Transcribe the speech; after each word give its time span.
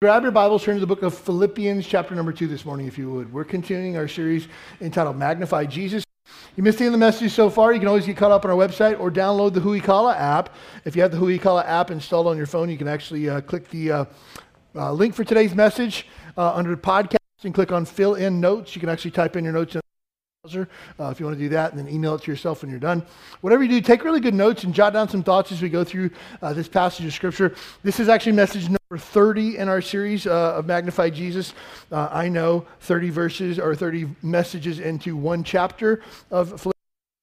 Grab 0.00 0.22
your 0.22 0.30
Bibles, 0.30 0.62
turn 0.62 0.76
to 0.76 0.80
the 0.80 0.86
book 0.86 1.02
of 1.02 1.12
Philippians, 1.12 1.84
chapter 1.84 2.14
number 2.14 2.32
two 2.32 2.46
this 2.46 2.64
morning, 2.64 2.86
if 2.86 2.96
you 2.96 3.10
would. 3.10 3.32
We're 3.32 3.42
continuing 3.42 3.96
our 3.96 4.06
series 4.06 4.46
entitled 4.80 5.16
Magnify 5.16 5.64
Jesus. 5.64 6.04
You 6.54 6.62
missed 6.62 6.78
any 6.78 6.86
of 6.86 6.92
the 6.92 6.98
messages 6.98 7.34
so 7.34 7.50
far, 7.50 7.72
you 7.72 7.80
can 7.80 7.88
always 7.88 8.06
get 8.06 8.16
caught 8.16 8.30
up 8.30 8.44
on 8.44 8.52
our 8.52 8.56
website 8.56 9.00
or 9.00 9.10
download 9.10 9.54
the 9.54 9.60
Huikala 9.60 10.16
app. 10.16 10.54
If 10.84 10.94
you 10.94 11.02
have 11.02 11.10
the 11.10 11.16
Huikala 11.16 11.66
app 11.66 11.90
installed 11.90 12.28
on 12.28 12.36
your 12.36 12.46
phone, 12.46 12.70
you 12.70 12.78
can 12.78 12.86
actually 12.86 13.28
uh, 13.28 13.40
click 13.40 13.70
the 13.70 13.90
uh, 13.90 14.04
uh, 14.76 14.92
link 14.92 15.16
for 15.16 15.24
today's 15.24 15.56
message 15.56 16.06
uh, 16.36 16.52
under 16.54 16.76
podcast 16.76 17.16
and 17.42 17.52
click 17.52 17.72
on 17.72 17.84
fill 17.84 18.14
in 18.14 18.38
notes. 18.38 18.76
You 18.76 18.80
can 18.80 18.90
actually 18.90 19.10
type 19.10 19.34
in 19.34 19.42
your 19.42 19.52
notes 19.52 19.74
browser 20.48 20.68
uh, 20.98 21.10
if 21.10 21.20
you 21.20 21.26
want 21.26 21.36
to 21.36 21.44
do 21.44 21.48
that, 21.50 21.72
and 21.72 21.78
then 21.78 21.92
email 21.92 22.14
it 22.14 22.22
to 22.22 22.30
yourself 22.30 22.62
when 22.62 22.70
you're 22.70 22.80
done. 22.80 23.04
Whatever 23.40 23.62
you 23.62 23.68
do, 23.68 23.80
take 23.80 24.04
really 24.04 24.20
good 24.20 24.34
notes 24.34 24.64
and 24.64 24.74
jot 24.74 24.92
down 24.92 25.08
some 25.08 25.22
thoughts 25.22 25.52
as 25.52 25.60
we 25.60 25.68
go 25.68 25.84
through 25.84 26.10
uh, 26.42 26.52
this 26.52 26.68
passage 26.68 27.06
of 27.06 27.12
Scripture. 27.12 27.54
This 27.82 28.00
is 28.00 28.08
actually 28.08 28.32
message 28.32 28.64
number 28.64 28.98
30 28.98 29.58
in 29.58 29.68
our 29.68 29.82
series 29.82 30.26
uh, 30.26 30.54
of 30.56 30.66
Magnify 30.66 31.10
Jesus. 31.10 31.54
Uh, 31.92 32.08
I 32.10 32.28
know 32.28 32.66
30 32.80 33.10
verses 33.10 33.58
or 33.58 33.74
30 33.74 34.08
messages 34.22 34.80
into 34.80 35.16
one 35.16 35.44
chapter 35.44 36.02
of 36.30 36.48
Philippians. 36.48 36.74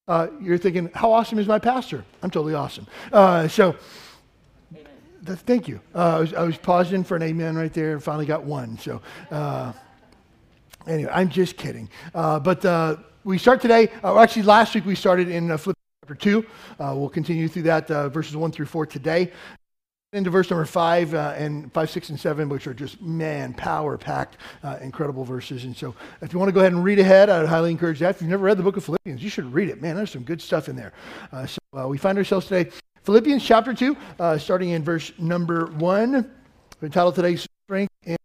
Uh, 0.08 0.28
you're 0.40 0.60
thinking, 0.60 0.90
how 0.94 1.12
awesome 1.12 1.40
is 1.40 1.48
my 1.48 1.58
pastor? 1.58 2.06
I'm 2.22 2.30
totally 2.30 2.54
awesome. 2.54 2.86
Uh, 3.12 3.48
so, 3.48 3.76
th- 5.26 5.40
thank 5.40 5.68
you. 5.68 5.80
I 5.96 6.20
was, 6.20 6.34
I, 6.36 6.44
was, 6.44 6.58
pausing 6.58 7.04
for 7.04 7.16
an 7.16 7.24
amen 7.24 7.56
right 7.56 7.74
there 7.74 7.94
and 7.94 8.04
finally 8.04 8.28
got 8.28 8.44
one. 8.44 8.78
So, 8.78 9.02
anyway, 10.86 11.12
I'm 11.12 11.30
just 11.30 11.58
kidding. 11.58 11.90
but 12.14 12.64
we 13.26 13.40
start 13.40 13.60
today, 13.60 13.90
uh, 14.04 14.20
actually, 14.20 14.44
last 14.44 14.76
week 14.76 14.86
we 14.86 14.94
started 14.94 15.30
in 15.30 15.50
uh, 15.50 15.58
Philippians 15.58 15.76
chapter 16.04 16.14
2. 16.14 16.46
Uh, 16.80 16.94
we'll 16.96 17.10
continue 17.10 17.48
through 17.48 17.64
that, 17.64 17.90
uh, 17.90 18.08
verses 18.08 18.36
1 18.36 18.52
through 18.52 18.68
4 18.68 18.86
today. 18.86 19.32
Into 20.14 20.30
verse 20.30 20.50
number 20.52 20.64
5 20.64 21.14
uh, 21.16 21.34
and 21.36 21.74
5, 21.74 21.90
6, 21.90 22.10
and 22.10 22.20
7, 22.20 22.48
which 22.50 22.68
are 22.68 22.74
just, 22.74 23.02
man, 23.02 23.54
power 23.56 23.98
packed, 23.98 24.38
incredible 24.80 25.26
verses. 25.26 25.66
And 25.66 25.76
so 25.76 25.96
if 26.22 26.32
you 26.32 26.40
want 26.40 26.50
to 26.50 26.54
go 26.54 26.60
ahead 26.60 26.72
and 26.72 26.84
read 26.84 27.00
ahead, 27.00 27.32
I 27.32 27.40
would 27.40 27.50
highly 27.50 27.72
encourage 27.72 28.00
that. 28.00 28.12
If 28.12 28.22
you've 28.22 28.30
never 28.30 28.44
read 28.44 28.58
the 28.58 28.64
book 28.64 28.78
of 28.78 28.86
Philippians, 28.86 29.22
you 29.22 29.30
should 29.30 29.52
read 29.52 29.70
it. 29.70 29.82
Man, 29.82 29.96
there's 29.96 30.12
some 30.12 30.24
good 30.24 30.42
stuff 30.42 30.70
in 30.70 30.76
there. 30.76 30.94
so 31.48 31.88
we 31.88 31.98
find 31.98 32.20
ourselves 32.20 32.46
today, 32.46 32.70
Philippians 33.04 33.44
chapter 33.44 33.74
2, 33.74 33.98
starting 34.38 34.70
in 34.70 34.84
verse 34.84 35.12
number 35.18 35.66
1. 35.66 36.12
We're 36.14 36.86
entitled 36.86 37.16
today's, 37.16 37.48
strength 37.66 37.92
and, 38.06 38.18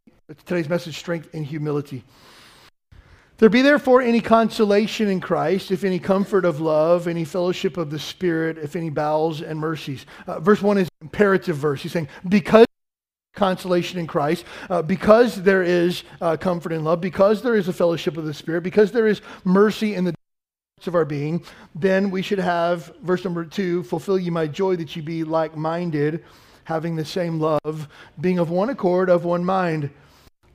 today's 0.44 0.68
message, 0.68 0.98
Strength 0.98 1.30
and 1.32 1.44
Humility. 1.46 2.04
There 3.40 3.48
be 3.48 3.62
therefore 3.62 4.02
any 4.02 4.20
consolation 4.20 5.08
in 5.08 5.18
Christ, 5.18 5.70
if 5.70 5.82
any 5.82 5.98
comfort 5.98 6.44
of 6.44 6.60
love, 6.60 7.08
any 7.08 7.24
fellowship 7.24 7.78
of 7.78 7.90
the 7.90 7.98
Spirit, 7.98 8.58
if 8.58 8.76
any 8.76 8.90
bowels 8.90 9.40
and 9.40 9.58
mercies. 9.58 10.04
Uh, 10.26 10.40
verse 10.40 10.60
1 10.60 10.76
is 10.76 10.90
imperative 11.00 11.56
verse. 11.56 11.80
He's 11.80 11.92
saying, 11.92 12.08
because 12.28 12.66
consolation 13.34 13.98
in 13.98 14.06
Christ, 14.06 14.44
uh, 14.68 14.82
because 14.82 15.42
there 15.42 15.62
is 15.62 16.04
uh, 16.20 16.36
comfort 16.36 16.70
in 16.70 16.84
love, 16.84 17.00
because 17.00 17.40
there 17.40 17.54
is 17.54 17.66
a 17.66 17.72
fellowship 17.72 18.18
of 18.18 18.26
the 18.26 18.34
Spirit, 18.34 18.62
because 18.62 18.92
there 18.92 19.06
is 19.06 19.22
mercy 19.42 19.94
in 19.94 20.04
the 20.04 20.12
depths 20.12 20.86
of 20.86 20.94
our 20.94 21.06
being, 21.06 21.42
then 21.74 22.10
we 22.10 22.20
should 22.20 22.40
have, 22.40 22.94
verse 23.02 23.24
number 23.24 23.46
2, 23.46 23.84
fulfill 23.84 24.18
ye 24.18 24.28
my 24.28 24.46
joy 24.46 24.76
that 24.76 24.94
ye 24.94 25.00
be 25.00 25.24
like 25.24 25.56
minded, 25.56 26.22
having 26.64 26.94
the 26.94 27.06
same 27.06 27.40
love, 27.40 27.88
being 28.20 28.38
of 28.38 28.50
one 28.50 28.68
accord, 28.68 29.08
of 29.08 29.24
one 29.24 29.46
mind. 29.46 29.88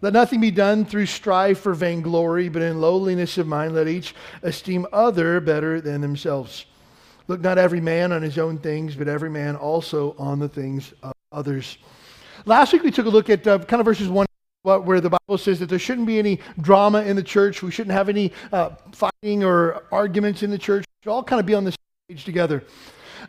Let 0.06 0.14
nothing 0.14 0.40
be 0.40 0.52
done 0.52 0.86
through 0.86 1.08
strife 1.08 1.62
for 1.62 1.74
vainglory, 1.74 2.48
but 2.48 2.62
in 2.62 2.80
lowliness 2.80 3.40
of 3.40 3.48
mind 3.48 3.74
let 3.74 3.88
each 3.88 4.14
esteem 4.44 4.86
other 4.94 5.40
better 5.40 5.82
than 5.82 6.00
themselves. 6.00 6.68
Look 7.28 7.42
not 7.42 7.58
every 7.58 7.82
man 7.82 8.12
on 8.12 8.22
his 8.22 8.38
own 8.38 8.60
things, 8.60 8.94
but 8.94 9.08
every 9.08 9.32
man 9.32 9.56
also 9.56 10.16
on 10.20 10.38
the 10.38 10.48
things 10.48 10.94
of 11.02 11.14
others. 11.32 11.80
Last 12.46 12.72
week 12.72 12.84
we 12.84 12.92
took 12.92 13.08
a 13.08 13.10
look 13.10 13.32
at 13.32 13.48
uh, 13.48 13.58
kind 13.58 13.80
of 13.80 13.86
verses 13.86 14.08
1 14.08 14.28
where 14.62 15.02
the 15.02 15.10
Bible 15.10 15.40
says 15.40 15.58
that 15.58 15.70
there 15.70 15.80
shouldn't 15.80 16.06
be 16.06 16.20
any 16.20 16.40
drama 16.62 17.02
in 17.02 17.16
the 17.16 17.24
church. 17.24 17.64
We 17.64 17.72
shouldn't 17.72 17.94
have 17.94 18.08
any 18.08 18.32
uh, 18.52 18.76
fighting 18.92 19.44
or 19.44 19.86
arguments 19.92 20.44
in 20.44 20.52
the 20.52 20.60
church. 20.60 20.86
We 20.88 21.06
should 21.06 21.14
all 21.14 21.24
kind 21.24 21.40
of 21.40 21.48
be 21.48 21.56
on 21.56 21.64
the 21.64 21.74
stage 22.08 22.26
together. 22.26 22.64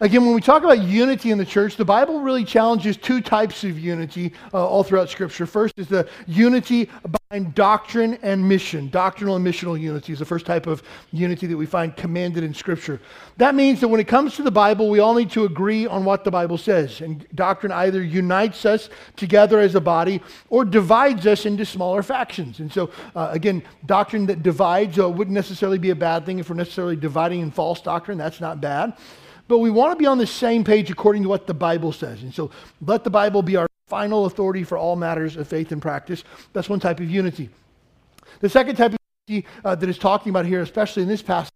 Again, 0.01 0.27
when 0.27 0.34
we 0.34 0.43
talk 0.43 0.62
about 0.62 0.83
unity 0.83 1.31
in 1.31 1.39
the 1.39 1.45
church, 1.45 1.77
the 1.77 1.84
Bible 1.84 2.21
really 2.21 2.45
challenges 2.45 2.99
two 2.99 3.23
types 3.23 3.65
of 3.65 3.79
unity 3.79 4.33
uh, 4.53 4.67
all 4.67 4.83
throughout 4.83 5.09
Scripture. 5.09 5.47
First 5.47 5.79
is 5.79 5.89
the 5.89 6.07
unity 6.27 6.91
behind 7.31 7.55
doctrine 7.55 8.19
and 8.23 8.47
mission. 8.47 8.91
Doctrinal 8.91 9.37
and 9.37 9.47
missional 9.47 9.81
unity 9.81 10.12
is 10.12 10.19
the 10.19 10.25
first 10.27 10.45
type 10.45 10.67
of 10.67 10.83
unity 11.12 11.47
that 11.47 11.56
we 11.56 11.65
find 11.65 11.97
commanded 11.97 12.45
in 12.45 12.53
Scripture. 12.53 13.01
That 13.39 13.55
means 13.55 13.81
that 13.81 13.89
when 13.89 14.01
it 14.01 14.06
comes 14.06 14.37
to 14.37 14.43
the 14.43 14.51
Bible, 14.51 14.91
we 14.91 14.99
all 14.99 15.15
need 15.15 15.31
to 15.31 15.45
agree 15.45 15.87
on 15.87 16.05
what 16.05 16.25
the 16.25 16.31
Bible 16.31 16.59
says. 16.59 17.01
And 17.01 17.27
doctrine 17.35 17.73
either 17.73 18.03
unites 18.03 18.67
us 18.67 18.91
together 19.17 19.61
as 19.61 19.77
a 19.77 19.81
body 19.81 20.21
or 20.51 20.67
divides 20.67 21.27
us 21.27 21.47
into 21.47 21.65
smaller 21.65 22.03
factions. 22.03 22.61
And 22.61 22.71
so, 22.71 22.91
uh, 23.15 23.31
again, 23.33 23.62
doctrine 23.87 24.27
that 24.27 24.43
divides 24.43 24.99
uh, 24.99 25.09
wouldn't 25.09 25.35
necessarily 25.35 25.79
be 25.79 25.91
a 25.91 25.97
bad 25.97 26.27
thing 26.27 26.39
if 26.39 26.51
we're 26.51 26.56
necessarily 26.56 26.97
dividing 26.97 27.41
in 27.41 27.51
false 27.51 27.81
doctrine. 27.81 28.19
That's 28.19 28.43
not 28.43 28.61
bad. 28.61 28.93
But 29.49 29.59
we 29.59 29.71
want 29.71 29.93
to 29.93 29.97
be 29.97 30.07
on 30.07 30.19
the 30.19 30.27
same 30.27 30.65
page 30.65 30.91
according 30.91 31.23
to 31.23 31.29
what 31.29 31.47
the 31.47 31.55
Bible 31.55 31.93
says. 31.93 32.23
And 32.23 32.34
so 32.34 32.51
let 32.81 33.05
the 33.05 33.11
Bible 33.11 33.43
be 33.43 33.57
our 33.57 33.69
final 33.87 34.27
authority 34.27 34.65
for 34.65 34.77
all 34.77 34.97
matters 34.97 35.37
of 35.37 35.47
faith 35.47 35.71
and 35.73 35.81
practice. 35.81 36.25
That's 36.53 36.69
one 36.69 36.81
type 36.81 36.99
of 36.99 37.09
unity. 37.09 37.51
The 38.41 38.49
second 38.49 38.77
type 38.77 38.93
of 38.93 38.99
unity 39.29 39.47
uh, 39.65 39.75
that 39.77 39.89
is 39.89 39.99
talking 39.99 40.31
about 40.31 40.47
here, 40.47 40.61
especially 40.61 41.03
in 41.03 41.09
this 41.09 41.23
passage, 41.23 41.51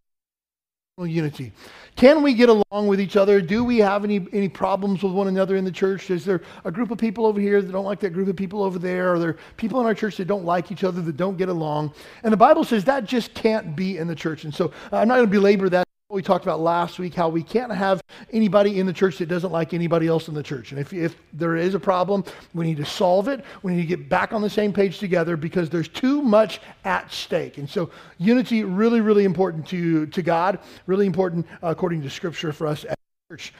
unity. 0.98 1.52
Can 1.96 2.22
we 2.22 2.34
get 2.34 2.48
along 2.48 2.86
with 2.86 3.00
each 3.00 3.16
other? 3.16 3.40
Do 3.40 3.64
we 3.64 3.78
have 3.78 4.04
any, 4.04 4.26
any 4.32 4.48
problems 4.48 5.02
with 5.02 5.12
one 5.12 5.28
another 5.28 5.56
in 5.56 5.64
the 5.64 5.72
church? 5.72 6.10
Is 6.10 6.24
there 6.24 6.42
a 6.64 6.70
group 6.70 6.90
of 6.90 6.98
people 6.98 7.26
over 7.26 7.40
here 7.40 7.62
that 7.62 7.72
don't 7.72 7.84
like 7.84 8.00
that 8.00 8.10
group 8.10 8.28
of 8.28 8.36
people 8.36 8.62
over 8.62 8.78
there? 8.78 9.14
Are 9.14 9.18
there 9.18 9.36
people 9.56 9.80
in 9.80 9.86
our 9.86 9.94
church 9.94 10.16
that 10.18 10.26
don't 10.26 10.44
like 10.44 10.70
each 10.70 10.84
other, 10.84 11.00
that 11.00 11.16
don't 11.16 11.36
get 11.36 11.48
along? 11.48 11.94
And 12.22 12.32
the 12.32 12.36
Bible 12.36 12.64
says 12.64 12.84
that 12.84 13.04
just 13.04 13.34
can't 13.34 13.74
be 13.74 13.98
in 13.98 14.08
the 14.08 14.14
church. 14.14 14.44
And 14.44 14.54
so 14.54 14.72
I'm 14.92 15.08
not 15.08 15.16
going 15.16 15.26
to 15.26 15.30
belabor 15.30 15.68
that 15.70 15.86
we 16.10 16.22
talked 16.22 16.44
about 16.44 16.60
last 16.60 16.98
week 16.98 17.14
how 17.14 17.28
we 17.28 17.42
can't 17.42 17.72
have 17.72 18.02
anybody 18.32 18.80
in 18.80 18.86
the 18.86 18.92
church 18.92 19.18
that 19.18 19.26
doesn't 19.26 19.52
like 19.52 19.72
anybody 19.72 20.08
else 20.08 20.28
in 20.28 20.34
the 20.34 20.42
church. 20.42 20.72
And 20.72 20.80
if, 20.80 20.92
if 20.92 21.16
there 21.32 21.56
is 21.56 21.74
a 21.74 21.80
problem, 21.80 22.24
we 22.52 22.66
need 22.66 22.78
to 22.78 22.84
solve 22.84 23.28
it. 23.28 23.44
We 23.62 23.74
need 23.74 23.82
to 23.82 23.86
get 23.86 24.08
back 24.08 24.32
on 24.32 24.42
the 24.42 24.50
same 24.50 24.72
page 24.72 24.98
together 24.98 25.36
because 25.36 25.70
there's 25.70 25.88
too 25.88 26.20
much 26.20 26.60
at 26.84 27.12
stake. 27.12 27.58
And 27.58 27.70
so, 27.70 27.90
unity 28.18 28.64
really, 28.64 29.00
really 29.00 29.24
important 29.24 29.66
to, 29.68 30.06
to 30.06 30.22
God, 30.22 30.58
really 30.86 31.06
important 31.06 31.46
uh, 31.62 31.68
according 31.68 32.02
to 32.02 32.10
Scripture 32.10 32.52
for 32.52 32.66
us 32.66 32.84
as 32.84 32.96
church. 33.30 33.54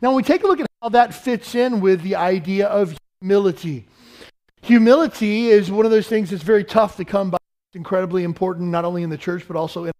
Now, 0.00 0.10
when 0.10 0.16
we 0.16 0.22
take 0.22 0.44
a 0.44 0.46
look 0.46 0.60
at 0.60 0.66
how 0.80 0.90
that 0.90 1.12
fits 1.12 1.56
in 1.56 1.80
with 1.80 2.02
the 2.02 2.14
idea 2.14 2.68
of 2.68 2.96
humility, 3.20 3.86
humility 4.62 5.48
is 5.48 5.70
one 5.72 5.84
of 5.84 5.90
those 5.90 6.06
things 6.06 6.30
that's 6.30 6.44
very 6.44 6.62
tough 6.62 6.96
to 6.96 7.04
come 7.04 7.30
by. 7.30 7.38
It's 7.70 7.76
incredibly 7.76 8.22
important, 8.22 8.68
not 8.68 8.84
only 8.84 9.02
in 9.02 9.10
the 9.10 9.18
church, 9.18 9.44
but 9.48 9.56
also 9.56 9.84
in 9.84 9.92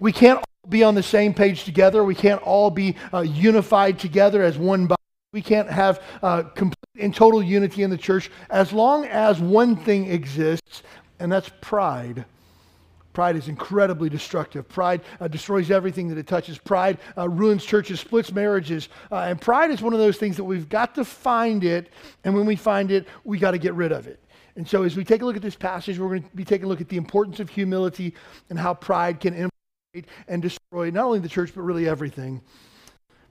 we 0.00 0.12
can't 0.12 0.38
all 0.38 0.70
be 0.70 0.82
on 0.82 0.94
the 0.94 1.02
same 1.02 1.32
page 1.34 1.64
together. 1.64 2.02
We 2.02 2.14
can't 2.14 2.42
all 2.42 2.70
be 2.70 2.96
uh, 3.12 3.20
unified 3.20 3.98
together 3.98 4.42
as 4.42 4.58
one 4.58 4.86
body. 4.86 4.96
We 5.32 5.42
can't 5.42 5.70
have 5.70 6.02
uh, 6.22 6.42
complete 6.42 6.76
and 6.98 7.14
total 7.14 7.42
unity 7.42 7.82
in 7.82 7.90
the 7.90 7.96
church 7.96 8.30
as 8.50 8.72
long 8.72 9.04
as 9.04 9.40
one 9.40 9.76
thing 9.76 10.10
exists, 10.10 10.82
and 11.20 11.30
that's 11.30 11.50
pride. 11.60 12.24
Pride 13.12 13.36
is 13.36 13.48
incredibly 13.48 14.08
destructive. 14.08 14.68
Pride 14.68 15.02
uh, 15.20 15.28
destroys 15.28 15.70
everything 15.70 16.08
that 16.08 16.18
it 16.18 16.26
touches. 16.26 16.58
Pride 16.58 16.98
uh, 17.18 17.28
ruins 17.28 17.64
churches, 17.64 18.00
splits 18.00 18.32
marriages. 18.32 18.88
Uh, 19.10 19.16
and 19.16 19.40
pride 19.40 19.70
is 19.70 19.82
one 19.82 19.92
of 19.92 19.98
those 19.98 20.16
things 20.16 20.36
that 20.36 20.44
we've 20.44 20.68
got 20.68 20.94
to 20.94 21.04
find 21.04 21.64
it. 21.64 21.92
And 22.24 22.34
when 22.34 22.46
we 22.46 22.54
find 22.54 22.90
it, 22.90 23.08
we 23.24 23.38
got 23.38 23.50
to 23.50 23.58
get 23.58 23.74
rid 23.74 23.92
of 23.92 24.06
it. 24.06 24.20
And 24.56 24.68
so, 24.68 24.82
as 24.82 24.96
we 24.96 25.04
take 25.04 25.22
a 25.22 25.24
look 25.24 25.36
at 25.36 25.42
this 25.42 25.56
passage, 25.56 25.98
we're 25.98 26.08
going 26.08 26.22
to 26.22 26.36
be 26.36 26.44
taking 26.44 26.66
a 26.66 26.68
look 26.68 26.80
at 26.80 26.88
the 26.88 26.96
importance 26.96 27.40
of 27.40 27.48
humility 27.48 28.14
and 28.48 28.58
how 28.58 28.74
pride 28.74 29.20
can 29.20 29.50
and 30.28 30.40
destroy 30.40 30.90
not 30.90 31.06
only 31.06 31.18
the 31.18 31.28
church, 31.28 31.52
but 31.54 31.62
really 31.62 31.88
everything. 31.88 32.40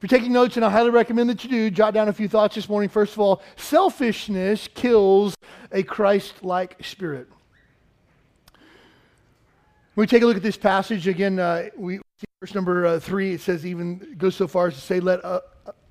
If 0.01 0.03
you're 0.03 0.19
taking 0.19 0.33
notes, 0.33 0.56
and 0.56 0.65
I 0.65 0.69
highly 0.69 0.89
recommend 0.89 1.29
that 1.29 1.44
you 1.44 1.50
do, 1.50 1.69
jot 1.69 1.94
down 1.94 2.07
a 2.07 2.13
few 2.13 2.27
thoughts 2.27 2.56
this 2.56 2.69
morning. 2.69 2.89
First 2.89 3.13
of 3.13 3.19
all, 3.19 3.41
selfishness 3.56 4.67
kills 4.73 5.35
a 5.71 5.83
Christ 5.83 6.44
like 6.44 6.83
spirit. 6.83 7.27
When 9.94 10.03
we 10.03 10.07
take 10.07 10.21
a 10.21 10.25
look 10.25 10.38
at 10.38 10.44
this 10.44 10.57
passage, 10.57 11.07
again, 11.07 11.39
uh, 11.39 11.69
we 11.77 12.00
verse 12.41 12.56
number 12.56 12.85
uh, 12.85 13.00
three, 13.00 13.33
it 13.33 13.41
says, 13.41 13.65
even 13.65 14.15
goes 14.17 14.35
so 14.35 14.47
far 14.47 14.67
as 14.67 14.75
to 14.75 14.81
say, 14.81 15.00
let 15.00 15.23
uh, 15.25 15.41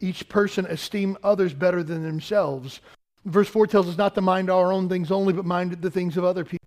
each 0.01 0.29
person 0.29 0.65
esteem 0.67 1.17
others 1.23 1.53
better 1.53 1.83
than 1.83 2.03
themselves. 2.03 2.81
Verse 3.25 3.49
4 3.49 3.67
tells 3.67 3.89
us 3.89 3.99
not 3.99 4.15
to 4.15 4.21
mind 4.21 4.49
our 4.49 4.73
own 4.73 4.89
things 4.89 5.11
only, 5.11 5.33
but 5.33 5.45
mind 5.45 5.73
the 5.83 5.91
things 5.91 6.17
of 6.17 6.25
other 6.25 6.45
people. 6.45 6.67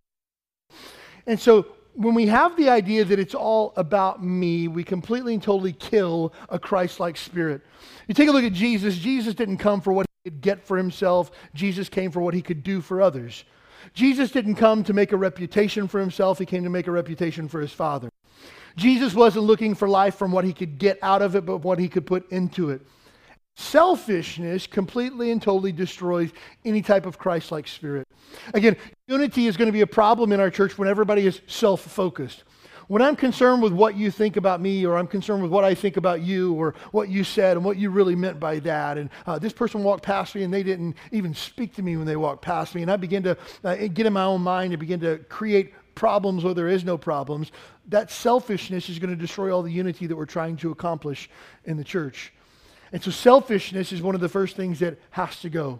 And 1.25 1.39
so 1.39 1.65
when 1.93 2.13
we 2.15 2.27
have 2.27 2.55
the 2.55 2.69
idea 2.69 3.03
that 3.05 3.19
it's 3.19 3.35
all 3.35 3.73
about 3.75 4.23
me, 4.23 4.67
we 4.67 4.83
completely 4.83 5.33
and 5.33 5.43
totally 5.43 5.73
kill 5.73 6.33
a 6.49 6.57
Christ 6.57 6.99
like 6.99 7.17
spirit. 7.17 7.61
You 8.07 8.13
take 8.13 8.29
a 8.29 8.31
look 8.31 8.43
at 8.43 8.53
Jesus, 8.53 8.97
Jesus 8.97 9.33
didn't 9.33 9.57
come 9.57 9.81
for 9.81 9.93
what 9.93 10.05
he 10.23 10.29
could 10.29 10.41
get 10.41 10.65
for 10.65 10.77
himself, 10.77 11.31
Jesus 11.53 11.89
came 11.89 12.11
for 12.11 12.21
what 12.21 12.33
he 12.33 12.41
could 12.41 12.63
do 12.63 12.81
for 12.81 13.01
others. 13.01 13.43
Jesus 13.93 14.31
didn't 14.31 14.55
come 14.55 14.83
to 14.83 14.93
make 14.93 15.11
a 15.11 15.17
reputation 15.17 15.87
for 15.87 15.99
himself, 15.99 16.39
he 16.39 16.45
came 16.45 16.63
to 16.63 16.69
make 16.69 16.87
a 16.87 16.91
reputation 16.91 17.47
for 17.47 17.59
his 17.59 17.71
Father. 17.71 18.09
Jesus 18.75 19.13
wasn't 19.13 19.45
looking 19.45 19.75
for 19.75 19.87
life 19.87 20.15
from 20.15 20.31
what 20.31 20.45
he 20.45 20.53
could 20.53 20.77
get 20.77 20.97
out 21.01 21.21
of 21.21 21.35
it, 21.35 21.45
but 21.45 21.57
what 21.57 21.79
he 21.79 21.89
could 21.89 22.05
put 22.05 22.31
into 22.31 22.69
it. 22.69 22.81
Selfishness 23.55 24.65
completely 24.65 25.31
and 25.31 25.41
totally 25.41 25.71
destroys 25.71 26.31
any 26.63 26.81
type 26.81 27.05
of 27.05 27.17
Christ 27.17 27.51
like 27.51 27.67
spirit. 27.67 28.07
Again, 28.53 28.77
unity 29.07 29.47
is 29.47 29.57
going 29.57 29.67
to 29.67 29.73
be 29.73 29.81
a 29.81 29.87
problem 29.87 30.31
in 30.31 30.39
our 30.39 30.49
church 30.49 30.77
when 30.77 30.87
everybody 30.87 31.27
is 31.27 31.41
self 31.47 31.81
focused. 31.81 32.43
When 32.87 33.01
I'm 33.01 33.15
concerned 33.15 33.61
with 33.61 33.71
what 33.71 33.95
you 33.95 34.11
think 34.11 34.35
about 34.35 34.59
me, 34.59 34.85
or 34.85 34.97
I'm 34.97 35.07
concerned 35.07 35.41
with 35.41 35.51
what 35.51 35.63
I 35.63 35.73
think 35.73 35.95
about 35.95 36.21
you, 36.21 36.53
or 36.53 36.75
what 36.91 37.07
you 37.07 37.23
said 37.23 37.55
and 37.55 37.65
what 37.65 37.77
you 37.77 37.89
really 37.89 38.15
meant 38.15 38.39
by 38.39 38.59
that, 38.59 38.97
and 38.97 39.09
uh, 39.25 39.39
this 39.39 39.53
person 39.53 39.83
walked 39.83 40.03
past 40.03 40.35
me 40.35 40.43
and 40.43 40.53
they 40.53 40.63
didn't 40.63 40.97
even 41.11 41.33
speak 41.33 41.73
to 41.75 41.83
me 41.83 41.95
when 41.95 42.05
they 42.05 42.17
walked 42.17 42.41
past 42.41 42.75
me, 42.75 42.81
and 42.81 42.91
I 42.91 42.97
begin 42.97 43.23
to 43.23 43.37
uh, 43.63 43.75
get 43.75 44.05
in 44.05 44.13
my 44.13 44.23
own 44.23 44.41
mind 44.41 44.73
and 44.73 44.79
begin 44.79 44.99
to 45.01 45.19
create 45.29 45.73
problems 45.95 46.43
where 46.43 46.53
there 46.53 46.67
is 46.67 46.83
no 46.83 46.97
problems, 46.97 47.51
that 47.87 48.11
selfishness 48.11 48.89
is 48.89 48.99
going 48.99 49.09
to 49.09 49.15
destroy 49.15 49.55
all 49.55 49.61
the 49.61 49.71
unity 49.71 50.07
that 50.07 50.15
we're 50.15 50.25
trying 50.25 50.57
to 50.57 50.71
accomplish 50.71 51.29
in 51.65 51.77
the 51.77 51.83
church. 51.83 52.33
And 52.91 53.01
so 53.01 53.11
selfishness 53.11 53.91
is 53.91 54.01
one 54.01 54.15
of 54.15 54.21
the 54.21 54.29
first 54.29 54.55
things 54.55 54.79
that 54.79 54.97
has 55.11 55.39
to 55.41 55.49
go. 55.49 55.79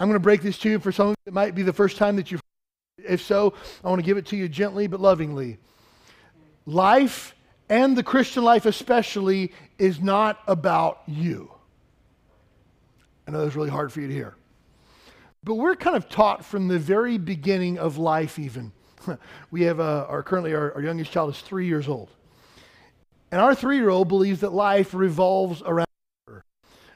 I'm 0.00 0.08
going 0.08 0.14
to 0.14 0.20
break 0.22 0.42
this 0.42 0.58
to 0.58 0.70
you 0.70 0.78
for 0.78 0.92
some 0.92 1.08
of 1.08 1.10
you. 1.10 1.28
It 1.28 1.34
might 1.34 1.54
be 1.54 1.62
the 1.62 1.72
first 1.72 1.96
time 1.96 2.16
that 2.16 2.30
you've. 2.30 2.40
If 2.98 3.22
so, 3.22 3.54
I 3.82 3.88
want 3.88 4.00
to 4.00 4.04
give 4.06 4.16
it 4.16 4.26
to 4.26 4.36
you 4.36 4.48
gently 4.48 4.86
but 4.86 5.00
lovingly. 5.00 5.58
Life, 6.66 7.34
and 7.68 7.96
the 7.96 8.02
Christian 8.02 8.44
life 8.44 8.66
especially, 8.66 9.52
is 9.78 10.00
not 10.00 10.40
about 10.46 11.02
you. 11.06 11.50
I 13.26 13.30
know 13.30 13.42
that's 13.42 13.56
really 13.56 13.70
hard 13.70 13.92
for 13.92 14.00
you 14.00 14.08
to 14.08 14.14
hear. 14.14 14.34
But 15.44 15.54
we're 15.54 15.76
kind 15.76 15.96
of 15.96 16.08
taught 16.08 16.44
from 16.44 16.68
the 16.68 16.78
very 16.78 17.18
beginning 17.18 17.78
of 17.78 17.98
life, 17.98 18.38
even. 18.38 18.72
we 19.50 19.62
have 19.62 19.80
uh, 19.80 20.06
our 20.08 20.22
currently 20.22 20.54
our, 20.54 20.74
our 20.74 20.82
youngest 20.82 21.12
child 21.12 21.30
is 21.34 21.40
three 21.40 21.66
years 21.66 21.88
old. 21.88 22.10
And 23.30 23.40
our 23.40 23.54
three 23.54 23.76
year 23.76 23.90
old 23.90 24.08
believes 24.08 24.40
that 24.40 24.52
life 24.52 24.94
revolves 24.94 25.62
around 25.62 25.86
her. 26.26 26.44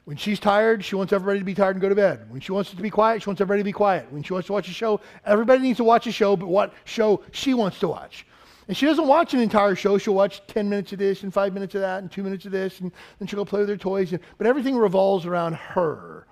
When 0.05 0.17
she's 0.17 0.39
tired, 0.39 0.83
she 0.83 0.95
wants 0.95 1.13
everybody 1.13 1.39
to 1.39 1.45
be 1.45 1.53
tired 1.53 1.75
and 1.75 1.81
go 1.81 1.89
to 1.89 1.95
bed. 1.95 2.29
When 2.31 2.41
she 2.41 2.51
wants 2.51 2.73
it 2.73 2.75
to 2.75 2.81
be 2.81 2.89
quiet, 2.89 3.21
she 3.21 3.29
wants 3.29 3.41
everybody 3.41 3.61
to 3.61 3.65
be 3.65 3.71
quiet. 3.71 4.11
When 4.11 4.23
she 4.23 4.33
wants 4.33 4.47
to 4.47 4.53
watch 4.53 4.67
a 4.67 4.73
show, 4.73 4.99
everybody 5.25 5.61
needs 5.61 5.77
to 5.77 5.83
watch 5.83 6.07
a 6.07 6.11
show, 6.11 6.35
but 6.35 6.47
what 6.47 6.73
show 6.85 7.21
she 7.31 7.53
wants 7.53 7.79
to 7.79 7.87
watch. 7.87 8.25
And 8.67 8.75
she 8.75 8.85
doesn't 8.85 9.07
watch 9.07 9.33
an 9.33 9.41
entire 9.41 9.75
show. 9.75 9.97
She'll 9.97 10.13
watch 10.13 10.41
10 10.47 10.69
minutes 10.69 10.93
of 10.93 10.99
this 10.99 11.23
and 11.23 11.33
5 11.33 11.53
minutes 11.53 11.75
of 11.75 11.81
that 11.81 12.01
and 12.01 12.11
2 12.11 12.23
minutes 12.23 12.45
of 12.45 12.51
this, 12.51 12.79
and 12.79 12.91
then 13.19 13.27
she'll 13.27 13.37
go 13.37 13.45
play 13.45 13.59
with 13.59 13.69
her 13.69 13.77
toys. 13.77 14.13
But 14.37 14.47
everything 14.47 14.75
revolves 14.75 15.25
around 15.25 15.55
her. 15.55 16.22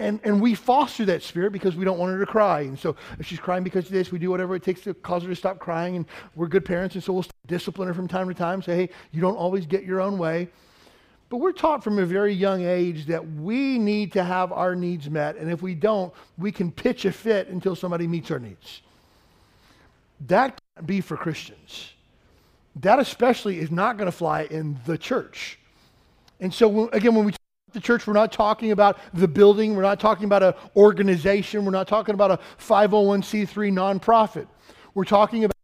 And, 0.00 0.18
and 0.24 0.40
we 0.40 0.54
foster 0.54 1.04
that 1.04 1.22
spirit 1.22 1.52
because 1.52 1.76
we 1.76 1.84
don't 1.84 1.98
want 1.98 2.10
her 2.10 2.18
to 2.18 2.26
cry. 2.26 2.62
And 2.62 2.78
so 2.78 2.96
if 3.18 3.26
she's 3.26 3.38
crying 3.38 3.62
because 3.62 3.84
of 3.84 3.92
this, 3.92 4.10
we 4.10 4.18
do 4.18 4.30
whatever 4.30 4.56
it 4.56 4.62
takes 4.62 4.80
to 4.82 4.94
cause 4.94 5.22
her 5.24 5.28
to 5.28 5.36
stop 5.36 5.58
crying. 5.58 5.96
And 5.96 6.06
we're 6.34 6.46
good 6.46 6.64
parents, 6.64 6.94
and 6.94 7.04
so 7.04 7.12
we'll 7.12 7.26
discipline 7.46 7.86
her 7.86 7.92
from 7.92 8.08
time 8.08 8.26
to 8.26 8.34
time, 8.34 8.62
say, 8.62 8.76
hey, 8.76 8.88
you 9.12 9.20
don't 9.20 9.36
always 9.36 9.66
get 9.66 9.84
your 9.84 10.00
own 10.00 10.16
way. 10.16 10.48
But 11.28 11.36
we're 11.36 11.52
taught 11.52 11.84
from 11.84 11.98
a 11.98 12.06
very 12.06 12.32
young 12.32 12.64
age 12.64 13.06
that 13.06 13.24
we 13.34 13.78
need 13.78 14.12
to 14.12 14.24
have 14.24 14.52
our 14.52 14.74
needs 14.74 15.10
met. 15.10 15.36
And 15.36 15.50
if 15.50 15.60
we 15.60 15.74
don't, 15.74 16.14
we 16.38 16.50
can 16.50 16.72
pitch 16.72 17.04
a 17.04 17.12
fit 17.12 17.48
until 17.48 17.76
somebody 17.76 18.06
meets 18.06 18.30
our 18.30 18.38
needs. 18.38 18.80
That 20.28 20.58
can't 20.74 20.86
be 20.86 21.02
for 21.02 21.18
Christians. 21.18 21.92
That 22.76 22.98
especially 22.98 23.58
is 23.58 23.70
not 23.70 23.98
going 23.98 24.06
to 24.06 24.16
fly 24.16 24.44
in 24.44 24.80
the 24.86 24.96
church. 24.96 25.58
And 26.40 26.52
so, 26.52 26.88
again, 26.88 27.14
when 27.14 27.26
we 27.26 27.34
the 27.72 27.80
church, 27.80 28.06
we're 28.06 28.12
not 28.12 28.32
talking 28.32 28.72
about 28.72 28.98
the 29.14 29.28
building. 29.28 29.74
We're 29.74 29.82
not 29.82 30.00
talking 30.00 30.24
about 30.24 30.42
an 30.42 30.54
organization. 30.76 31.64
We're 31.64 31.70
not 31.70 31.88
talking 31.88 32.14
about 32.14 32.30
a 32.30 32.38
501c3 32.58 33.72
nonprofit. 33.72 34.46
We're 34.94 35.04
talking 35.04 35.44
about 35.44 35.56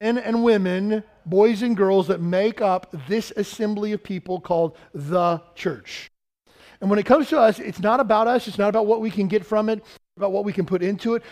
men 0.00 0.18
and 0.18 0.44
women, 0.44 1.02
boys 1.26 1.62
and 1.62 1.76
girls 1.76 2.06
that 2.08 2.20
make 2.20 2.60
up 2.60 2.94
this 3.08 3.32
assembly 3.36 3.92
of 3.92 4.02
people 4.02 4.40
called 4.40 4.76
the 4.94 5.42
church. 5.54 6.10
And 6.80 6.88
when 6.88 6.98
it 6.98 7.06
comes 7.06 7.28
to 7.30 7.40
us, 7.40 7.58
it's 7.58 7.80
not 7.80 7.98
about 7.98 8.28
us. 8.28 8.46
It's 8.46 8.58
not 8.58 8.68
about 8.68 8.86
what 8.86 9.00
we 9.00 9.10
can 9.10 9.26
get 9.26 9.44
from 9.44 9.68
it, 9.68 9.84
about 10.16 10.32
what 10.32 10.44
we 10.44 10.52
can 10.52 10.64
put 10.64 10.82
into 10.82 11.14
it. 11.14 11.22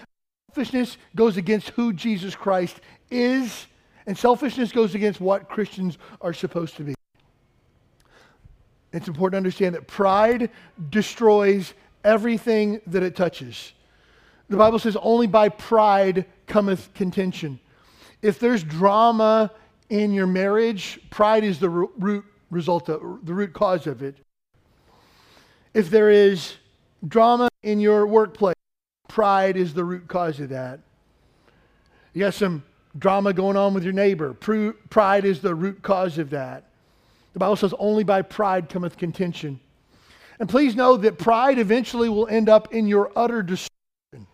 Selfishness 0.50 0.96
goes 1.14 1.36
against 1.36 1.68
who 1.70 1.92
Jesus 1.92 2.34
Christ 2.34 2.80
is, 3.10 3.66
and 4.06 4.16
selfishness 4.16 4.72
goes 4.72 4.94
against 4.94 5.20
what 5.20 5.48
Christians 5.48 5.98
are 6.20 6.32
supposed 6.32 6.76
to 6.76 6.82
be. 6.82 6.94
It's 8.96 9.08
important 9.08 9.34
to 9.34 9.36
understand 9.38 9.74
that 9.74 9.86
pride 9.86 10.50
destroys 10.90 11.74
everything 12.02 12.80
that 12.86 13.02
it 13.02 13.14
touches. 13.14 13.72
The 14.48 14.56
Bible 14.56 14.78
says, 14.78 14.96
only 15.02 15.26
by 15.26 15.50
pride 15.50 16.24
cometh 16.46 16.94
contention. 16.94 17.60
If 18.22 18.38
there's 18.38 18.64
drama 18.64 19.50
in 19.90 20.12
your 20.12 20.26
marriage, 20.26 20.98
pride 21.10 21.44
is 21.44 21.58
the 21.58 21.68
root 21.68 22.24
result, 22.50 22.88
of, 22.88 23.00
the 23.26 23.34
root 23.34 23.52
cause 23.52 23.86
of 23.86 24.02
it. 24.02 24.16
If 25.74 25.90
there 25.90 26.10
is 26.10 26.54
drama 27.06 27.48
in 27.62 27.80
your 27.80 28.06
workplace, 28.06 28.54
pride 29.08 29.56
is 29.56 29.74
the 29.74 29.84
root 29.84 30.08
cause 30.08 30.40
of 30.40 30.48
that. 30.50 30.80
You 32.14 32.20
got 32.20 32.34
some 32.34 32.64
drama 32.98 33.34
going 33.34 33.58
on 33.58 33.74
with 33.74 33.84
your 33.84 33.92
neighbor, 33.92 34.32
pride 34.32 35.24
is 35.26 35.40
the 35.40 35.54
root 35.54 35.82
cause 35.82 36.16
of 36.16 36.30
that. 36.30 36.70
The 37.36 37.40
Bible 37.40 37.56
says, 37.56 37.74
only 37.78 38.02
by 38.02 38.22
pride 38.22 38.70
cometh 38.70 38.96
contention. 38.96 39.60
And 40.40 40.48
please 40.48 40.74
know 40.74 40.96
that 40.96 41.18
pride 41.18 41.58
eventually 41.58 42.08
will 42.08 42.26
end 42.28 42.48
up 42.48 42.72
in 42.72 42.86
your 42.86 43.12
utter 43.14 43.42
destruction. 43.42 44.26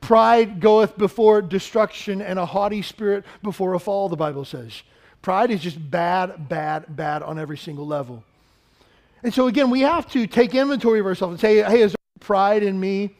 Pride 0.00 0.58
goeth 0.58 0.96
before 0.96 1.42
destruction, 1.42 2.22
and 2.22 2.38
a 2.38 2.46
haughty 2.46 2.80
spirit 2.80 3.26
before 3.42 3.74
a 3.74 3.78
fall, 3.78 4.08
the 4.08 4.16
Bible 4.16 4.46
says. 4.46 4.84
Pride 5.20 5.50
is 5.50 5.60
just 5.60 5.90
bad, 5.90 6.48
bad, 6.48 6.96
bad 6.96 7.22
on 7.22 7.38
every 7.38 7.58
single 7.58 7.86
level. 7.86 8.24
And 9.22 9.34
so, 9.34 9.46
again, 9.46 9.68
we 9.68 9.82
have 9.82 10.10
to 10.12 10.26
take 10.26 10.54
inventory 10.54 11.00
of 11.00 11.04
ourselves 11.04 11.32
and 11.32 11.40
say, 11.42 11.56
hey, 11.56 11.82
is 11.82 11.92
there 11.92 12.20
pride 12.20 12.62
in 12.62 12.80
me? 12.80 13.14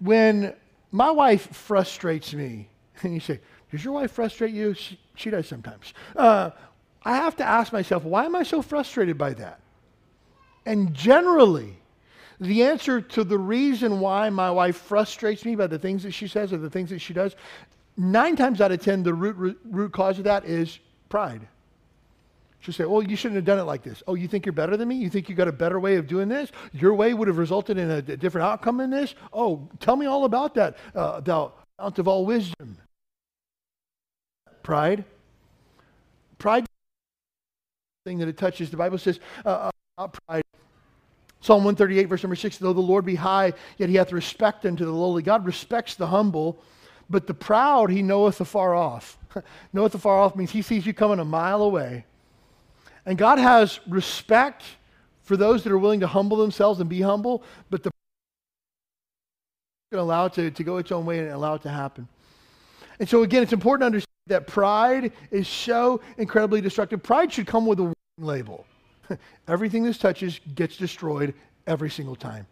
When 0.00 0.54
my 0.90 1.12
wife 1.12 1.54
frustrates 1.54 2.34
me, 2.34 2.68
and 3.02 3.14
you 3.14 3.20
say, 3.20 3.38
does 3.70 3.84
your 3.84 3.94
wife 3.94 4.10
frustrate 4.10 4.52
you? 4.52 4.74
She, 4.74 4.98
she 5.14 5.30
does 5.30 5.46
sometimes. 5.46 5.94
Uh, 6.16 6.50
I 7.04 7.16
have 7.16 7.36
to 7.36 7.44
ask 7.44 7.72
myself, 7.72 8.04
why 8.04 8.24
am 8.24 8.36
I 8.36 8.42
so 8.42 8.62
frustrated 8.62 9.18
by 9.18 9.34
that? 9.34 9.60
And 10.64 10.94
generally, 10.94 11.76
the 12.38 12.62
answer 12.64 13.00
to 13.00 13.24
the 13.24 13.38
reason 13.38 14.00
why 14.00 14.30
my 14.30 14.50
wife 14.50 14.76
frustrates 14.76 15.44
me 15.44 15.56
by 15.56 15.66
the 15.66 15.78
things 15.78 16.02
that 16.04 16.12
she 16.12 16.28
says 16.28 16.52
or 16.52 16.58
the 16.58 16.70
things 16.70 16.90
that 16.90 17.00
she 17.00 17.12
does, 17.12 17.34
nine 17.96 18.36
times 18.36 18.60
out 18.60 18.72
of 18.72 18.80
ten, 18.80 19.02
the 19.02 19.14
root, 19.14 19.36
root, 19.36 19.60
root 19.64 19.92
cause 19.92 20.18
of 20.18 20.24
that 20.24 20.44
is 20.44 20.78
pride. 21.08 21.46
She'll 22.60 22.74
say, 22.74 22.84
Well, 22.84 23.02
you 23.02 23.16
shouldn't 23.16 23.36
have 23.36 23.44
done 23.44 23.58
it 23.58 23.64
like 23.64 23.82
this. 23.82 24.02
Oh, 24.06 24.14
you 24.14 24.28
think 24.28 24.46
you're 24.46 24.52
better 24.52 24.76
than 24.76 24.88
me? 24.88 24.94
You 24.94 25.10
think 25.10 25.28
you 25.28 25.34
got 25.34 25.48
a 25.48 25.52
better 25.52 25.80
way 25.80 25.96
of 25.96 26.06
doing 26.06 26.28
this? 26.28 26.52
Your 26.72 26.94
way 26.94 27.12
would 27.12 27.26
have 27.26 27.38
resulted 27.38 27.76
in 27.76 27.90
a, 27.90 27.96
a 27.96 28.02
different 28.02 28.46
outcome 28.46 28.80
in 28.80 28.90
this? 28.90 29.16
Oh, 29.32 29.68
tell 29.80 29.96
me 29.96 30.06
all 30.06 30.24
about 30.24 30.54
that, 30.54 30.76
uh, 30.94 31.20
thou 31.20 31.52
fount 31.78 31.98
of 31.98 32.06
all 32.06 32.24
wisdom. 32.24 32.78
Pride. 34.62 35.04
Pride 36.38 36.66
thing 38.04 38.18
that 38.18 38.28
it 38.28 38.36
touches. 38.36 38.70
The 38.70 38.76
Bible 38.76 38.98
says 38.98 39.20
uh, 39.44 39.70
uh 39.98 40.08
pride. 40.08 40.42
Psalm 41.40 41.64
138, 41.64 42.04
verse 42.04 42.22
number 42.22 42.36
6 42.36 42.58
Though 42.58 42.72
the 42.72 42.80
Lord 42.80 43.04
be 43.04 43.14
high, 43.14 43.52
yet 43.78 43.88
he 43.88 43.96
hath 43.96 44.12
respect 44.12 44.66
unto 44.66 44.84
the 44.84 44.92
lowly. 44.92 45.22
God 45.22 45.44
respects 45.44 45.94
the 45.94 46.06
humble, 46.06 46.62
but 47.10 47.26
the 47.26 47.34
proud 47.34 47.90
he 47.90 48.02
knoweth 48.02 48.40
afar 48.40 48.74
off. 48.74 49.18
knoweth 49.72 49.94
afar 49.94 50.18
off 50.18 50.36
means 50.36 50.50
he 50.50 50.62
sees 50.62 50.86
you 50.86 50.92
coming 50.92 51.18
a 51.18 51.24
mile 51.24 51.62
away. 51.62 52.04
And 53.06 53.18
God 53.18 53.38
has 53.38 53.80
respect 53.88 54.64
for 55.22 55.36
those 55.36 55.64
that 55.64 55.72
are 55.72 55.78
willing 55.78 56.00
to 56.00 56.06
humble 56.06 56.36
themselves 56.36 56.80
and 56.80 56.88
be 56.88 57.00
humble, 57.00 57.42
but 57.70 57.82
the 57.82 57.90
going 59.90 60.00
to 60.00 60.04
allow 60.04 60.26
it 60.26 60.32
to, 60.34 60.50
to 60.50 60.64
go 60.64 60.78
its 60.78 60.92
own 60.92 61.06
way 61.06 61.20
and 61.20 61.30
allow 61.30 61.54
it 61.54 61.62
to 61.62 61.68
happen. 61.68 62.08
And 62.98 63.08
so, 63.08 63.22
again, 63.22 63.42
it's 63.42 63.52
important 63.52 63.82
to 63.82 63.86
understand 63.86 64.11
that 64.26 64.46
pride 64.46 65.12
is 65.30 65.48
so 65.48 66.00
incredibly 66.18 66.60
destructive. 66.60 67.02
Pride 67.02 67.32
should 67.32 67.46
come 67.46 67.66
with 67.66 67.78
a 67.78 67.82
warning 67.82 67.94
label. 68.18 68.66
Everything 69.48 69.82
this 69.82 69.98
touches 69.98 70.40
gets 70.54 70.76
destroyed 70.76 71.34
every 71.66 71.90
single 71.90 72.16
time. 72.16 72.46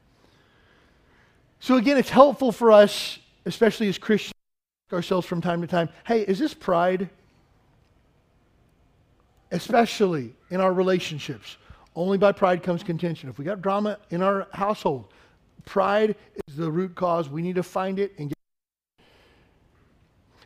So, 1.61 1.77
again, 1.77 1.99
it's 1.99 2.11
helpful 2.11 2.53
for 2.53 2.73
us, 2.73 3.19
especially 3.45 3.89
as 3.89 3.99
Christians, 3.99 4.35
ourselves 4.93 5.27
from 5.27 5.41
time 5.41 5.61
to 5.61 5.69
time 5.69 5.89
hey, 6.05 6.23
is 6.23 6.39
this 6.39 6.53
pride? 6.53 7.09
Especially 9.53 10.33
in 10.51 10.61
our 10.61 10.73
relationships. 10.73 11.57
Only 11.95 12.19
by 12.19 12.33
pride 12.33 12.63
comes 12.63 12.83
contention. 12.83 13.29
If 13.29 13.39
we 13.39 13.45
got 13.45 13.63
drama 13.63 13.99
in 14.11 14.23
our 14.23 14.47
household, 14.53 15.13
Pride 15.65 16.17
is 16.49 16.57
the 16.57 16.71
root 16.71 16.95
cause. 16.95 17.29
We 17.29 17.43
need 17.43 17.57
to 17.57 17.63
find 17.63 17.99
it 17.99 18.13
and 18.19 18.29
get 18.29 18.35
it. 18.99 19.05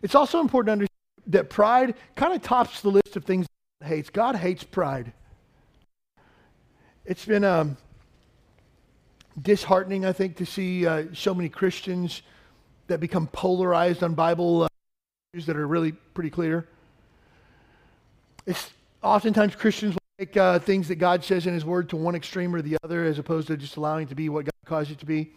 It's 0.02 0.14
also 0.14 0.40
important 0.40 0.66
to 0.66 0.72
understand 0.72 0.93
that 1.28 1.50
pride 1.50 1.94
kind 2.16 2.32
of 2.34 2.42
tops 2.42 2.80
the 2.80 2.90
list 2.90 3.16
of 3.16 3.24
things 3.24 3.46
God 3.80 3.88
hates. 3.88 4.10
God 4.10 4.36
hates 4.36 4.64
pride. 4.64 5.12
It's 7.04 7.24
been 7.24 7.44
um, 7.44 7.76
disheartening, 9.40 10.04
I 10.04 10.12
think, 10.12 10.36
to 10.36 10.46
see 10.46 10.86
uh, 10.86 11.04
so 11.12 11.34
many 11.34 11.48
Christians 11.48 12.22
that 12.86 13.00
become 13.00 13.26
polarized 13.28 14.02
on 14.02 14.14
Bible 14.14 14.64
uh, 14.64 14.68
issues 15.32 15.46
that 15.46 15.56
are 15.56 15.66
really 15.66 15.92
pretty 15.92 16.30
clear. 16.30 16.68
It's 18.46 18.70
oftentimes 19.02 19.54
Christians 19.56 19.94
will 19.94 20.26
take 20.26 20.36
uh, 20.36 20.58
things 20.58 20.88
that 20.88 20.96
God 20.96 21.24
says 21.24 21.46
in 21.46 21.54
His 21.54 21.64
Word 21.64 21.88
to 21.90 21.96
one 21.96 22.14
extreme 22.14 22.54
or 22.54 22.62
the 22.62 22.76
other, 22.84 23.04
as 23.04 23.18
opposed 23.18 23.48
to 23.48 23.56
just 23.56 23.76
allowing 23.76 24.06
it 24.06 24.08
to 24.10 24.14
be 24.14 24.28
what 24.28 24.44
God 24.44 24.52
caused 24.66 24.90
it 24.90 24.98
to 24.98 25.06
be. 25.06 25.32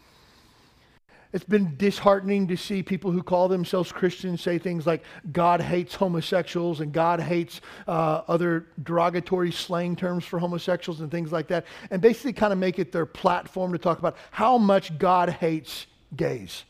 It's 1.33 1.43
been 1.43 1.75
disheartening 1.77 2.47
to 2.47 2.55
see 2.55 2.81
people 2.81 3.11
who 3.11 3.21
call 3.21 3.47
themselves 3.47 3.91
Christians 3.91 4.41
say 4.41 4.57
things 4.57 4.87
like 4.87 5.03
God 5.31 5.61
hates 5.61 5.93
homosexuals 5.93 6.79
and 6.79 6.93
God 6.93 7.19
hates 7.19 7.59
uh, 7.87 8.21
other 8.27 8.67
derogatory 8.81 9.51
slang 9.51 9.95
terms 9.95 10.23
for 10.23 10.39
homosexuals 10.39 11.01
and 11.01 11.11
things 11.11 11.31
like 11.31 11.47
that, 11.47 11.65
and 11.91 12.01
basically 12.01 12.33
kind 12.33 12.53
of 12.53 12.59
make 12.59 12.79
it 12.79 12.91
their 12.91 13.05
platform 13.05 13.73
to 13.73 13.77
talk 13.77 13.99
about 13.99 14.15
how 14.31 14.57
much 14.57 14.97
God 14.97 15.29
hates 15.29 15.85
gays. 16.15 16.63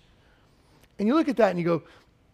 And 0.97 1.07
you 1.07 1.13
look 1.13 1.29
at 1.29 1.37
that 1.37 1.51
and 1.51 1.59
you 1.59 1.65
go, 1.65 1.83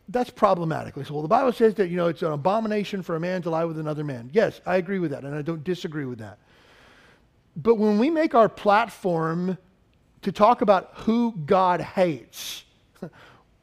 that's 0.10 0.30
problematic. 0.30 0.96
So, 0.96 1.14
well, 1.14 1.22
the 1.22 1.28
Bible 1.28 1.52
says 1.52 1.76
that, 1.76 1.90
you 1.90 1.98
know, 1.98 2.08
it's 2.08 2.22
an 2.22 2.32
abomination 2.32 3.02
for 3.04 3.16
a 3.16 3.20
man 3.20 3.42
to 3.44 3.50
lie 3.50 3.66
with 3.66 3.80
another 3.80 4.04
man. 4.04 4.30
Yes, 4.34 4.62
I 4.66 4.78
agree 4.78 5.00
with 5.00 5.12
that, 5.12 5.24
and 5.24 5.36
I 5.36 5.42
don't 5.42 5.64
disagree 5.64 6.06
with 6.06 6.20
that. 6.20 6.40
But 7.56 7.76
when 7.76 8.00
we 8.00 8.10
make 8.10 8.34
our 8.34 8.50
platform 8.50 9.58
to 10.24 10.32
talk 10.32 10.62
about 10.62 10.92
who 10.96 11.34
God 11.46 11.82
hates, 11.82 12.64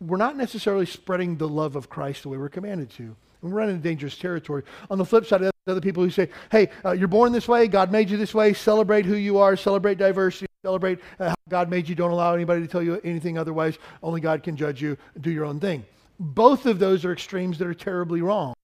we're 0.00 0.16
not 0.16 0.36
necessarily 0.36 0.86
spreading 0.86 1.36
the 1.36 1.48
love 1.48 1.76
of 1.76 1.88
Christ 1.88 2.22
the 2.22 2.28
way 2.28 2.38
we're 2.38 2.48
commanded 2.48 2.90
to. 2.90 3.14
And 3.42 3.52
we're 3.52 3.62
in 3.62 3.80
dangerous 3.80 4.18
territory. 4.18 4.62
On 4.90 4.98
the 4.98 5.04
flip 5.04 5.26
side, 5.26 5.50
other 5.66 5.80
people 5.80 6.02
who 6.02 6.10
say, 6.10 6.28
hey, 6.50 6.68
uh, 6.84 6.92
you're 6.92 7.08
born 7.08 7.32
this 7.32 7.48
way, 7.48 7.68
God 7.68 7.90
made 7.90 8.10
you 8.10 8.16
this 8.16 8.34
way, 8.34 8.52
celebrate 8.52 9.06
who 9.06 9.14
you 9.14 9.38
are, 9.38 9.56
celebrate 9.56 9.98
diversity, 9.98 10.46
celebrate 10.62 10.98
uh, 11.18 11.30
how 11.30 11.34
God 11.48 11.70
made 11.70 11.88
you, 11.88 11.94
don't 11.94 12.10
allow 12.10 12.34
anybody 12.34 12.60
to 12.60 12.68
tell 12.68 12.82
you 12.82 13.00
anything 13.02 13.38
otherwise, 13.38 13.78
only 14.02 14.20
God 14.20 14.42
can 14.42 14.56
judge 14.56 14.82
you, 14.82 14.96
do 15.20 15.30
your 15.30 15.44
own 15.44 15.60
thing. 15.60 15.84
Both 16.18 16.66
of 16.66 16.78
those 16.78 17.04
are 17.04 17.12
extremes 17.12 17.58
that 17.58 17.66
are 17.66 17.74
terribly 17.74 18.20
wrong. 18.20 18.54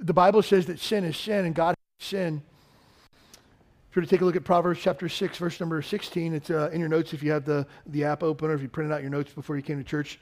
The 0.00 0.12
Bible 0.12 0.42
says 0.42 0.66
that 0.66 0.78
sin 0.78 1.04
is 1.04 1.16
sin 1.16 1.46
and 1.46 1.54
God 1.54 1.74
hates 1.98 2.10
sin. 2.10 2.42
Were 3.94 4.02
to 4.02 4.08
take 4.08 4.22
a 4.22 4.24
look 4.24 4.34
at 4.34 4.42
Proverbs 4.42 4.80
chapter 4.80 5.08
6, 5.08 5.38
verse 5.38 5.60
number 5.60 5.80
16, 5.80 6.34
it's 6.34 6.50
uh, 6.50 6.68
in 6.72 6.80
your 6.80 6.88
notes 6.88 7.12
if 7.12 7.22
you 7.22 7.30
have 7.30 7.44
the, 7.44 7.64
the 7.86 8.02
app 8.02 8.24
open 8.24 8.50
or 8.50 8.54
if 8.54 8.60
you 8.60 8.68
printed 8.68 8.92
out 8.92 9.02
your 9.02 9.10
notes 9.10 9.32
before 9.32 9.54
you 9.54 9.62
came 9.62 9.78
to 9.78 9.84
church. 9.84 10.18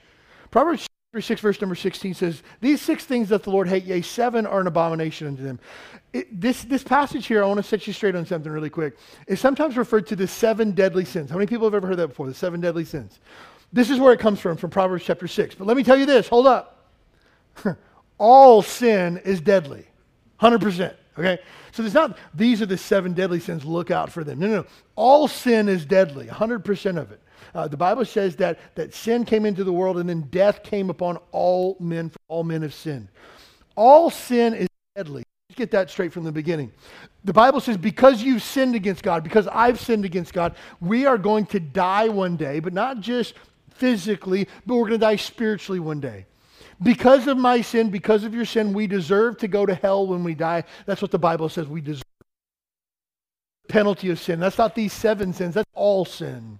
Proverbs 0.50 0.87
chapter 1.11 1.23
6, 1.23 1.41
verse 1.41 1.61
number 1.62 1.75
16 1.75 2.12
says, 2.12 2.43
These 2.61 2.83
six 2.83 3.07
things 3.07 3.31
that 3.31 3.45
the 3.45 3.50
Lord 3.50 3.69
hate, 3.69 3.85
yea, 3.85 4.02
seven 4.02 4.45
are 4.45 4.61
an 4.61 4.67
abomination 4.67 5.26
unto 5.26 5.43
them. 5.43 5.59
It, 6.12 6.38
this, 6.38 6.64
this 6.64 6.85
passage 6.85 7.25
here, 7.25 7.43
I 7.43 7.47
want 7.47 7.59
to 7.59 7.62
set 7.62 7.87
you 7.87 7.95
straight 7.95 8.14
on 8.14 8.26
something 8.26 8.52
really 8.52 8.69
quick, 8.69 8.99
is 9.26 9.41
sometimes 9.41 9.79
referred 9.79 10.07
to 10.09 10.17
the 10.17 10.29
seven 10.29 10.73
deadly 10.73 11.07
sins. 11.07 11.31
How 11.31 11.37
many 11.37 11.47
people 11.47 11.67
have 11.67 11.75
ever 11.75 11.87
heard 11.87 11.97
that 11.97 12.09
before? 12.09 12.26
The 12.26 12.35
seven 12.35 12.61
deadly 12.61 12.85
sins. 12.85 13.21
This 13.73 13.88
is 13.88 13.99
where 13.99 14.12
it 14.12 14.21
comes 14.21 14.38
from, 14.38 14.59
from 14.59 14.69
Proverbs 14.69 15.05
chapter 15.05 15.26
6. 15.26 15.55
But 15.55 15.67
let 15.67 15.79
me 15.79 15.83
tell 15.83 15.97
you 15.97 16.05
this 16.05 16.29
hold 16.29 16.47
up. 16.47 16.91
All 18.19 18.61
sin 18.61 19.17
is 19.25 19.41
deadly, 19.41 19.87
100%. 20.43 20.95
Okay? 21.19 21.38
So 21.73 21.83
there's 21.83 21.95
not, 21.95 22.19
these 22.35 22.61
are 22.61 22.67
the 22.67 22.76
seven 22.76 23.14
deadly 23.14 23.41
sins, 23.41 23.64
look 23.64 23.91
out 23.91 24.12
for 24.12 24.23
them. 24.23 24.38
No, 24.38 24.47
no, 24.47 24.57
no. 24.57 24.67
All 24.95 25.26
sin 25.26 25.69
is 25.69 25.87
deadly, 25.87 26.26
100% 26.26 26.99
of 26.99 27.11
it. 27.11 27.21
Uh, 27.55 27.67
the 27.67 27.76
Bible 27.76 28.05
says 28.05 28.37
that, 28.37 28.59
that 28.75 28.95
sin 28.95 29.25
came 29.25 29.47
into 29.47 29.64
the 29.64 29.73
world 29.73 29.99
and 29.99 30.09
then 30.09 30.23
death 30.31 30.62
came 30.62 30.91
upon 30.91 31.19
all 31.33 31.76
men, 31.81 32.11
for 32.11 32.19
all 32.29 32.45
men 32.45 32.62
have 32.62 32.75
sinned. 32.75 33.09
All 33.75 34.11
sin 34.11 34.55
is 34.55 34.69
deadly. 34.95 35.25
Let's 35.49 35.59
get 35.59 35.71
that 35.71 35.91
straight 35.91 36.12
from 36.12 36.25
the 36.25 36.33
beginning. 36.33 36.73
The 37.25 37.33
Bible 37.33 37.61
says, 37.61 37.79
because 37.79 38.23
you've 38.23 38.43
sinned 38.43 38.75
against 38.75 39.02
God, 39.02 39.25
because 39.25 39.49
I've 39.49 39.81
sinned 39.81 40.05
against 40.05 40.35
God, 40.35 40.55
we 40.81 41.07
are 41.07 41.19
going 41.19 41.47
to 41.47 41.61
die 41.61 42.09
one 42.09 42.37
day, 42.37 42.61
but 42.61 42.75
not 42.75 43.00
just 43.00 43.35
physically, 43.71 44.47
but 44.67 44.75
we're 44.75 44.88
going 44.88 45.00
to 45.00 45.07
die 45.07 45.17
spiritually 45.17 45.81
one 45.81 46.00
day. 46.00 46.26
Because 46.82 47.26
of 47.26 47.38
my 47.38 47.60
sin, 47.60 47.90
because 47.90 48.24
of 48.24 48.34
your 48.34 48.44
sin, 48.44 48.72
we 48.72 48.86
deserve 48.86 49.38
to 49.38 49.48
go 49.48 49.66
to 49.66 49.74
hell 49.74 50.06
when 50.06 50.24
we 50.24 50.34
die. 50.34 50.64
That's 50.86 51.02
what 51.02 51.10
the 51.10 51.18
Bible 51.18 51.48
says 51.48 51.66
we 51.68 51.80
deserve. 51.80 52.02
Penalty 53.68 54.10
of 54.10 54.18
sin. 54.18 54.40
That's 54.40 54.58
not 54.58 54.74
these 54.74 54.92
seven 54.92 55.32
sins, 55.32 55.54
that's 55.54 55.70
all 55.74 56.04
sin. 56.04 56.58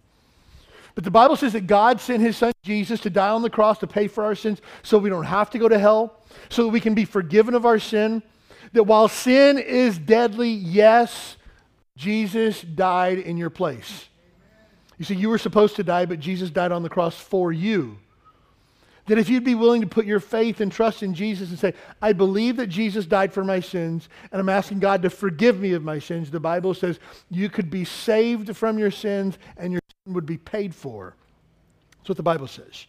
But 0.94 1.04
the 1.04 1.10
Bible 1.10 1.36
says 1.36 1.54
that 1.54 1.66
God 1.66 2.00
sent 2.00 2.22
his 2.22 2.36
son 2.36 2.52
Jesus 2.62 3.00
to 3.00 3.10
die 3.10 3.30
on 3.30 3.42
the 3.42 3.50
cross 3.50 3.78
to 3.78 3.86
pay 3.86 4.08
for 4.08 4.24
our 4.24 4.34
sins 4.34 4.60
so 4.82 4.98
we 4.98 5.08
don't 5.08 5.24
have 5.24 5.50
to 5.50 5.58
go 5.58 5.68
to 5.68 5.78
hell, 5.78 6.20
so 6.50 6.64
that 6.64 6.68
we 6.68 6.80
can 6.80 6.94
be 6.94 7.04
forgiven 7.04 7.54
of 7.54 7.64
our 7.64 7.78
sin. 7.78 8.22
That 8.74 8.84
while 8.84 9.08
sin 9.08 9.58
is 9.58 9.98
deadly, 9.98 10.50
yes, 10.50 11.36
Jesus 11.96 12.62
died 12.62 13.18
in 13.18 13.36
your 13.36 13.50
place. 13.50 14.08
You 14.98 15.04
see, 15.04 15.14
you 15.14 15.30
were 15.30 15.38
supposed 15.38 15.76
to 15.76 15.82
die, 15.82 16.06
but 16.06 16.20
Jesus 16.20 16.50
died 16.50 16.72
on 16.72 16.82
the 16.82 16.88
cross 16.88 17.16
for 17.16 17.52
you. 17.52 17.98
That 19.06 19.18
if 19.18 19.28
you'd 19.28 19.44
be 19.44 19.56
willing 19.56 19.80
to 19.80 19.87
put 19.87 20.06
your 20.06 20.21
faith 20.21 20.61
and 20.61 20.71
trust 20.71 21.02
in 21.02 21.12
Jesus 21.12 21.50
and 21.50 21.59
say, 21.59 21.75
I 22.00 22.12
believe 22.12 22.56
that 22.56 22.68
Jesus 22.68 23.04
died 23.04 23.32
for 23.32 23.42
my 23.42 23.59
sins, 23.59 24.09
and 24.30 24.40
I'm 24.40 24.49
asking 24.49 24.78
God 24.78 25.02
to 25.02 25.11
forgive 25.11 25.59
me 25.59 25.73
of 25.73 25.82
my 25.82 25.99
sins, 25.99 26.30
the 26.30 26.38
Bible 26.38 26.73
says 26.73 27.00
you 27.28 27.49
could 27.49 27.68
be 27.68 27.85
saved 27.85 28.56
from 28.56 28.78
your 28.78 28.92
sins 28.92 29.38
and 29.56 29.73
your 29.73 29.80
sin 30.04 30.14
would 30.14 30.26
be 30.26 30.38
paid 30.38 30.75
for. 30.75 31.16
That's 31.99 32.11
what 32.11 32.16
the 32.16 32.23
Bible 32.23 32.47
says. 32.47 32.87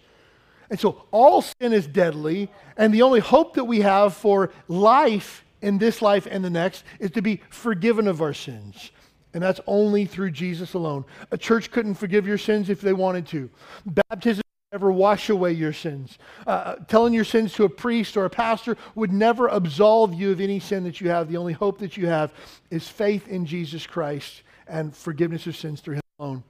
And 0.70 0.80
so 0.80 1.04
all 1.12 1.42
sin 1.42 1.74
is 1.74 1.88
deadly, 1.88 2.50
and 2.78 2.94
the 2.94 3.02
only 3.02 3.20
hope 3.20 3.56
that 3.56 3.66
we 3.66 3.82
have 3.82 4.14
for 4.14 4.52
life 4.68 5.44
in 5.62 5.78
this 5.78 6.02
life 6.02 6.28
and 6.30 6.44
the 6.44 6.50
next 6.50 6.84
is 7.00 7.12
to 7.12 7.22
be 7.22 7.42
forgiven 7.50 8.08
of 8.08 8.22
our 8.22 8.34
sins. 8.34 8.92
And 9.34 9.42
that's 9.42 9.62
only 9.66 10.06
through 10.06 10.32
Jesus 10.32 10.74
alone. 10.74 11.06
A 11.32 11.38
church 11.38 11.72
couldn't 11.72 11.96
forgive 11.96 12.28
your 12.28 12.38
sins 12.38 12.70
if 12.70 12.82
they 12.82 12.94
wanted 12.94 13.26
to. 13.28 13.50
Baptism 13.86 14.44
ever 14.74 14.92
wash 14.92 15.30
away 15.30 15.52
your 15.52 15.72
sins. 15.72 16.18
Uh, 16.48 16.50
uh, 16.50 16.76
telling 16.88 17.14
your 17.14 17.24
sins 17.24 17.54
to 17.54 17.64
a 17.64 17.70
priest 17.70 18.18
or 18.18 18.26
a 18.26 18.30
pastor 18.30 18.76
would 18.96 19.14
never 19.14 19.48
absolve 19.48 20.14
you 20.14 20.32
of 20.32 20.42
any 20.42 20.60
sin 20.60 20.84
that 20.84 21.00
you 21.00 21.10
have. 21.10 21.30
The 21.30 21.38
only 21.38 21.54
hope 21.54 21.78
that 21.80 21.96
you 21.96 22.08
have 22.08 22.34
is 22.72 22.88
faith 22.88 23.28
in 23.28 23.46
Jesus 23.46 23.86
Christ 23.86 24.42
and 24.68 24.96
forgiveness 24.96 25.46
of 25.46 25.56
sins 25.56 25.82
through 25.82 25.96
Him 25.96 26.02
alone. 26.20 26.44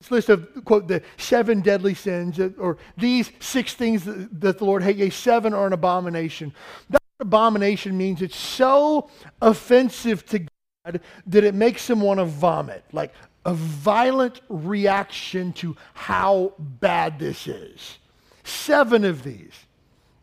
This 0.00 0.10
list 0.12 0.28
of, 0.28 0.64
quote, 0.64 0.86
the 0.86 1.02
seven 1.16 1.60
deadly 1.60 1.94
sins, 1.94 2.38
or 2.58 2.78
these 2.96 3.32
six 3.40 3.74
things 3.74 4.04
that, 4.04 4.40
that 4.40 4.58
the 4.58 4.64
Lord 4.64 4.84
hates, 4.84 4.98
yea, 4.98 5.10
seven 5.10 5.52
are 5.52 5.66
an 5.66 5.72
abomination. 5.72 6.54
That 6.90 7.02
abomination 7.18 7.98
means 7.98 8.22
it's 8.22 8.36
so 8.36 9.10
offensive 9.42 10.24
to 10.26 10.38
God 10.38 11.00
that 11.26 11.42
it 11.42 11.54
makes 11.54 11.90
him 11.90 12.00
want 12.00 12.20
to 12.20 12.24
vomit. 12.24 12.84
Like 12.92 13.12
a 13.48 13.54
violent 13.54 14.42
reaction 14.50 15.54
to 15.54 15.74
how 15.94 16.52
bad 16.58 17.18
this 17.18 17.46
is. 17.46 17.96
Seven 18.44 19.06
of 19.06 19.22
these. 19.22 19.54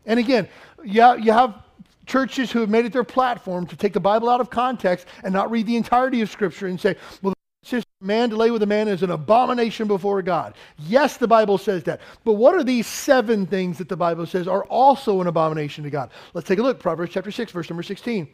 And 0.06 0.20
again, 0.20 0.48
you 0.84 1.02
have 1.02 1.60
churches 2.06 2.52
who 2.52 2.60
have 2.60 2.70
made 2.70 2.84
it 2.84 2.92
their 2.92 3.02
platform 3.02 3.66
to 3.66 3.74
take 3.74 3.92
the 3.92 3.98
Bible 3.98 4.28
out 4.28 4.40
of 4.40 4.48
context 4.48 5.08
and 5.24 5.32
not 5.32 5.50
read 5.50 5.66
the 5.66 5.74
entirety 5.74 6.20
of 6.20 6.30
Scripture 6.30 6.68
and 6.68 6.80
say, 6.80 6.94
well, 7.20 7.34
the 7.68 7.82
man 8.00 8.30
to 8.30 8.36
lay 8.36 8.52
with 8.52 8.62
a 8.62 8.66
man 8.66 8.86
is 8.86 9.02
an 9.02 9.10
abomination 9.10 9.88
before 9.88 10.22
God. 10.22 10.54
Yes, 10.78 11.16
the 11.16 11.26
Bible 11.26 11.58
says 11.58 11.82
that. 11.82 12.00
But 12.22 12.34
what 12.34 12.54
are 12.54 12.62
these 12.62 12.86
seven 12.86 13.44
things 13.44 13.76
that 13.78 13.88
the 13.88 13.96
Bible 13.96 14.26
says 14.26 14.46
are 14.46 14.62
also 14.66 15.20
an 15.20 15.26
abomination 15.26 15.82
to 15.82 15.90
God? 15.90 16.10
Let's 16.32 16.46
take 16.46 16.60
a 16.60 16.62
look. 16.62 16.78
Proverbs 16.78 17.12
chapter 17.12 17.32
6, 17.32 17.50
verse 17.50 17.68
number 17.68 17.82
16. 17.82 18.28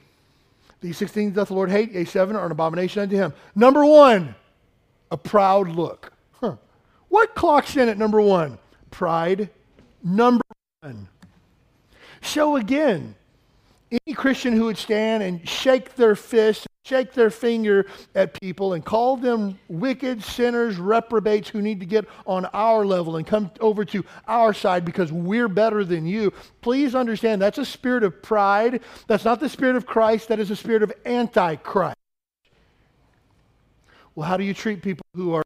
These 0.83 0.99
six 0.99 1.13
things 1.13 1.35
doth 1.35 1.49
the 1.49 1.55
Lord 1.55 1.71
hate, 1.71 1.93
yea, 1.93 2.05
seven 2.05 2.37
are 2.37 2.45
an 2.45 2.53
abomination 2.53 3.01
unto 3.01 3.17
him. 3.17 3.33
Number 3.55 3.87
one, 3.87 4.35
a 5.13 5.17
proud 5.17 5.69
look. 5.69 6.11
Huh. 6.41 6.57
What 7.09 7.35
clocks 7.35 7.77
in 7.77 7.89
at 7.89 7.99
number 7.99 8.21
one? 8.21 8.59
Pride. 8.91 9.51
Number 10.03 10.43
one. 10.81 11.07
So 12.23 12.57
again, 12.57 13.15
any 13.91 14.15
Christian 14.15 14.55
who 14.55 14.65
would 14.65 14.79
stand 14.79 15.23
and 15.23 15.47
shake 15.47 15.97
their 15.97 16.17
fist, 16.17 16.67
shake 16.87 17.13
their 17.13 17.29
finger 17.29 17.85
at 18.15 18.41
people 18.41 18.73
and 18.73 18.83
call 18.83 19.19
them 19.19 19.59
wicked 19.69 20.25
sinners, 20.25 20.79
reprobates 20.79 21.51
who 21.51 21.61
need 21.61 21.81
to 21.81 21.87
get 21.87 22.07
on 22.27 22.47
our 22.47 22.87
level 22.87 23.17
and 23.17 23.27
come 23.27 23.51
over 23.61 23.85
to 23.85 24.03
our 24.27 24.55
side 24.55 24.87
because 24.87 25.13
we're 25.13 25.49
better 25.49 25.85
than 25.85 26.07
you, 26.07 26.33
please 26.63 26.95
understand 26.95 27.43
that's 27.43 27.59
a 27.59 27.67
spirit 27.67 28.03
of 28.03 28.23
pride. 28.23 28.81
That's 29.09 29.27
not 29.27 29.41
the 29.41 29.49
spirit 29.51 29.77
of 29.77 29.85
Christ. 29.85 30.29
That 30.29 30.41
is 30.41 30.51
a 30.51 30.57
spirit 30.57 30.83
of 30.83 30.91
antichrist. 31.05 31.97
Well, 34.15 34.29
how 34.29 34.37
do 34.37 34.45
you 34.45 34.55
treat 34.55 34.83
people 34.83 35.05
who 35.15 35.33
are 35.35 35.43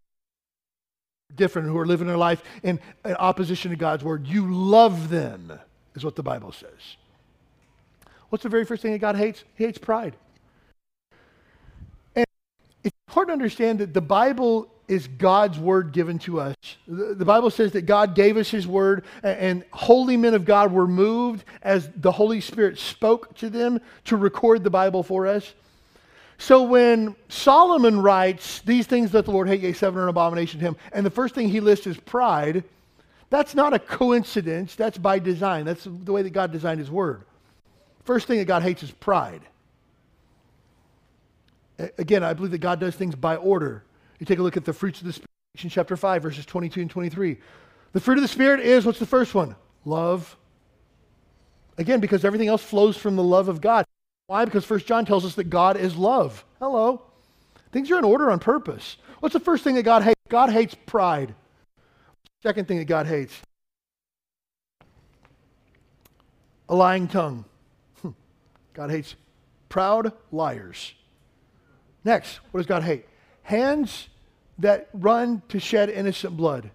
different, 1.34 1.68
who 1.68 1.78
are 1.78 1.86
living 1.86 2.06
their 2.06 2.16
life 2.16 2.42
in, 2.62 2.80
in 3.04 3.14
opposition 3.14 3.70
to 3.70 3.76
God's 3.76 4.02
word? 4.02 4.26
You 4.26 4.52
love 4.52 5.08
them, 5.08 5.52
is 5.94 6.04
what 6.04 6.16
the 6.16 6.22
Bible 6.22 6.52
says. 6.52 6.96
What's 8.28 8.42
the 8.42 8.48
very 8.48 8.64
first 8.64 8.82
thing 8.82 8.92
that 8.92 8.98
God 8.98 9.16
hates? 9.16 9.44
He 9.54 9.64
hates 9.64 9.78
pride. 9.78 10.16
And 12.14 12.26
it's 12.82 12.96
important 13.08 13.30
to 13.30 13.32
understand 13.34 13.78
that 13.78 13.94
the 13.94 14.00
Bible 14.00 14.68
is 14.88 15.08
God's 15.08 15.58
word 15.58 15.92
given 15.92 16.18
to 16.20 16.40
us. 16.40 16.54
The, 16.86 17.24
Bible 17.24 17.50
says 17.50 17.72
that 17.72 17.82
God 17.82 18.14
gave 18.14 18.36
us 18.36 18.50
his 18.50 18.66
word, 18.66 19.04
and 19.22 19.64
holy 19.72 20.16
men 20.16 20.34
of 20.34 20.44
God 20.44 20.72
were 20.72 20.86
moved 20.86 21.44
as 21.62 21.90
the 21.96 22.12
Holy 22.12 22.40
Spirit 22.40 22.78
spoke 22.78 23.34
to 23.38 23.50
them 23.50 23.80
to 24.04 24.16
record 24.16 24.62
the 24.62 24.70
Bible 24.70 25.02
for 25.02 25.26
us. 25.26 25.54
So 26.38 26.62
when 26.62 27.16
Solomon 27.28 28.00
writes, 28.00 28.60
These 28.60 28.86
things 28.86 29.10
that 29.12 29.24
the 29.24 29.30
Lord 29.30 29.48
hate, 29.48 29.60
yea, 29.60 29.72
seven 29.72 29.98
are 30.00 30.04
an 30.04 30.08
abomination 30.08 30.60
to 30.60 30.66
him, 30.66 30.76
and 30.92 31.04
the 31.04 31.10
first 31.10 31.34
thing 31.34 31.48
he 31.48 31.60
lists 31.60 31.86
is 31.86 31.96
pride, 31.96 32.64
that's 33.30 33.54
not 33.54 33.74
a 33.74 33.78
coincidence. 33.78 34.74
That's 34.74 34.98
by 34.98 35.18
design. 35.18 35.64
That's 35.64 35.84
the 35.84 36.12
way 36.12 36.22
that 36.22 36.30
God 36.30 36.52
designed 36.52 36.78
his 36.78 36.90
word. 36.90 37.22
First 38.04 38.28
thing 38.28 38.38
that 38.38 38.44
God 38.44 38.62
hates 38.62 38.82
is 38.82 38.90
pride. 38.90 39.42
Again, 41.98 42.22
I 42.22 42.32
believe 42.32 42.52
that 42.52 42.58
God 42.58 42.80
does 42.80 42.94
things 42.94 43.14
by 43.14 43.36
order. 43.36 43.82
You 44.18 44.26
take 44.26 44.38
a 44.38 44.42
look 44.42 44.56
at 44.56 44.64
the 44.64 44.72
fruits 44.72 45.00
of 45.00 45.06
the 45.06 45.12
Spirit, 45.12 45.28
in 45.62 45.70
chapter 45.70 45.96
5, 45.96 46.22
verses 46.22 46.46
22 46.46 46.82
and 46.82 46.90
23. 46.90 47.38
The 47.92 48.00
fruit 48.00 48.18
of 48.18 48.22
the 48.22 48.28
Spirit 48.28 48.60
is, 48.60 48.86
what's 48.86 48.98
the 48.98 49.06
first 49.06 49.34
one? 49.34 49.56
Love. 49.84 50.36
Again, 51.78 52.00
because 52.00 52.24
everything 52.24 52.48
else 52.48 52.62
flows 52.62 52.96
from 52.96 53.16
the 53.16 53.22
love 53.22 53.48
of 53.48 53.60
God. 53.60 53.85
Why? 54.26 54.44
Because 54.44 54.64
First 54.64 54.86
John 54.86 55.04
tells 55.04 55.24
us 55.24 55.34
that 55.36 55.44
God 55.44 55.76
is 55.76 55.96
love. 55.96 56.44
Hello. 56.58 57.02
Things 57.72 57.90
are 57.90 57.98
in 57.98 58.04
order 58.04 58.30
on 58.30 58.38
purpose. 58.38 58.96
What's 59.20 59.32
the 59.32 59.40
first 59.40 59.62
thing 59.62 59.76
that 59.76 59.84
God 59.84 60.02
hates? 60.02 60.20
God 60.28 60.50
hates 60.50 60.74
pride. 60.86 61.34
Second 62.42 62.66
thing 62.66 62.78
that 62.78 62.86
God 62.86 63.06
hates 63.06 63.34
a 66.68 66.74
lying 66.74 67.06
tongue. 67.08 67.44
Hmm. 68.02 68.10
God 68.74 68.90
hates 68.90 69.14
proud 69.68 70.12
liars. 70.32 70.94
Next, 72.04 72.40
what 72.50 72.58
does 72.58 72.66
God 72.66 72.82
hate? 72.82 73.06
Hands 73.42 74.08
that 74.58 74.88
run 74.92 75.42
to 75.48 75.60
shed 75.60 75.88
innocent 75.88 76.36
blood. 76.36 76.70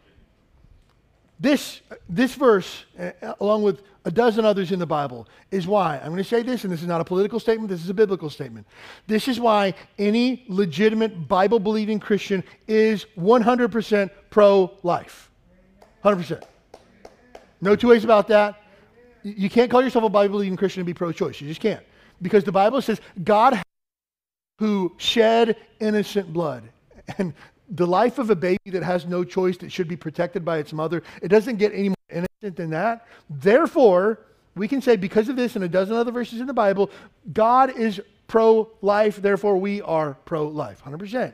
This, 1.42 1.82
this 2.08 2.36
verse, 2.36 2.86
uh, 3.00 3.34
along 3.40 3.64
with 3.64 3.82
a 4.06 4.12
dozen 4.12 4.46
others 4.46 4.72
in 4.72 4.78
the 4.78 4.86
Bible, 4.86 5.28
is 5.50 5.66
why. 5.66 5.98
I'm 5.98 6.10
going 6.10 6.18
to 6.18 6.24
say 6.24 6.44
this, 6.44 6.66
and 6.66 6.72
this 6.72 6.84
is 6.84 6.88
not 6.88 7.02
a 7.02 7.04
political 7.04 7.40
statement, 7.40 7.70
this 7.70 7.84
is 7.84 7.90
a 7.90 7.96
biblical 7.96 8.30
statement. 8.30 8.68
This 9.08 9.28
is 9.28 9.40
why 9.40 9.74
any 9.98 10.46
legitimate 10.48 11.28
Bible 11.28 11.60
believing 11.60 12.00
Christian 12.00 12.44
is 12.68 13.08
100% 13.18 14.12
pro 14.30 14.72
life. 14.84 15.32
100%. 16.06 16.44
No 17.60 17.76
two 17.76 17.88
ways 17.88 18.04
about 18.04 18.28
that. 18.28 18.62
You 19.24 19.50
can't 19.50 19.70
call 19.72 19.82
yourself 19.82 20.06
a 20.06 20.10
Bible 20.10 20.34
believing 20.34 20.58
Christian 20.58 20.82
and 20.82 20.86
be 20.86 20.94
pro 20.94 21.12
choice. 21.12 21.42
You 21.42 21.48
just 21.48 21.62
can't. 21.62 21.84
Because 22.22 22.44
the 22.44 22.52
Bible 22.52 22.84
says 22.84 23.02
God 23.24 23.60
who 24.60 24.94
shed 24.98 25.56
innocent 25.80 26.32
blood. 26.32 26.70
And 27.18 27.34
the 27.72 27.88
life 27.88 28.20
of 28.20 28.30
a 28.30 28.36
baby 28.36 28.70
that 28.72 28.84
has 28.84 29.06
no 29.06 29.24
choice, 29.24 29.58
that 29.58 29.72
should 29.72 29.88
be 29.88 29.96
protected 29.96 30.44
by 30.44 30.58
its 30.58 30.74
mother, 30.74 31.02
it 31.22 31.30
doesn't 31.30 31.56
get 31.56 31.74
any 31.74 31.90
more 31.90 31.96
innocent 32.10 32.58
than 32.58 32.70
that. 32.72 33.08
Therefore, 33.30 34.20
we 34.56 34.68
can 34.68 34.82
say, 34.82 34.98
because 34.98 35.30
of 35.30 35.38
this 35.38 35.56
and 35.56 35.64
a 35.64 35.70
dozen 35.70 35.96
other 35.96 36.12
verses 36.12 36.42
in 36.42 36.48
the 36.48 36.54
Bible, 36.54 36.92
God 37.32 37.78
is 37.78 38.02
pro 38.28 38.70
life, 38.82 39.22
therefore 39.22 39.58
we 39.58 39.82
are 39.82 40.16
pro 40.26 40.48
life, 40.48 40.84
100%. 40.86 41.34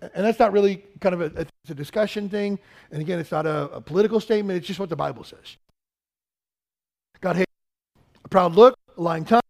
And 0.00 0.24
that's 0.26 0.38
not 0.38 0.52
really 0.52 0.84
kind 1.00 1.14
of 1.14 1.22
a, 1.22 1.40
it's 1.40 1.70
a 1.70 1.74
discussion 1.74 2.28
thing. 2.28 2.58
And 2.90 3.00
again, 3.00 3.18
it's 3.18 3.30
not 3.32 3.46
a, 3.46 3.70
a 3.70 3.80
political 3.80 4.20
statement, 4.20 4.58
it's 4.58 4.66
just 4.66 4.78
what 4.78 4.90
the 4.90 4.96
Bible 4.96 5.24
says. 5.24 5.56
God 7.22 7.36
hates 7.36 7.50
a 8.22 8.28
proud 8.28 8.54
look, 8.54 8.74
a 8.98 9.00
lying 9.00 9.24
tongue, 9.24 9.40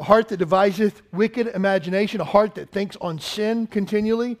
a 0.00 0.02
heart 0.02 0.28
that 0.28 0.38
deviseth 0.38 1.02
wicked 1.12 1.46
imagination, 1.48 2.22
a 2.22 2.24
heart 2.24 2.54
that 2.54 2.70
thinks 2.70 2.96
on 3.02 3.18
sin 3.18 3.66
continually, 3.66 4.38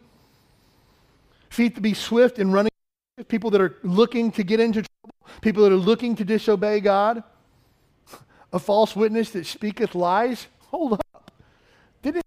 feet 1.50 1.74
to 1.74 1.82
be 1.82 1.92
swift 1.92 2.38
in 2.38 2.50
running, 2.50 2.70
people 3.28 3.50
that 3.50 3.60
are 3.60 3.76
looking 3.82 4.32
to 4.32 4.42
get 4.42 4.58
into 4.58 4.82
trouble, 4.82 5.16
people 5.42 5.62
that 5.62 5.70
are 5.70 5.76
looking 5.76 6.16
to 6.16 6.24
disobey 6.24 6.80
God, 6.80 7.22
a 8.54 8.58
false 8.58 8.96
witness 8.96 9.32
that 9.32 9.44
speaketh 9.44 9.94
lies. 9.94 10.46
Hold 10.68 10.94
up. 10.94 11.30
Didn't 12.00 12.24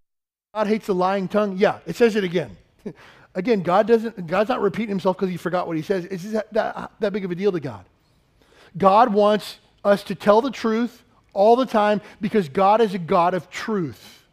God 0.53 0.67
hates 0.67 0.85
the 0.85 0.93
lying 0.93 1.27
tongue? 1.27 1.57
Yeah, 1.57 1.79
it 1.87 1.95
says 1.95 2.15
it 2.15 2.23
again. 2.23 2.55
again, 3.35 3.63
God 3.63 3.87
doesn't, 3.87 4.27
God's 4.27 4.49
not 4.49 4.61
repeating 4.61 4.89
himself 4.89 5.17
because 5.17 5.31
he 5.31 5.37
forgot 5.37 5.65
what 5.65 5.75
he 5.75 5.81
says. 5.81 6.05
It's 6.05 6.31
that, 6.31 6.53
that, 6.53 6.91
that 6.99 7.11
big 7.11 7.25
of 7.25 7.31
a 7.31 7.35
deal 7.35 7.51
to 7.51 7.59
God. 7.59 7.83
God 8.77 9.11
wants 9.11 9.57
us 9.83 10.03
to 10.03 10.13
tell 10.13 10.39
the 10.39 10.51
truth 10.51 11.03
all 11.33 11.55
the 11.55 11.65
time 11.65 12.01
because 12.21 12.49
God 12.49 12.81
is 12.81 12.93
a 12.93 12.99
God 12.99 13.33
of 13.33 13.49
truth. 13.49 14.23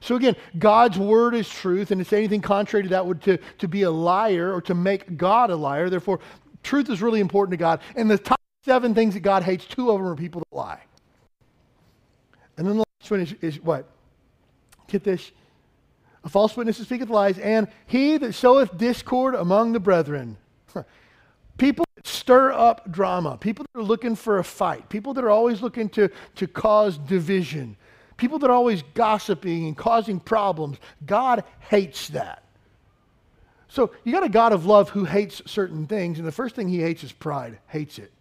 So 0.00 0.16
again, 0.16 0.36
God's 0.58 0.98
word 0.98 1.34
is 1.34 1.48
truth, 1.48 1.90
and 1.90 2.06
say 2.06 2.18
anything 2.18 2.42
contrary 2.42 2.82
to 2.82 2.88
that 2.90 3.06
would 3.06 3.22
to, 3.22 3.38
to 3.58 3.68
be 3.68 3.82
a 3.82 3.90
liar 3.90 4.52
or 4.52 4.60
to 4.62 4.74
make 4.74 5.16
God 5.16 5.50
a 5.50 5.56
liar. 5.56 5.88
Therefore, 5.88 6.20
truth 6.62 6.90
is 6.90 7.00
really 7.00 7.20
important 7.20 7.52
to 7.52 7.56
God. 7.56 7.80
And 7.96 8.10
the 8.10 8.18
top 8.18 8.40
seven 8.64 8.94
things 8.94 9.14
that 9.14 9.20
God 9.20 9.42
hates, 9.42 9.64
two 9.64 9.90
of 9.90 9.98
them 9.98 10.06
are 10.06 10.14
people 10.14 10.42
that 10.42 10.56
lie. 10.56 10.80
And 12.58 12.66
then 12.66 12.76
the 12.76 12.84
last 13.00 13.10
one 13.10 13.20
is, 13.20 13.32
is 13.40 13.60
what? 13.60 13.88
Get 14.88 15.04
this. 15.04 15.32
A 16.22 16.28
false 16.28 16.56
witness 16.56 16.78
speaketh 16.78 17.08
lies, 17.10 17.38
and 17.38 17.68
he 17.86 18.16
that 18.18 18.34
soweth 18.34 18.76
discord 18.76 19.34
among 19.34 19.72
the 19.72 19.80
brethren. 19.80 20.36
People 21.58 21.83
stir 22.04 22.52
up 22.52 22.90
drama, 22.92 23.36
people 23.36 23.64
that 23.72 23.80
are 23.80 23.82
looking 23.82 24.14
for 24.14 24.38
a 24.38 24.44
fight, 24.44 24.88
people 24.88 25.14
that 25.14 25.24
are 25.24 25.30
always 25.30 25.62
looking 25.62 25.88
to, 25.88 26.08
to 26.36 26.46
cause 26.46 26.98
division, 26.98 27.76
people 28.16 28.38
that 28.38 28.50
are 28.50 28.54
always 28.54 28.82
gossiping 28.94 29.66
and 29.66 29.76
causing 29.76 30.20
problems. 30.20 30.78
God 31.04 31.42
hates 31.58 32.08
that. 32.08 32.44
So 33.68 33.90
you 34.04 34.12
got 34.12 34.22
a 34.22 34.28
God 34.28 34.52
of 34.52 34.66
love 34.66 34.90
who 34.90 35.04
hates 35.04 35.42
certain 35.46 35.86
things, 35.86 36.18
and 36.18 36.28
the 36.28 36.32
first 36.32 36.54
thing 36.54 36.68
he 36.68 36.80
hates 36.80 37.02
is 37.02 37.10
pride, 37.10 37.58
hates 37.66 37.98
it. 37.98 38.12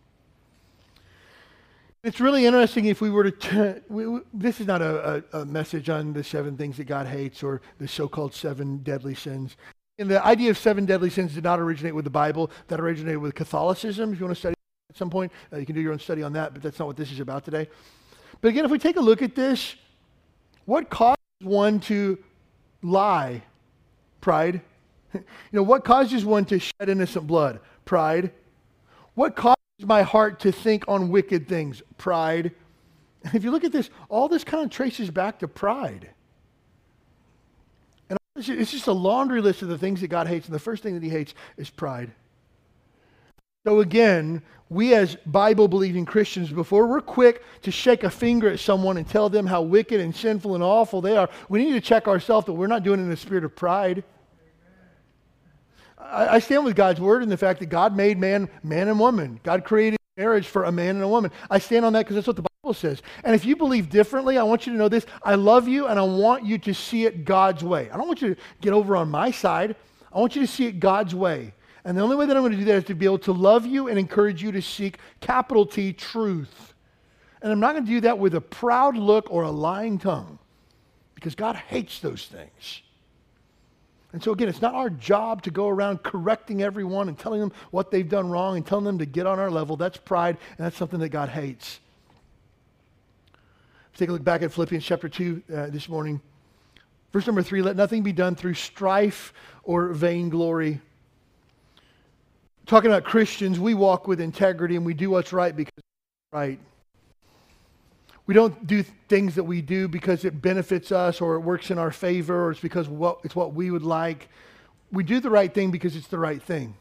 It's 2.04 2.20
really 2.20 2.46
interesting 2.46 2.86
if 2.86 3.00
we 3.00 3.10
were 3.10 3.30
to. 3.30 3.32
T- 3.32 3.82
we, 3.88 4.08
we, 4.08 4.20
this 4.34 4.60
is 4.60 4.68
not 4.68 4.82
a, 4.82 5.24
a, 5.34 5.42
a, 5.42 5.46
message 5.46 5.90
on 5.90 6.12
the 6.12 6.24
seven 6.24 6.58
things 6.58 6.76
that 6.76 6.84
God 6.84 7.08
hates 7.08 7.44
or 7.44 7.62
the 7.80 7.88
so 7.88 8.10
called 8.10 8.34
seven 8.34 8.80
deadly 8.80 9.16
sins. 9.16 9.56
And 10.00 10.10
the 10.10 10.26
idea 10.26 10.50
of 10.50 10.58
seven 10.58 10.86
deadly 10.86 11.10
sins 11.10 11.36
did 11.36 11.44
not 11.44 11.60
originate 11.60 11.94
with 11.94 12.04
the 12.04 12.12
Bible. 12.12 12.50
That 12.68 12.80
originated 12.80 13.20
with 13.20 13.36
Catholicism. 13.36 14.14
If 14.14 14.20
you 14.20 14.26
want 14.26 14.36
to 14.36 14.40
study 14.40 14.56
at 14.90 14.98
some 14.98 15.10
point, 15.10 15.32
uh, 15.52 15.58
you 15.58 15.66
can 15.66 15.76
do 15.76 15.82
your 15.82 15.94
own 15.94 16.00
study 16.00 16.24
on 16.24 16.34
that, 16.34 16.54
but 16.54 16.64
that's 16.64 16.80
not 16.80 16.88
what 16.88 16.98
this 16.98 17.12
is 17.12 17.20
about 17.20 17.46
today. 17.46 17.68
But 18.42 18.50
again, 18.50 18.66
if 18.66 18.72
we 18.72 18.80
take 18.80 18.98
a 18.98 19.02
look 19.02 19.22
at 19.22 19.36
this, 19.36 19.76
what 20.66 20.90
causes 20.90 21.18
one 21.42 21.80
to 21.82 22.18
lie? 22.82 23.44
Pride. 24.22 24.62
you 25.14 25.22
know, 25.52 25.64
what 25.64 25.84
causes 25.84 26.26
one 26.26 26.46
to 26.46 26.60
shed 26.60 26.90
innocent 26.90 27.28
blood? 27.28 27.60
Pride. 27.86 28.32
What 29.14 29.36
causes 29.36 29.58
my 29.84 30.02
heart 30.02 30.40
to 30.42 30.52
think 30.52 30.86
on 30.88 31.10
wicked 31.10 31.48
things? 31.48 31.84
Pride. 31.98 32.52
And 33.24 33.34
if 33.36 33.44
you 33.44 33.52
look 33.52 33.64
at 33.64 33.72
this, 33.72 33.90
all 34.10 34.28
this 34.28 34.44
kind 34.44 34.64
of 34.64 34.72
traces 34.72 35.12
back 35.12 35.40
to 35.40 35.48
pride. 35.48 36.10
It's 38.36 38.72
just 38.72 38.88
a 38.88 38.94
laundry 38.94 39.42
list 39.42 39.62
of 39.62 39.68
the 39.68 39.78
things 39.78 40.02
that 40.02 40.08
God 40.08 40.28
hates, 40.28 40.48
and 40.48 40.56
the 40.56 40.60
first 40.60 40.82
thing 40.82 40.96
that 40.96 41.04
He 41.04 41.10
hates 41.10 41.36
is 41.58 41.70
pride. 41.70 42.12
So, 43.66 43.80
again, 43.80 44.42
we 44.70 44.96
as 44.96 45.16
Bible 45.26 45.68
believing 45.68 46.06
Christians, 46.06 46.52
before 46.52 46.88
we're 46.88 47.00
quick 47.00 47.44
to 47.62 47.72
shake 47.72 48.04
a 48.04 48.10
finger 48.10 48.50
at 48.50 48.60
someone 48.60 48.98
and 48.98 49.08
tell 49.08 49.30
them 49.30 49.46
how 49.46 49.62
wicked 49.62 50.00
and 50.00 50.16
sinful 50.16 50.56
and 50.56 50.64
awful 50.64 51.00
they 51.00 51.16
are, 51.16 51.30
we 51.48 51.64
need 51.64 51.74
to 51.74 51.82
check 51.82 52.08
ourselves 52.08 52.48
that 52.48 52.54
we're 52.54 52.68
not 52.68 52.84
doing 52.84 53.00
it 53.00 53.04
in 53.04 53.12
a 53.12 53.18
spirit 53.18 53.44
of 53.44 53.56
pride. 53.56 54.04
I, 56.00 56.40
stand 56.40 56.66
with 56.66 56.76
God's 56.76 57.00
word 57.00 57.24
in 57.24 57.30
the 57.30 57.38
fact 57.38 57.60
that 57.60 57.68
God 57.68 57.96
made 57.96 58.20
man, 58.20 58.50
man 58.62 58.90
and 58.90 59.00
woman. 59.00 59.40
God 59.44 59.64
created 59.64 59.98
marriage 60.18 60.48
for 60.48 60.66
a 60.66 60.72
man 60.72 60.96
and 60.96 61.04
a 61.04 61.08
woman. 61.08 61.32
I 61.50 61.60
stand 61.60 61.86
on 61.86 61.94
that 61.94 62.00
because 62.00 62.16
that's 62.16 62.28
what 62.28 62.36
the 62.36 62.42
Bible 62.42 62.53
says. 62.74 63.02
And 63.24 63.36
if 63.36 63.46
you 63.46 63.56
believe 63.56 63.90
differently, 63.90 64.38
I 64.38 64.44
want 64.44 64.66
you 64.66 64.74
to 64.74 64.80
know 64.80 64.90
this. 64.90 65.06
I 65.24 65.36
love 65.36 65.68
you 65.68 65.88
and 65.88 66.00
I 66.00 66.04
want 66.04 66.46
you 66.46 66.58
to 66.60 66.74
see 66.74 67.06
it 67.06 67.26
God's 67.26 67.64
way. 67.64 67.90
I 67.90 67.98
don't 67.98 68.08
want 68.08 68.22
you 68.22 68.36
to 68.36 68.42
get 68.62 68.74
over 68.74 68.96
on 68.96 69.10
my 69.10 69.32
side. 69.32 69.76
I 70.12 70.20
want 70.20 70.36
you 70.36 70.42
to 70.42 70.48
see 70.48 70.66
it 70.66 70.80
God's 70.80 71.16
way. 71.16 71.54
And 71.86 71.98
the 71.98 72.02
only 72.02 72.16
way 72.16 72.26
that 72.26 72.36
I'm 72.36 72.44
going 72.44 72.54
to 72.54 72.58
do 72.58 72.66
that 72.66 72.76
is 72.76 72.84
to 72.86 72.96
be 72.96 73.06
able 73.06 73.20
to 73.20 73.34
love 73.34 73.66
you 73.66 73.90
and 73.90 74.00
encourage 74.00 74.42
you 74.42 74.52
to 74.54 74.62
seek 74.62 75.00
capital 75.20 75.66
T 75.66 75.92
truth. 75.92 76.74
And 77.42 77.52
I'm 77.52 77.60
not 77.60 77.74
going 77.74 77.86
to 77.86 77.92
do 77.92 78.02
that 78.02 78.20
with 78.20 78.36
a 78.36 78.42
proud 78.42 78.96
look 78.96 79.28
or 79.30 79.44
a 79.44 79.52
lying 79.52 79.98
tongue 79.98 80.40
because 81.16 81.36
God 81.36 81.56
hates 81.56 82.00
those 82.00 82.26
things. 82.26 82.82
And 84.14 84.24
so, 84.24 84.32
again, 84.32 84.48
it's 84.48 84.62
not 84.62 84.76
our 84.76 84.92
job 84.92 85.42
to 85.42 85.52
go 85.52 85.68
around 85.68 86.04
correcting 86.04 86.62
everyone 86.62 87.10
and 87.10 87.18
telling 87.18 87.42
them 87.42 87.52
what 87.72 87.90
they've 87.90 88.08
done 88.08 88.30
wrong 88.30 88.56
and 88.56 88.66
telling 88.66 88.86
them 88.86 89.00
to 89.00 89.08
get 89.08 89.26
on 89.26 89.40
our 89.40 89.50
level. 89.50 89.76
That's 89.76 89.98
pride, 89.98 90.38
and 90.58 90.66
that's 90.66 90.78
something 90.78 91.00
that 91.00 91.10
God 91.10 91.30
hates. 91.30 91.80
Take 93.96 94.10
a 94.10 94.12
look 94.12 94.24
back 94.24 94.42
at 94.42 94.52
Philippians 94.52 94.84
chapter 94.84 95.08
2 95.08 95.44
uh, 95.54 95.66
this 95.68 95.88
morning. 95.88 96.20
Verse 97.12 97.28
number 97.28 97.44
3 97.44 97.62
let 97.62 97.76
nothing 97.76 98.02
be 98.02 98.12
done 98.12 98.36
through 98.36 98.56
strife 98.56 99.34
or 99.64 99.90
vainglory. 99.90 100.82
Talking 102.66 102.90
about 102.90 103.04
Christians, 103.04 103.60
we 103.60 103.76
walk 103.76 104.08
with 104.08 104.20
integrity 104.20 104.76
and 104.76 104.86
we 104.86 104.96
do 104.96 105.12
what's 105.12 105.32
right 105.32 105.56
because 105.56 105.74
it's 105.78 105.86
right. 106.32 106.60
We 108.26 108.34
don't 108.34 108.66
do 108.66 108.84
things 109.10 109.36
that 109.36 109.44
we 109.44 109.62
do 109.62 109.88
because 109.88 110.26
it 110.26 110.42
benefits 110.42 110.92
us 110.92 111.22
or 111.22 111.36
it 111.36 111.42
works 111.42 111.70
in 111.70 111.78
our 111.78 111.92
favor 111.92 112.46
or 112.46 112.52
it's 112.52 112.62
because 112.62 112.90
what, 112.90 113.20
it's 113.24 113.36
what 113.36 113.54
we 113.54 113.70
would 113.70 113.84
like. 113.84 114.28
we 114.92 115.04
do 115.04 115.20
the 115.20 115.30
right 115.30 115.54
thing 115.54 115.70
because 115.70 115.96
it's 115.96 116.08
the 116.08 116.18
right 116.18 116.42
thing. 116.42 116.76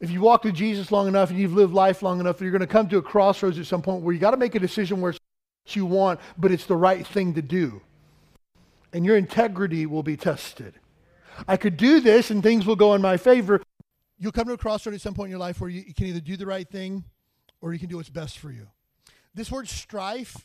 If 0.00 0.10
you 0.10 0.22
walk 0.22 0.44
with 0.44 0.54
Jesus 0.54 0.90
long 0.90 1.08
enough 1.08 1.30
and 1.30 1.38
you've 1.38 1.52
lived 1.52 1.74
life 1.74 2.02
long 2.02 2.20
enough, 2.20 2.40
you're 2.40 2.50
going 2.50 2.60
to 2.60 2.66
come 2.66 2.88
to 2.88 2.98
a 2.98 3.02
crossroads 3.02 3.58
at 3.58 3.66
some 3.66 3.82
point 3.82 4.02
where 4.02 4.14
you 4.14 4.20
got 4.20 4.30
to 4.30 4.38
make 4.38 4.54
a 4.54 4.58
decision 4.58 5.00
where 5.00 5.10
it's 5.10 5.20
what 5.64 5.76
you 5.76 5.84
want, 5.84 6.20
but 6.38 6.50
it's 6.50 6.64
the 6.64 6.76
right 6.76 7.06
thing 7.06 7.34
to 7.34 7.42
do. 7.42 7.82
And 8.92 9.04
your 9.04 9.16
integrity 9.16 9.84
will 9.84 10.02
be 10.02 10.16
tested. 10.16 10.74
I 11.46 11.56
could 11.56 11.76
do 11.76 12.00
this 12.00 12.30
and 12.30 12.42
things 12.42 12.66
will 12.66 12.76
go 12.76 12.94
in 12.94 13.02
my 13.02 13.18
favor. 13.18 13.62
You'll 14.18 14.32
come 14.32 14.46
to 14.46 14.54
a 14.54 14.58
crossroad 14.58 14.94
at 14.94 15.00
some 15.00 15.14
point 15.14 15.28
in 15.28 15.30
your 15.30 15.38
life 15.38 15.60
where 15.60 15.70
you, 15.70 15.82
you 15.86 15.94
can 15.94 16.06
either 16.06 16.20
do 16.20 16.36
the 16.36 16.46
right 16.46 16.68
thing 16.68 17.04
or 17.60 17.72
you 17.72 17.78
can 17.78 17.88
do 17.88 17.96
what's 17.96 18.10
best 18.10 18.38
for 18.38 18.50
you. 18.50 18.68
This 19.34 19.50
word 19.50 19.68
strife 19.68 20.44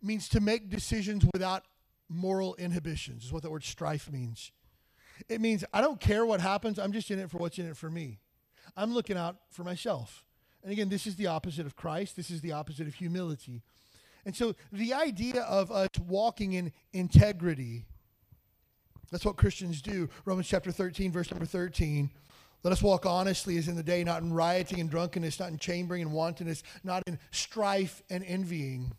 means 0.00 0.28
to 0.28 0.40
make 0.40 0.70
decisions 0.70 1.24
without 1.32 1.64
moral 2.08 2.54
inhibitions, 2.54 3.24
is 3.24 3.32
what 3.32 3.42
the 3.42 3.50
word 3.50 3.64
strife 3.64 4.10
means. 4.10 4.52
It 5.28 5.40
means 5.40 5.64
I 5.72 5.80
don't 5.80 6.00
care 6.00 6.24
what 6.24 6.40
happens, 6.40 6.78
I'm 6.78 6.92
just 6.92 7.10
in 7.10 7.18
it 7.18 7.30
for 7.30 7.38
what's 7.38 7.58
in 7.58 7.66
it 7.66 7.76
for 7.76 7.90
me. 7.90 8.20
I'm 8.76 8.92
looking 8.92 9.16
out 9.16 9.36
for 9.50 9.64
myself. 9.64 10.24
And 10.62 10.72
again, 10.72 10.88
this 10.88 11.06
is 11.06 11.16
the 11.16 11.26
opposite 11.26 11.66
of 11.66 11.76
Christ, 11.76 12.16
this 12.16 12.30
is 12.30 12.40
the 12.40 12.52
opposite 12.52 12.86
of 12.86 12.94
humility. 12.94 13.62
And 14.24 14.34
so 14.34 14.54
the 14.72 14.94
idea 14.94 15.42
of 15.42 15.70
us 15.70 15.88
walking 16.06 16.54
in 16.54 16.72
integrity, 16.92 17.84
that's 19.10 19.24
what 19.24 19.36
Christians 19.36 19.82
do. 19.82 20.08
Romans 20.24 20.48
chapter 20.48 20.72
13, 20.72 21.12
verse 21.12 21.30
number 21.30 21.44
13. 21.44 22.10
Let 22.62 22.72
us 22.72 22.82
walk 22.82 23.04
honestly 23.04 23.58
as 23.58 23.68
in 23.68 23.76
the 23.76 23.82
day, 23.82 24.02
not 24.04 24.22
in 24.22 24.32
rioting 24.32 24.80
and 24.80 24.88
drunkenness, 24.88 25.38
not 25.38 25.50
in 25.50 25.58
chambering 25.58 26.00
and 26.00 26.12
wantonness, 26.14 26.62
not 26.82 27.02
in 27.06 27.18
strife 27.30 28.02
and 28.08 28.24
envying. 28.24 28.92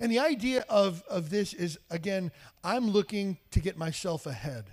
And 0.00 0.10
the 0.10 0.18
idea 0.18 0.64
of, 0.68 1.04
of 1.08 1.30
this 1.30 1.54
is, 1.54 1.78
again, 1.90 2.32
I'm 2.64 2.90
looking 2.90 3.38
to 3.52 3.60
get 3.60 3.78
myself 3.78 4.26
ahead. 4.26 4.64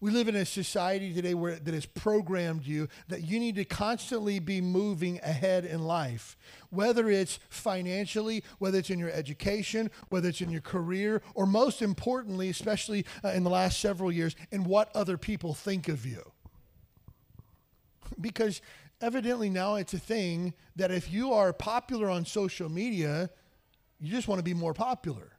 We 0.00 0.12
live 0.12 0.28
in 0.28 0.36
a 0.36 0.46
society 0.46 1.12
today 1.12 1.34
where 1.34 1.56
that 1.56 1.74
has 1.74 1.84
programmed 1.84 2.64
you 2.64 2.88
that 3.08 3.22
you 3.22 3.40
need 3.40 3.56
to 3.56 3.64
constantly 3.64 4.38
be 4.38 4.60
moving 4.60 5.18
ahead 5.24 5.64
in 5.64 5.82
life, 5.82 6.36
whether 6.70 7.10
it's 7.10 7.40
financially, 7.48 8.44
whether 8.58 8.78
it's 8.78 8.90
in 8.90 9.00
your 9.00 9.10
education, 9.10 9.90
whether 10.08 10.28
it's 10.28 10.40
in 10.40 10.50
your 10.50 10.60
career, 10.60 11.20
or 11.34 11.46
most 11.46 11.82
importantly, 11.82 12.48
especially 12.48 13.04
uh, 13.24 13.30
in 13.30 13.42
the 13.42 13.50
last 13.50 13.80
several 13.80 14.12
years, 14.12 14.36
in 14.52 14.62
what 14.62 14.94
other 14.94 15.18
people 15.18 15.52
think 15.52 15.88
of 15.88 16.06
you. 16.06 16.30
Because 18.20 18.62
evidently 19.00 19.50
now 19.50 19.74
it's 19.74 19.94
a 19.94 19.98
thing 19.98 20.54
that 20.76 20.92
if 20.92 21.12
you 21.12 21.32
are 21.32 21.52
popular 21.52 22.08
on 22.08 22.24
social 22.24 22.68
media, 22.68 23.30
you 23.98 24.12
just 24.12 24.28
want 24.28 24.38
to 24.38 24.44
be 24.44 24.54
more 24.54 24.74
popular. 24.74 25.32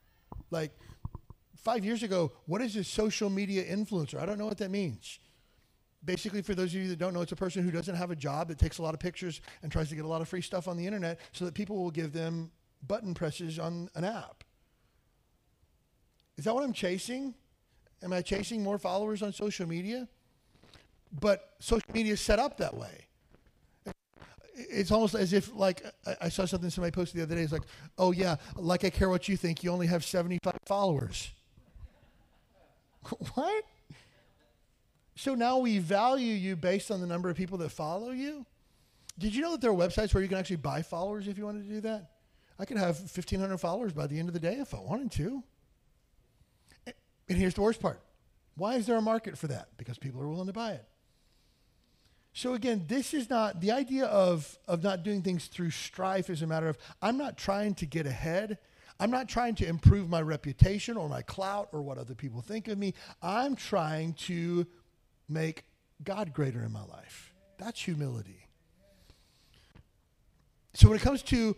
Like 0.51 0.71
five 1.63 1.85
years 1.85 2.03
ago, 2.03 2.31
what 2.45 2.61
is 2.61 2.75
a 2.75 2.83
social 2.83 3.29
media 3.29 3.63
influencer? 3.63 4.19
I 4.19 4.25
don't 4.25 4.37
know 4.37 4.45
what 4.45 4.57
that 4.59 4.71
means. 4.71 5.19
Basically, 6.03 6.41
for 6.41 6.55
those 6.55 6.73
of 6.73 6.81
you 6.81 6.87
that 6.87 6.99
don't 6.99 7.13
know, 7.13 7.21
it's 7.21 7.33
a 7.33 7.35
person 7.35 7.63
who 7.63 7.71
doesn't 7.71 7.95
have 7.95 8.09
a 8.09 8.15
job 8.15 8.47
that 8.47 8.57
takes 8.57 8.77
a 8.77 8.81
lot 8.81 8.93
of 8.93 8.99
pictures 8.99 9.41
and 9.61 9.71
tries 9.71 9.89
to 9.89 9.95
get 9.95 10.05
a 10.05 10.07
lot 10.07 10.21
of 10.21 10.29
free 10.29 10.41
stuff 10.41 10.67
on 10.67 10.77
the 10.77 10.85
internet 10.85 11.19
so 11.33 11.43
that 11.45 11.53
people 11.53 11.75
will 11.75 11.91
give 11.91 12.13
them 12.13 12.51
button 12.87 13.13
presses 13.13 13.59
on 13.59 13.89
an 13.95 14.05
app. 14.05 14.43
Is 16.37 16.45
that 16.45 16.55
what 16.55 16.63
I'm 16.63 16.71
chasing? 16.71 17.33
Am 18.01 18.13
I 18.13 18.21
chasing 18.21 18.63
more 18.63 18.77
followers 18.77 19.21
on 19.21 19.33
social 19.33 19.67
media? 19.67 20.07
But 21.19 21.55
social 21.59 21.89
media 21.93 22.13
is 22.13 22.21
set 22.21 22.39
up 22.39 22.57
that 22.59 22.77
way. 22.77 23.07
It's 24.55 24.91
almost 24.91 25.15
as 25.15 25.33
if, 25.33 25.53
like, 25.53 25.83
I 26.21 26.29
saw 26.29 26.45
something 26.45 26.69
somebody 26.69 26.91
posted 26.91 27.19
the 27.19 27.23
other 27.23 27.35
day. 27.35 27.41
It's 27.41 27.51
like, 27.51 27.63
oh, 27.97 28.11
yeah, 28.11 28.37
like 28.55 28.85
I 28.85 28.89
care 28.89 29.09
what 29.09 29.27
you 29.27 29.35
think, 29.35 29.63
you 29.63 29.71
only 29.71 29.87
have 29.87 30.05
75 30.05 30.53
followers. 30.65 31.31
what? 33.33 33.63
So 35.15 35.35
now 35.35 35.57
we 35.57 35.79
value 35.79 36.33
you 36.33 36.55
based 36.55 36.91
on 36.91 37.01
the 37.01 37.07
number 37.07 37.29
of 37.29 37.35
people 37.35 37.57
that 37.59 37.69
follow 37.69 38.11
you? 38.11 38.45
Did 39.17 39.35
you 39.35 39.41
know 39.41 39.51
that 39.51 39.61
there 39.61 39.71
are 39.71 39.75
websites 39.75 40.13
where 40.13 40.23
you 40.23 40.29
can 40.29 40.37
actually 40.37 40.55
buy 40.57 40.81
followers 40.81 41.27
if 41.27 41.37
you 41.37 41.43
wanted 41.43 41.67
to 41.67 41.73
do 41.73 41.81
that? 41.81 42.11
I 42.57 42.65
could 42.65 42.77
have 42.77 42.99
1,500 42.99 43.57
followers 43.57 43.93
by 43.93 44.07
the 44.07 44.17
end 44.17 44.29
of 44.29 44.33
the 44.33 44.39
day 44.39 44.55
if 44.55 44.73
I 44.73 44.79
wanted 44.79 45.11
to. 45.13 45.43
And 47.27 47.37
here's 47.37 47.53
the 47.53 47.61
worst 47.61 47.81
part 47.81 48.01
why 48.55 48.75
is 48.75 48.85
there 48.85 48.97
a 48.97 49.01
market 49.01 49.37
for 49.37 49.47
that? 49.47 49.69
Because 49.77 49.97
people 49.97 50.21
are 50.21 50.27
willing 50.27 50.47
to 50.47 50.53
buy 50.53 50.71
it. 50.71 50.85
So 52.33 52.53
again, 52.53 52.85
this 52.87 53.13
is 53.13 53.29
not 53.29 53.61
the 53.61 53.71
idea 53.71 54.05
of, 54.05 54.57
of 54.67 54.83
not 54.83 55.03
doing 55.03 55.21
things 55.21 55.47
through 55.47 55.71
strife 55.71 56.29
is 56.29 56.41
a 56.41 56.47
matter 56.47 56.69
of 56.69 56.77
I'm 57.01 57.17
not 57.17 57.37
trying 57.37 57.73
to 57.75 57.85
get 57.85 58.05
ahead. 58.05 58.57
I'm 58.99 59.11
not 59.11 59.29
trying 59.29 59.55
to 59.55 59.67
improve 59.67 60.09
my 60.09 60.21
reputation 60.21 60.97
or 60.97 61.07
my 61.07 61.21
clout 61.21 61.69
or 61.71 61.81
what 61.81 61.97
other 61.97 62.15
people 62.15 62.41
think 62.41 62.67
of 62.67 62.77
me. 62.77 62.93
I'm 63.21 63.55
trying 63.55 64.13
to 64.25 64.67
make 65.29 65.63
God 66.03 66.33
greater 66.33 66.63
in 66.63 66.71
my 66.71 66.83
life. 66.83 67.33
That's 67.57 67.81
humility. 67.81 68.45
So 70.73 70.89
when 70.89 70.97
it 70.97 71.01
comes 71.01 71.21
to 71.23 71.55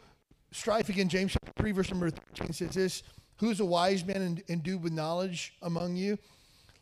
strife, 0.51 0.89
again, 0.89 1.09
James 1.09 1.35
3, 1.57 1.71
verse 1.71 1.89
number 1.89 2.09
13 2.09 2.53
says 2.53 2.73
this 2.73 3.03
Who 3.37 3.49
is 3.49 3.59
a 3.59 3.65
wise 3.65 4.05
man 4.05 4.21
and 4.21 4.43
endued 4.47 4.83
with 4.83 4.93
knowledge 4.93 5.53
among 5.61 5.95
you? 5.95 6.17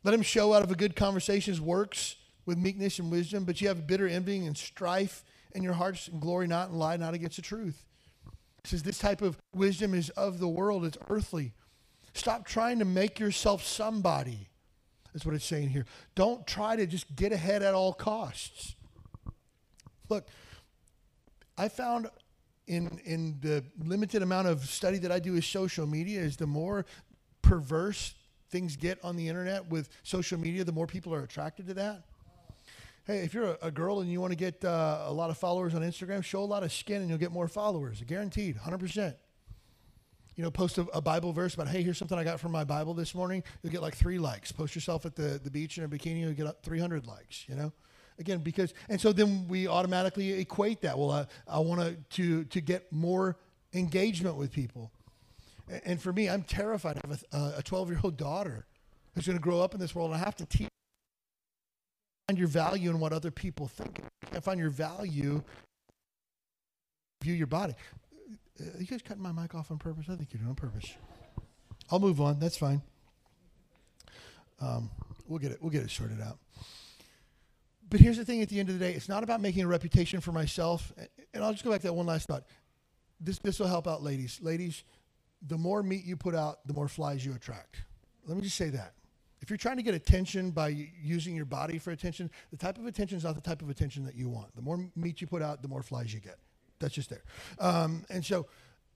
Let 0.03 0.13
him 0.13 0.21
show 0.21 0.53
out 0.53 0.63
of 0.63 0.71
a 0.71 0.75
good 0.75 0.95
conversation 0.95 1.51
his 1.51 1.61
works 1.61 2.15
with 2.45 2.57
meekness 2.57 2.99
and 2.99 3.11
wisdom, 3.11 3.43
but 3.43 3.61
you 3.61 3.67
have 3.67 3.87
bitter 3.87 4.07
envying 4.07 4.47
and 4.47 4.57
strife 4.57 5.23
in 5.53 5.63
your 5.63 5.73
hearts 5.73 6.07
and 6.07 6.21
glory 6.21 6.47
not 6.47 6.69
and 6.69 6.79
lie 6.79 6.97
not 6.97 7.13
against 7.13 7.35
the 7.35 7.41
truth. 7.41 7.85
It 8.63 8.69
says 8.69 8.83
this 8.83 8.99
type 8.99 9.21
of 9.21 9.37
wisdom 9.53 9.93
is 9.93 10.09
of 10.11 10.39
the 10.39 10.47
world, 10.47 10.85
it's 10.85 10.97
earthly. 11.09 11.53
Stop 12.13 12.45
trying 12.45 12.79
to 12.79 12.85
make 12.85 13.19
yourself 13.19 13.63
somebody. 13.63 14.49
That's 15.13 15.25
what 15.25 15.35
it's 15.35 15.45
saying 15.45 15.69
here. 15.69 15.85
Don't 16.15 16.45
try 16.45 16.75
to 16.75 16.85
just 16.85 17.15
get 17.15 17.31
ahead 17.31 17.63
at 17.63 17.73
all 17.73 17.93
costs. 17.93 18.75
Look, 20.07 20.27
I 21.57 21.67
found 21.67 22.09
in 22.67 22.99
in 23.05 23.37
the 23.41 23.63
limited 23.83 24.21
amount 24.21 24.47
of 24.47 24.65
study 24.65 24.97
that 24.99 25.11
I 25.11 25.19
do 25.19 25.33
with 25.33 25.45
social 25.45 25.87
media 25.87 26.21
is 26.21 26.37
the 26.37 26.47
more 26.47 26.85
perverse 27.41 28.13
things 28.49 28.75
get 28.75 29.03
on 29.03 29.15
the 29.15 29.27
internet 29.27 29.67
with 29.69 29.89
social 30.03 30.39
media, 30.39 30.63
the 30.63 30.71
more 30.71 30.87
people 30.87 31.13
are 31.13 31.23
attracted 31.23 31.67
to 31.67 31.73
that. 31.75 32.03
Hey, 33.05 33.19
if 33.19 33.33
you're 33.33 33.57
a, 33.61 33.71
girl 33.71 34.01
and 34.01 34.11
you 34.11 34.21
want 34.21 34.31
to 34.31 34.37
get 34.37 34.63
uh, 34.63 35.05
a 35.07 35.13
lot 35.13 35.29
of 35.29 35.37
followers 35.37 35.73
on 35.73 35.81
Instagram, 35.81 36.23
show 36.23 36.41
a 36.41 36.45
lot 36.45 36.63
of 36.63 36.71
skin 36.71 37.01
and 37.01 37.09
you'll 37.09 37.17
get 37.17 37.31
more 37.31 37.47
followers. 37.47 38.03
Guaranteed, 38.05 38.57
100%. 38.57 39.15
You 40.35 40.43
know, 40.43 40.51
post 40.51 40.77
a, 40.77 40.83
a, 40.93 41.01
Bible 41.01 41.33
verse 41.33 41.53
about, 41.53 41.67
hey, 41.67 41.81
here's 41.81 41.97
something 41.97 42.17
I 42.17 42.23
got 42.23 42.39
from 42.39 42.51
my 42.51 42.63
Bible 42.63 42.93
this 42.93 43.13
morning. 43.15 43.43
You'll 43.61 43.71
get 43.71 43.81
like 43.81 43.95
three 43.95 44.19
likes. 44.19 44.51
Post 44.51 44.75
yourself 44.75 45.05
at 45.05 45.15
the, 45.15 45.39
the 45.43 45.49
beach 45.49 45.77
in 45.77 45.83
a 45.83 45.89
bikini, 45.89 46.21
you'll 46.21 46.33
get 46.33 46.63
300 46.63 47.07
likes, 47.07 47.45
you 47.49 47.55
know? 47.55 47.73
Again, 48.19 48.39
because, 48.39 48.73
and 48.89 48.99
so 48.99 49.11
then 49.11 49.47
we 49.47 49.67
automatically 49.67 50.33
equate 50.33 50.81
that. 50.81 50.97
Well, 50.97 51.11
uh, 51.11 51.25
I 51.47 51.59
want 51.59 52.09
to, 52.11 52.43
to 52.43 52.61
get 52.61 52.91
more 52.91 53.37
engagement 53.73 54.35
with 54.35 54.51
people. 54.51 54.91
And, 55.69 55.81
and 55.85 56.01
for 56.01 56.13
me, 56.13 56.29
I'm 56.29 56.43
terrified. 56.43 56.97
I 56.97 57.07
have 57.07 57.57
a 57.57 57.63
12 57.63 57.89
year 57.89 57.99
old 58.03 58.17
daughter 58.17 58.65
who's 59.15 59.25
going 59.25 59.37
to 59.37 59.43
grow 59.43 59.61
up 59.61 59.73
in 59.73 59.79
this 59.79 59.95
world, 59.95 60.11
and 60.11 60.21
I 60.21 60.23
have 60.23 60.35
to 60.37 60.45
teach 60.45 60.69
find 62.29 62.37
your 62.37 62.47
value 62.47 62.91
in 62.91 62.99
what 62.99 63.11
other 63.11 63.31
people 63.31 63.67
think. 63.67 63.97
You 63.97 64.27
can't 64.29 64.43
find 64.43 64.59
your 64.59 64.69
value 64.69 65.41
view 67.23 67.33
your 67.33 67.47
body. 67.47 67.73
Are 68.59 68.65
uh, 68.65 68.77
you 68.77 68.85
guys 68.85 69.01
cutting 69.01 69.23
my 69.23 69.31
mic 69.31 69.55
off 69.55 69.71
on 69.71 69.79
purpose? 69.79 70.05
I 70.09 70.15
think 70.15 70.31
you're 70.31 70.37
doing 70.37 70.51
on 70.51 70.55
purpose. 70.55 70.93
I'll 71.89 71.97
move 71.97 72.21
on. 72.21 72.39
That's 72.39 72.55
fine. 72.55 72.83
Um, 74.61 74.91
we'll 75.27 75.39
get 75.39 75.53
it. 75.53 75.57
We'll 75.59 75.71
get 75.71 75.81
it 75.81 75.89
sorted 75.89 76.21
out. 76.21 76.37
But 77.89 77.99
here's 77.99 78.17
the 78.17 78.25
thing: 78.25 78.43
at 78.43 78.49
the 78.49 78.59
end 78.59 78.69
of 78.69 78.77
the 78.77 78.85
day, 78.85 78.93
it's 78.93 79.09
not 79.09 79.23
about 79.23 79.41
making 79.41 79.63
a 79.63 79.67
reputation 79.67 80.21
for 80.21 80.31
myself. 80.31 80.93
And 81.33 81.43
I'll 81.43 81.51
just 81.51 81.63
go 81.63 81.71
back 81.71 81.81
to 81.81 81.87
that 81.87 81.93
one 81.93 82.05
last 82.05 82.27
thought. 82.27 82.43
This 83.19 83.39
this 83.39 83.59
will 83.59 83.67
help 83.67 83.87
out 83.87 84.03
ladies. 84.03 84.39
Ladies, 84.39 84.83
the 85.41 85.57
more 85.57 85.81
meat 85.81 86.05
you 86.05 86.15
put 86.15 86.35
out, 86.35 86.59
the 86.67 86.73
more 86.73 86.87
flies 86.87 87.25
you 87.25 87.33
attract. 87.33 87.77
Let 88.27 88.37
me 88.37 88.43
just 88.43 88.55
say 88.55 88.69
that. 88.69 88.93
If 89.49 89.51
you're 89.51 89.57
trying 89.57 89.77
to 89.77 89.83
get 89.83 89.95
attention 89.95 90.51
by 90.51 90.67
using 91.01 91.35
your 91.35 91.45
body 91.45 91.79
for 91.79 91.89
attention, 91.89 92.29
the 92.51 92.57
type 92.57 92.77
of 92.77 92.85
attention 92.85 93.17
is 93.17 93.23
not 93.23 93.33
the 93.33 93.41
type 93.41 93.63
of 93.63 93.69
attention 93.71 94.05
that 94.05 94.13
you 94.13 94.29
want. 94.29 94.55
The 94.55 94.61
more 94.61 94.87
meat 94.95 95.21
you 95.21 95.25
put 95.25 95.41
out, 95.41 95.63
the 95.63 95.67
more 95.67 95.81
flies 95.81 96.13
you 96.13 96.19
get. 96.19 96.37
That's 96.77 96.93
just 96.93 97.09
there. 97.09 97.23
Um, 97.57 98.05
and 98.11 98.23
so, 98.23 98.45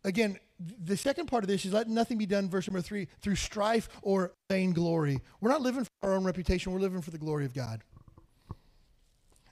again, 0.04 0.38
the 0.60 0.96
second 0.96 1.26
part 1.26 1.44
of 1.44 1.48
this 1.48 1.66
is 1.66 1.74
let 1.74 1.90
nothing 1.90 2.20
be 2.20 2.28
done, 2.28 2.52
verse 2.52 2.68
number 2.68 2.82
three, 2.82 3.08
through 3.20 3.34
strife 3.34 3.90
or 4.04 4.34
vainglory. 4.48 5.22
We're 5.42 5.50
not 5.50 5.64
living 5.64 5.86
for 5.86 5.90
our 6.04 6.14
own 6.14 6.24
reputation, 6.24 6.72
we're 6.72 6.82
living 6.82 7.02
for 7.02 7.10
the 7.10 7.18
glory 7.18 7.46
of 7.46 7.56
God. 7.56 7.82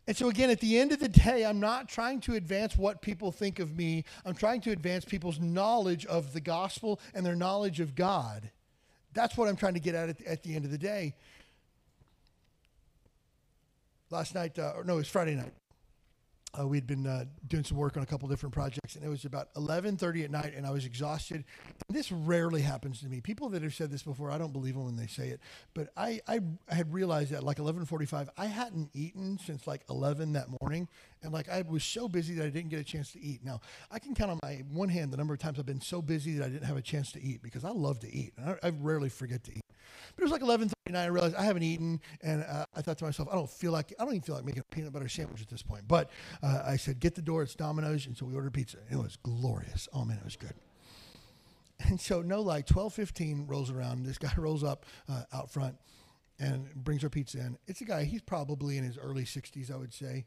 And 0.05 0.15
so, 0.15 0.29
again, 0.29 0.51
at 0.51 0.59
the 0.59 0.77
end 0.77 0.91
of 0.91 0.99
the 0.99 1.09
day, 1.09 1.43
I'm 1.43 1.59
not 1.59 1.89
trying 1.89 2.21
to 2.21 2.35
advance 2.35 2.77
what 2.77 3.01
people 3.01 3.31
think 3.31 3.57
of 3.57 3.75
me. 3.75 4.03
I'm 4.23 4.35
trying 4.35 4.61
to 4.61 4.71
advance 4.71 5.03
people's 5.03 5.39
knowledge 5.39 6.05
of 6.05 6.33
the 6.33 6.41
gospel 6.41 6.99
and 7.15 7.25
their 7.25 7.35
knowledge 7.35 7.79
of 7.79 7.95
God. 7.95 8.51
That's 9.13 9.38
what 9.38 9.47
I'm 9.50 9.56
trying 9.56 9.74
to 9.76 9.80
get 9.80 9.95
at 9.95 10.10
at 10.10 10.17
the, 10.17 10.28
at 10.32 10.43
the 10.43 10.56
end 10.56 10.65
of 10.65 10.71
the 10.71 10.78
day. 10.78 11.15
Last 14.10 14.36
night, 14.36 14.60
uh, 14.60 14.74
or 14.76 14.84
no, 14.84 14.95
it 14.95 14.97
was 14.97 15.08
Friday 15.08 15.36
night. 15.36 15.54
uh, 16.60 16.67
we'd 16.67 16.86
been 16.86 17.08
uh, 17.08 17.24
doing 17.47 17.63
some 17.63 17.78
work 17.78 17.95
on 17.95 18.04
a 18.04 18.06
couple 18.06 18.28
different 18.28 18.54
projects, 18.54 18.95
and 18.95 19.06
it 19.06 19.08
was 19.10 19.24
about 19.24 19.54
11:30 19.56 20.26
at 20.26 20.32
night, 20.32 20.54
and 20.56 20.65
I 20.65 20.71
was 20.71 20.86
exhausted. 20.86 21.45
And 21.88 21.97
this 21.97 22.12
rarely 22.12 22.62
happens 22.62 23.00
to 23.02 23.08
me. 23.08 23.21
People 23.21 23.47
that 23.50 23.62
have 23.63 23.74
said 23.74 23.89
this 23.89 24.04
before, 24.04 24.32
I 24.32 24.38
don't 24.38 24.52
believe 24.52 24.74
them 24.76 24.84
when 24.86 24.97
they 24.97 25.08
say 25.08 25.30
it, 25.30 25.39
but 25.74 25.89
I, 25.95 26.19
I 26.28 26.39
had 26.67 26.93
realized 26.93 27.32
that 27.32 27.43
like 27.43 27.58
11:45, 27.58 28.30
I 28.38 28.45
hadn't 28.47 28.89
eaten 28.93 29.39
since 29.39 29.65
like 29.65 29.84
11 29.89 30.34
that 30.34 30.47
morning, 30.62 30.89
and 31.23 31.31
like 31.31 31.49
I 31.49 31.62
was 31.62 31.84
so 31.84 32.07
busy 32.07 32.34
that 32.36 32.45
I 32.45 32.49
didn't 32.49 32.69
get 32.69 32.79
a 32.79 32.84
chance 32.84 33.12
to 33.13 33.21
eat. 33.21 33.43
Now 33.43 33.62
I 33.89 33.99
can 33.99 34.15
count 34.15 34.31
on 34.31 34.39
my 34.41 34.63
one 34.71 34.89
hand 34.89 35.12
the 35.12 35.17
number 35.17 35.34
of 35.34 35.39
times 35.39 35.60
I've 35.60 35.65
been 35.65 35.81
so 35.81 36.01
busy 36.01 36.34
that 36.38 36.45
I 36.45 36.49
didn't 36.49 36.65
have 36.65 36.77
a 36.77 36.81
chance 36.81 37.12
to 37.13 37.21
eat 37.21 37.41
because 37.41 37.63
I 37.63 37.69
love 37.69 37.99
to 38.01 38.13
eat, 38.13 38.34
and 38.38 38.49
I, 38.49 38.67
I 38.67 38.71
rarely 38.81 39.10
forget 39.10 39.43
to 39.45 39.51
eat. 39.51 39.62
But 40.15 40.23
it 40.23 40.23
was 40.23 40.31
like 40.31 40.41
11:39. 40.41 40.95
I 40.95 41.05
realized 41.05 41.36
I 41.36 41.43
haven't 41.43 41.63
eaten, 41.63 42.01
and 42.21 42.43
uh, 42.43 42.65
I 42.75 42.81
thought 42.81 42.97
to 42.99 43.05
myself, 43.05 43.29
I 43.31 43.36
don't 43.36 43.49
feel 43.49 43.71
like 43.71 43.93
I 43.99 44.03
don't 44.03 44.13
even 44.13 44.21
feel 44.21 44.36
like 44.36 44.45
making 44.45 44.62
a 44.62 44.75
peanut 44.75 44.93
butter 44.93 45.07
sandwich 45.07 45.41
at 45.41 45.49
this 45.49 45.63
point. 45.63 45.88
But 45.88 46.10
uh, 46.43 46.63
I 46.65 46.77
said, 46.77 46.99
get 46.99 47.15
the 47.15 47.21
door, 47.21 47.43
it's 47.43 47.55
Domino's, 47.55 48.07
and 48.07 48.17
so 48.17 48.25
we 48.25 48.36
ordered 48.36 48.53
pizza. 48.53 48.77
It 48.89 48.97
was 48.97 49.17
glorious. 49.17 49.88
Oh 49.93 50.05
man, 50.05 50.17
it 50.17 50.25
was 50.25 50.36
good. 50.36 50.53
And 51.88 51.99
so 51.99 52.21
no, 52.21 52.41
like 52.41 52.67
12:15 52.67 53.49
rolls 53.49 53.71
around. 53.71 54.05
This 54.05 54.17
guy 54.17 54.31
rolls 54.38 54.63
up 54.63 54.86
uh, 55.10 55.23
out 55.34 55.51
front 55.51 55.77
and 56.39 56.73
brings 56.75 57.03
our 57.03 57.10
pizza 57.10 57.39
in. 57.39 57.57
It's 57.67 57.81
a 57.81 57.86
guy. 57.86 58.03
He's 58.03 58.21
probably 58.21 58.77
in 58.77 58.84
his 58.84 58.97
early 58.97 59.23
60s, 59.23 59.71
I 59.71 59.77
would 59.77 59.93
say. 59.93 60.25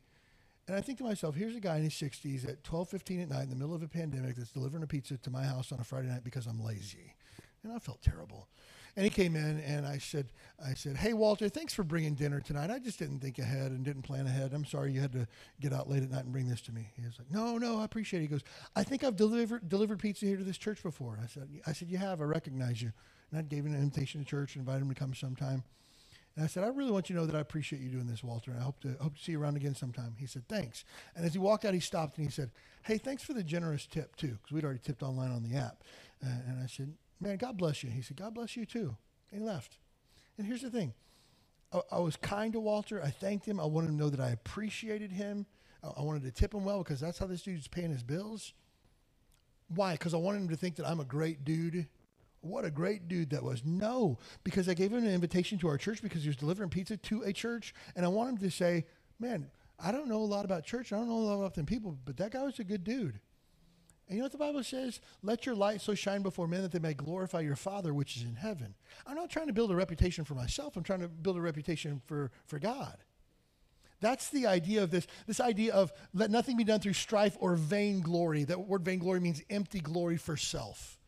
And 0.67 0.77
I 0.77 0.81
think 0.81 0.99
to 0.99 1.05
myself, 1.05 1.35
here's 1.35 1.55
a 1.55 1.61
guy 1.61 1.77
in 1.77 1.85
his 1.85 1.93
60s 1.95 2.49
at 2.49 2.63
12:15 2.65 3.23
at 3.23 3.29
night 3.29 3.43
in 3.45 3.51
the 3.51 3.57
middle 3.57 3.75
of 3.75 3.83
a 3.83 3.89
pandemic 3.89 4.37
that's 4.37 4.51
delivering 4.51 4.83
a 4.83 4.87
pizza 4.87 5.19
to 5.19 5.31
my 5.31 5.45
house 5.45 5.73
on 5.73 5.81
a 5.81 5.85
Friday 5.85 6.09
night 6.09 6.25
because 6.25 6.47
I'm 6.47 6.63
lazy. 6.63 7.15
And 7.63 7.73
I 7.73 7.79
felt 7.79 8.03
terrible. 8.03 8.49
And 8.97 9.05
he 9.05 9.11
came 9.11 9.35
in 9.35 9.59
and 9.61 9.87
I 9.87 9.99
said, 9.99 10.29
I 10.65 10.75
said, 10.75 10.97
Hey 10.97 11.13
Walter, 11.13 11.49
thanks 11.49 11.75
for 11.75 11.83
bringing 11.83 12.15
dinner 12.15 12.41
tonight. 12.41 12.71
I 12.71 12.79
just 12.79 12.99
didn't 12.99 13.21
think 13.21 13.39
ahead 13.39 13.73
and 13.73 13.85
didn't 13.85 14.03
plan 14.03 14.27
ahead. 14.27 14.53
I'm 14.55 14.65
sorry 14.65 14.93
you 14.93 15.01
had 15.01 15.13
to 15.13 15.27
get 15.61 15.73
out 15.73 15.91
late 15.91 16.03
at 16.03 16.11
night 16.11 16.25
and 16.25 16.33
bring 16.33 16.49
this 16.49 16.61
to 16.63 16.73
me. 16.73 16.89
He 16.97 17.05
was 17.05 17.19
like, 17.19 17.31
No, 17.31 17.59
no, 17.59 17.81
I 17.81 17.85
appreciate 17.85 18.21
it. 18.21 18.23
He 18.23 18.29
goes, 18.29 18.45
I 18.77 18.85
think 18.85 19.03
I've 19.05 19.17
delivered 19.17 19.69
delivered 19.69 19.99
pizza 19.99 20.27
here 20.27 20.37
to 20.37 20.45
this 20.45 20.59
church 20.59 20.83
before. 20.83 21.19
I 21.23 21.27
said, 21.27 21.49
I 21.67 21.73
said, 21.73 21.89
You 21.89 21.99
have, 21.99 22.21
I 22.21 22.25
recognize 22.25 22.81
you. 22.81 22.93
And 23.31 23.39
I 23.39 23.43
gave 23.43 23.67
him 23.67 23.75
an 23.75 23.81
invitation 23.81 24.23
to 24.23 24.27
church 24.27 24.55
and 24.55 24.61
invited 24.61 24.83
him 24.83 24.89
to 24.89 24.95
come 24.95 25.15
sometime. 25.15 25.65
And 26.37 26.45
I 26.45 26.49
said, 26.49 26.65
I 26.65 26.69
really 26.69 26.91
want 26.91 27.09
you 27.09 27.15
to 27.15 27.21
know 27.21 27.27
that 27.27 27.37
I 27.37 27.41
appreciate 27.41 27.81
you 27.81 27.89
doing 27.89 28.07
this, 28.07 28.25
Walter, 28.25 28.51
and 28.51 28.61
I 28.61 28.65
hope 28.65 28.81
to 28.81 28.97
hope 29.01 29.17
to 29.17 29.23
see 29.23 29.33
you 29.33 29.41
around 29.41 29.57
again 29.57 29.75
sometime. 29.75 30.17
He 30.19 30.27
said, 30.27 30.49
Thanks. 30.49 30.85
And 31.15 31.25
as 31.25 31.33
he 31.33 31.39
walked 31.39 31.65
out, 31.65 31.75
he 31.75 31.81
stopped 31.81 32.17
and 32.19 32.27
he 32.27 32.33
said, 32.33 32.51
Hey, 32.83 32.99
thanks 32.99 33.23
for 33.23 33.35
the 33.35 33.45
generous 33.45 33.87
tip 33.87 34.17
too, 34.17 34.39
because 34.43 34.53
we'd 34.53 34.65
already 34.65 34.81
tipped 34.81 35.03
online 35.03 35.31
on 35.31 35.43
the 35.43 35.57
app. 35.57 35.85
Uh, 36.25 36.31
and 36.49 36.63
I 36.63 36.67
said, 36.67 36.95
Man, 37.21 37.37
God 37.37 37.57
bless 37.57 37.85
you. 37.85 37.91
He 37.91 38.03
said, 38.03 38.17
God 38.17 38.35
bless 38.35 38.57
you 38.57 38.67
too. 38.67 38.97
And 39.31 39.41
he 39.41 39.47
left. 39.47 39.79
And 40.37 40.47
here's 40.47 40.63
the 40.63 40.71
thing. 40.71 40.93
I, 41.91 41.99
was 41.99 42.17
kind 42.17 42.53
to 42.53 42.61
Walter. 42.61 43.03
I 43.03 43.11
thanked 43.11 43.47
him. 43.47 43.59
I 43.59 43.65
wanted 43.65 43.89
him 43.89 43.99
to 43.99 44.05
know 44.05 44.11
that 44.11 44.21
I 44.21 44.31
appreciated 44.31 45.11
him. 45.11 45.47
I, 45.83 45.89
I 45.89 46.03
wanted 46.03 46.23
to 46.23 46.31
tip 46.31 46.55
him 46.55 46.65
well 46.65 46.79
because 46.79 47.01
that's 47.01 47.19
how 47.19 47.27
this 47.27 47.43
dude's 47.43 47.67
paying 47.67 47.91
his 47.91 48.03
bills. 48.03 48.53
Why? 49.69 49.93
Because 49.93 50.15
I 50.15 50.19
wanted 50.19 50.43
him 50.43 50.49
to 50.51 50.57
think 50.57 50.77
that 50.77 50.87
I'm 50.87 51.01
a 51.01 51.05
great 51.05 51.45
dude. 51.45 51.89
What 52.45 52.65
a 52.65 52.71
great 52.71 53.09
dude 53.09 53.31
that 53.31 53.43
was. 53.43 53.65
No, 53.65 54.19
because 54.43 54.69
I 54.69 54.75
gave 54.75 54.93
him 54.93 55.05
an 55.05 55.11
invitation 55.11 55.59
to 55.59 55.69
our 55.69 55.79
church 55.79 56.03
because 56.03 56.23
he 56.23 56.29
was 56.29 56.37
delivering 56.37 56.69
pizza 56.69 56.97
to 56.97 57.23
a 57.23 57.33
church. 57.33 57.75
And 57.97 58.05
I 58.05 58.09
want 58.09 58.31
him 58.31 58.39
to 58.39 58.51
say, 58.51 58.85
man, 59.19 59.51
I 59.83 59.93
don't 59.93 60.09
know 60.09 60.19
a 60.19 60.25
lot 60.25 60.45
about 60.45 60.65
church. 60.65 60.93
I 60.93 60.97
don't 60.97 61.09
know 61.09 61.17
a 61.17 61.27
lot 61.27 61.39
about 61.39 61.55
them 61.55 61.65
people, 61.65 61.99
but 62.05 62.19
that 62.19 62.33
guy 62.33 62.43
was 62.43 62.59
a 62.59 62.65
good 62.65 62.85
dude. 62.85 63.19
And 64.09 64.17
you 64.17 64.19
know 64.19 64.27
what 64.27 64.33
the 64.33 64.39
Bible 64.39 64.63
says? 64.63 65.01
Let 65.23 65.47
your 65.47 65.55
light 65.55 65.81
so 65.81 65.95
shine 65.95 66.21
before 66.21 66.47
men 66.47 66.61
that 66.61 66.73
they 66.73 66.79
may 66.79 66.93
glorify 66.93 67.41
your 67.41 67.57
Father 67.57 67.95
which 67.95 68.17
is 68.19 68.23
in 68.23 68.35
heaven. 68.35 68.75
I'm 69.07 69.17
not 69.17 69.31
trying 69.31 69.47
to 69.47 69.55
build 69.55 69.71
a 69.71 69.75
reputation 69.75 70.25
for 70.25 70.35
myself. 70.35 70.77
I'm 70.77 70.83
trying 70.83 71.01
to 71.01 71.09
build 71.09 71.39
a 71.39 71.41
reputation 71.41 72.03
for, 72.05 72.31
for 72.45 72.59
God. 72.59 72.99
That's 74.01 74.29
the 74.29 74.47
idea 74.47 74.83
of 74.83 74.91
this, 74.91 75.07
this 75.27 75.41
idea 75.41 75.73
of 75.73 75.91
let 76.13 76.31
nothing 76.31 76.59
be 76.59 76.65
done 76.65 76.81
through 76.81 76.93
strife 76.93 77.39
or 77.41 77.57
vainglory. 77.57 78.45
That 78.45 78.61
word 78.61 78.85
vainglory 78.85 79.21
means 79.21 79.41
empty 79.49 79.81
glory 79.81 80.19
for 80.19 80.37
self. 80.37 80.99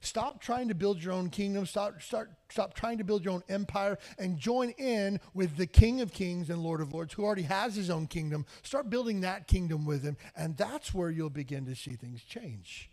Stop 0.00 0.40
trying 0.40 0.68
to 0.68 0.74
build 0.74 1.02
your 1.02 1.12
own 1.12 1.30
kingdom. 1.30 1.66
Stop, 1.66 2.00
start, 2.00 2.30
stop 2.48 2.74
trying 2.74 2.98
to 2.98 3.04
build 3.04 3.24
your 3.24 3.34
own 3.34 3.42
empire 3.48 3.98
and 4.18 4.38
join 4.38 4.70
in 4.70 5.20
with 5.34 5.56
the 5.56 5.66
King 5.66 6.00
of 6.00 6.12
Kings 6.12 6.50
and 6.50 6.62
Lord 6.62 6.80
of 6.80 6.92
Lords 6.92 7.14
who 7.14 7.24
already 7.24 7.42
has 7.42 7.74
his 7.74 7.90
own 7.90 8.06
kingdom. 8.06 8.46
Start 8.62 8.90
building 8.90 9.20
that 9.22 9.46
kingdom 9.46 9.84
with 9.84 10.02
him, 10.02 10.16
and 10.36 10.56
that's 10.56 10.94
where 10.94 11.10
you'll 11.10 11.30
begin 11.30 11.66
to 11.66 11.74
see 11.74 11.92
things 11.92 12.22
change. 12.22 12.90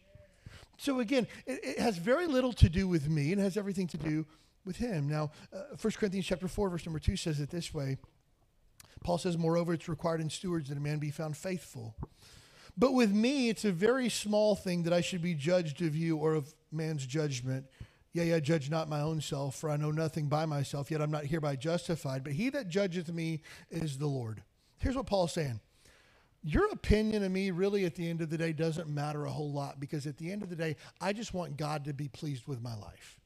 So, 0.77 0.99
again, 0.99 1.27
it, 1.45 1.59
it 1.63 1.79
has 1.79 1.97
very 1.97 2.27
little 2.27 2.53
to 2.53 2.69
do 2.69 2.87
with 2.87 3.09
me 3.09 3.31
and 3.31 3.41
has 3.41 3.55
everything 3.55 3.87
to 3.87 3.97
do 3.97 4.25
with 4.65 4.77
him. 4.77 5.07
Now, 5.07 5.31
uh, 5.53 5.75
1 5.79 5.93
Corinthians 5.93 6.25
chapter 6.25 6.47
4, 6.47 6.69
verse 6.69 6.85
number 6.85 6.99
2 6.99 7.15
says 7.15 7.39
it 7.39 7.49
this 7.49 7.73
way. 7.73 7.97
Paul 9.03 9.17
says, 9.17 9.37
Moreover, 9.37 9.73
it's 9.73 9.87
required 9.87 10.19
in 10.19 10.29
stewards 10.29 10.69
that 10.69 10.77
a 10.77 10.81
man 10.81 10.97
be 10.97 11.11
found 11.11 11.37
faithful. 11.37 11.95
But 12.77 12.93
with 12.93 13.13
me, 13.13 13.49
it's 13.49 13.65
a 13.65 13.71
very 13.71 14.09
small 14.09 14.55
thing 14.55 14.83
that 14.83 14.93
I 14.93 15.01
should 15.01 15.21
be 15.21 15.33
judged 15.33 15.81
of 15.81 15.95
you 15.95 16.17
or 16.17 16.33
of 16.33 16.53
man's 16.71 17.05
judgment. 17.05 17.65
Yea, 18.11 18.35
I 18.35 18.39
judge 18.39 18.69
not 18.69 18.89
my 18.89 19.01
own 19.01 19.21
self, 19.21 19.55
for 19.55 19.69
I 19.69 19.77
know 19.77 19.91
nothing 19.91 20.27
by 20.27 20.45
myself, 20.45 20.91
yet 20.91 21.01
I'm 21.01 21.11
not 21.11 21.25
hereby 21.25 21.55
justified. 21.55 22.23
But 22.23 22.33
he 22.33 22.49
that 22.49 22.67
judgeth 22.67 23.11
me 23.11 23.41
is 23.69 23.97
the 23.97 24.07
Lord. 24.07 24.43
Here's 24.77 24.95
what 24.95 25.05
Paul's 25.05 25.33
saying 25.33 25.59
Your 26.43 26.69
opinion 26.71 27.23
of 27.23 27.31
me, 27.31 27.51
really, 27.51 27.85
at 27.85 27.95
the 27.95 28.09
end 28.09 28.21
of 28.21 28.29
the 28.29 28.37
day, 28.37 28.51
doesn't 28.51 28.89
matter 28.89 29.25
a 29.25 29.31
whole 29.31 29.51
lot 29.51 29.79
because 29.79 30.05
at 30.05 30.17
the 30.17 30.31
end 30.31 30.43
of 30.43 30.49
the 30.49 30.55
day, 30.55 30.75
I 30.99 31.13
just 31.13 31.33
want 31.33 31.57
God 31.57 31.85
to 31.85 31.93
be 31.93 32.09
pleased 32.09 32.47
with 32.47 32.61
my 32.61 32.75
life. 32.75 33.19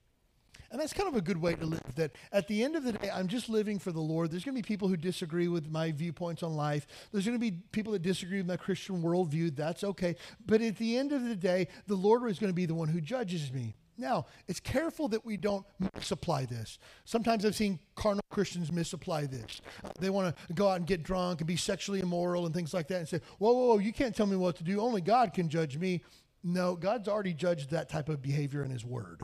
And 0.71 0.79
that's 0.79 0.93
kind 0.93 1.09
of 1.09 1.15
a 1.15 1.21
good 1.21 1.41
way 1.41 1.55
to 1.55 1.65
live. 1.65 1.81
That 1.95 2.11
at 2.31 2.47
the 2.47 2.63
end 2.63 2.75
of 2.75 2.83
the 2.83 2.93
day, 2.93 3.09
I'm 3.09 3.27
just 3.27 3.49
living 3.49 3.79
for 3.79 3.91
the 3.91 3.99
Lord. 3.99 4.31
There's 4.31 4.43
going 4.43 4.55
to 4.55 4.61
be 4.61 4.67
people 4.67 4.87
who 4.87 4.97
disagree 4.97 5.47
with 5.47 5.69
my 5.69 5.91
viewpoints 5.91 6.43
on 6.43 6.55
life. 6.55 6.85
There's 7.11 7.25
going 7.25 7.37
to 7.37 7.39
be 7.39 7.57
people 7.71 7.93
that 7.93 8.01
disagree 8.01 8.37
with 8.37 8.47
my 8.47 8.57
Christian 8.57 9.01
worldview. 9.01 9.55
That's 9.55 9.83
okay. 9.83 10.15
But 10.45 10.61
at 10.61 10.77
the 10.77 10.97
end 10.97 11.11
of 11.11 11.23
the 11.23 11.35
day, 11.35 11.67
the 11.87 11.95
Lord 11.95 12.29
is 12.29 12.39
going 12.39 12.51
to 12.51 12.55
be 12.55 12.65
the 12.65 12.75
one 12.75 12.87
who 12.87 13.01
judges 13.01 13.51
me. 13.51 13.75
Now, 13.97 14.27
it's 14.47 14.61
careful 14.61 15.09
that 15.09 15.25
we 15.25 15.35
don't 15.35 15.65
misapply 15.95 16.45
this. 16.45 16.79
Sometimes 17.03 17.43
I've 17.43 17.55
seen 17.55 17.79
carnal 17.95 18.23
Christians 18.29 18.71
misapply 18.71 19.25
this. 19.25 19.61
They 19.99 20.09
want 20.09 20.35
to 20.35 20.53
go 20.53 20.69
out 20.69 20.77
and 20.77 20.87
get 20.87 21.03
drunk 21.03 21.41
and 21.41 21.47
be 21.47 21.57
sexually 21.57 21.99
immoral 21.99 22.45
and 22.45 22.55
things 22.55 22.73
like 22.73 22.87
that 22.87 22.99
and 22.99 23.07
say, 23.09 23.19
whoa, 23.39 23.51
whoa, 23.51 23.65
whoa, 23.67 23.77
you 23.79 23.91
can't 23.91 24.15
tell 24.15 24.25
me 24.25 24.37
what 24.37 24.55
to 24.55 24.63
do. 24.63 24.79
Only 24.79 25.01
God 25.01 25.33
can 25.33 25.49
judge 25.49 25.77
me. 25.77 26.01
No, 26.43 26.77
God's 26.77 27.09
already 27.09 27.33
judged 27.33 27.71
that 27.71 27.89
type 27.89 28.07
of 28.07 28.21
behavior 28.21 28.63
in 28.63 28.71
His 28.71 28.85
Word. 28.85 29.23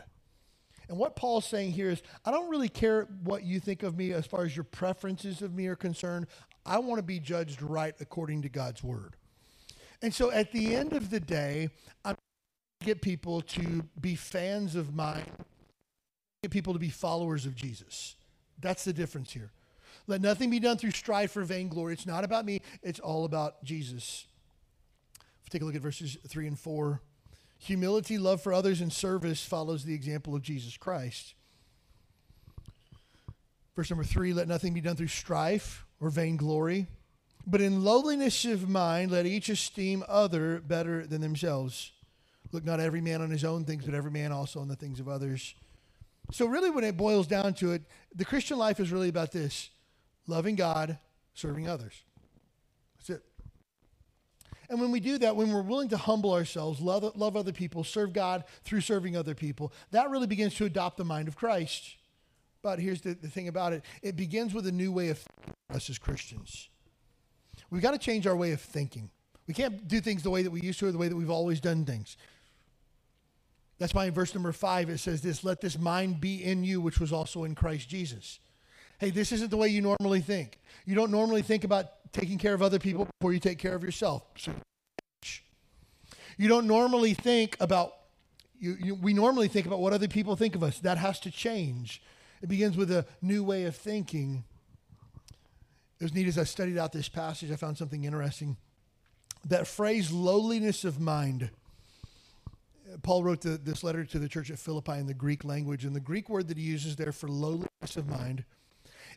And 0.89 0.97
what 0.97 1.15
Paul's 1.15 1.45
saying 1.45 1.71
here 1.71 1.89
is, 1.89 2.01
I 2.25 2.31
don't 2.31 2.49
really 2.49 2.69
care 2.69 3.07
what 3.23 3.43
you 3.43 3.59
think 3.59 3.83
of 3.83 3.97
me 3.97 4.13
as 4.13 4.25
far 4.25 4.43
as 4.43 4.55
your 4.55 4.63
preferences 4.63 5.41
of 5.41 5.53
me 5.53 5.67
are 5.67 5.75
concerned. 5.75 6.27
I 6.65 6.79
want 6.79 6.99
to 6.99 7.03
be 7.03 7.19
judged 7.19 7.61
right 7.61 7.95
according 7.99 8.41
to 8.43 8.49
God's 8.49 8.83
word. 8.83 9.15
And 10.01 10.13
so 10.13 10.31
at 10.31 10.51
the 10.51 10.75
end 10.75 10.93
of 10.93 11.09
the 11.09 11.19
day, 11.19 11.69
I'm 12.03 12.15
get 12.85 13.01
people 13.01 13.41
to 13.41 13.83
be 13.99 14.15
fans 14.15 14.75
of 14.75 14.93
mine, 14.95 15.25
get 16.43 16.51
people 16.51 16.73
to 16.73 16.79
be 16.79 16.89
followers 16.89 17.45
of 17.45 17.55
Jesus. 17.55 18.15
That's 18.59 18.83
the 18.83 18.93
difference 18.93 19.33
here. 19.33 19.51
Let 20.07 20.21
nothing 20.21 20.49
be 20.49 20.59
done 20.59 20.77
through 20.77 20.91
strife 20.91 21.35
or 21.35 21.43
vainglory. 21.43 21.93
It's 21.93 22.05
not 22.05 22.23
about 22.23 22.45
me, 22.45 22.61
it's 22.83 22.99
all 22.99 23.25
about 23.25 23.63
Jesus. 23.63 24.27
Take 25.49 25.61
a 25.61 25.65
look 25.65 25.75
at 25.75 25.81
verses 25.81 26.17
3 26.27 26.47
and 26.47 26.59
4. 26.59 27.01
Humility, 27.59 28.17
love 28.17 28.41
for 28.41 28.53
others, 28.53 28.81
and 28.81 28.91
service 28.91 29.43
follows 29.43 29.83
the 29.83 29.93
example 29.93 30.35
of 30.35 30.41
Jesus 30.41 30.77
Christ. 30.77 31.33
Verse 33.75 33.89
number 33.89 34.03
three 34.03 34.33
let 34.33 34.47
nothing 34.47 34.73
be 34.73 34.81
done 34.81 34.95
through 34.95 35.07
strife 35.07 35.85
or 35.99 36.09
vainglory, 36.09 36.87
but 37.45 37.61
in 37.61 37.83
lowliness 37.83 38.45
of 38.45 38.69
mind, 38.69 39.11
let 39.11 39.25
each 39.25 39.49
esteem 39.49 40.03
other 40.07 40.59
better 40.59 41.05
than 41.05 41.21
themselves. 41.21 41.91
Look 42.51 42.63
not 42.63 42.79
every 42.79 43.01
man 43.01 43.21
on 43.21 43.29
his 43.29 43.43
own 43.43 43.65
things, 43.65 43.85
but 43.85 43.93
every 43.93 44.11
man 44.11 44.31
also 44.31 44.59
on 44.61 44.67
the 44.67 44.75
things 44.75 44.99
of 44.99 45.09
others. 45.09 45.55
So, 46.31 46.45
really, 46.45 46.69
when 46.69 46.83
it 46.83 46.97
boils 46.97 47.27
down 47.27 47.53
to 47.55 47.73
it, 47.73 47.83
the 48.15 48.25
Christian 48.25 48.57
life 48.57 48.79
is 48.79 48.91
really 48.91 49.09
about 49.09 49.31
this 49.31 49.69
loving 50.27 50.55
God, 50.55 50.97
serving 51.33 51.67
others. 51.67 51.93
And 54.69 54.79
when 54.79 54.91
we 54.91 54.99
do 54.99 55.17
that, 55.19 55.35
when 55.35 55.51
we're 55.51 55.61
willing 55.61 55.89
to 55.89 55.97
humble 55.97 56.33
ourselves, 56.33 56.79
love, 56.81 57.15
love 57.15 57.35
other 57.35 57.51
people, 57.51 57.83
serve 57.83 58.13
God 58.13 58.43
through 58.63 58.81
serving 58.81 59.15
other 59.15 59.35
people, 59.35 59.71
that 59.91 60.09
really 60.09 60.27
begins 60.27 60.55
to 60.55 60.65
adopt 60.65 60.97
the 60.97 61.05
mind 61.05 61.27
of 61.27 61.35
Christ. 61.35 61.95
But 62.61 62.79
here's 62.79 63.01
the, 63.01 63.13
the 63.13 63.29
thing 63.29 63.47
about 63.47 63.73
it 63.73 63.83
it 64.01 64.15
begins 64.15 64.53
with 64.53 64.65
a 64.67 64.71
new 64.71 64.91
way 64.91 65.09
of 65.09 65.23
us 65.69 65.89
as 65.89 65.97
Christians. 65.97 66.69
We've 67.69 67.81
got 67.81 67.91
to 67.91 67.97
change 67.97 68.27
our 68.27 68.35
way 68.35 68.51
of 68.51 68.61
thinking. 68.61 69.09
We 69.47 69.53
can't 69.53 69.87
do 69.87 70.01
things 70.01 70.23
the 70.23 70.29
way 70.29 70.41
that 70.41 70.51
we 70.51 70.61
used 70.61 70.79
to 70.79 70.87
or 70.87 70.91
the 70.91 70.97
way 70.97 71.07
that 71.07 71.15
we've 71.15 71.29
always 71.29 71.59
done 71.59 71.85
things. 71.85 72.17
That's 73.77 73.93
why 73.93 74.05
in 74.05 74.13
verse 74.13 74.33
number 74.33 74.51
five 74.51 74.89
it 74.89 74.99
says 74.99 75.21
this 75.21 75.43
let 75.43 75.61
this 75.61 75.77
mind 75.77 76.21
be 76.21 76.43
in 76.43 76.63
you, 76.63 76.81
which 76.81 76.99
was 76.99 77.11
also 77.11 77.43
in 77.43 77.55
Christ 77.55 77.89
Jesus. 77.89 78.39
Hey, 78.97 79.09
this 79.09 79.31
isn't 79.31 79.51
the 79.51 79.57
way 79.57 79.67
you 79.67 79.81
normally 79.81 80.21
think. 80.21 80.59
You 80.85 80.95
don't 80.95 81.11
normally 81.11 81.41
think 81.41 81.65
about 81.65 82.04
taking 82.15 82.37
care 82.37 82.53
of 82.53 82.61
other 82.61 82.79
people 82.79 83.07
before 83.19 83.33
you 83.33 83.39
take 83.39 83.59
care 83.59 83.75
of 83.75 83.83
yourself. 83.83 84.23
You 86.37 86.47
don't 86.47 86.65
normally 86.65 87.13
think 87.13 87.57
about, 87.59 87.93
you, 88.57 88.77
you, 88.81 88.95
we 88.95 89.13
normally 89.13 89.49
think 89.49 89.65
about 89.65 89.79
what 89.79 89.93
other 89.93 90.07
people 90.07 90.35
think 90.35 90.55
of 90.55 90.63
us. 90.63 90.79
That 90.79 90.97
has 90.97 91.19
to 91.21 91.31
change. 91.31 92.01
It 92.41 92.47
begins 92.47 92.77
with 92.77 92.89
a 92.89 93.05
new 93.21 93.43
way 93.43 93.65
of 93.65 93.75
thinking. 93.75 94.45
It 95.99 96.03
was 96.03 96.13
neat 96.13 96.27
as 96.27 96.37
I 96.37 96.43
studied 96.43 96.77
out 96.77 96.91
this 96.91 97.09
passage, 97.09 97.51
I 97.51 97.55
found 97.55 97.77
something 97.77 98.03
interesting. 98.05 98.57
that 99.45 99.67
phrase 99.67 100.11
lowliness 100.11 100.83
of 100.83 100.99
mind. 100.99 101.51
Paul 103.03 103.23
wrote 103.23 103.41
the, 103.41 103.51
this 103.51 103.83
letter 103.83 104.03
to 104.05 104.19
the 104.19 104.27
church 104.27 104.49
at 104.49 104.59
Philippi 104.59 104.93
in 104.93 105.07
the 105.07 105.13
Greek 105.13 105.43
language, 105.43 105.85
and 105.85 105.95
the 105.95 105.99
Greek 105.99 106.29
word 106.29 106.47
that 106.47 106.57
he 106.57 106.63
uses 106.63 106.95
there 106.95 107.11
for 107.11 107.27
lowliness 107.27 107.95
of 107.95 108.09
mind 108.09 108.45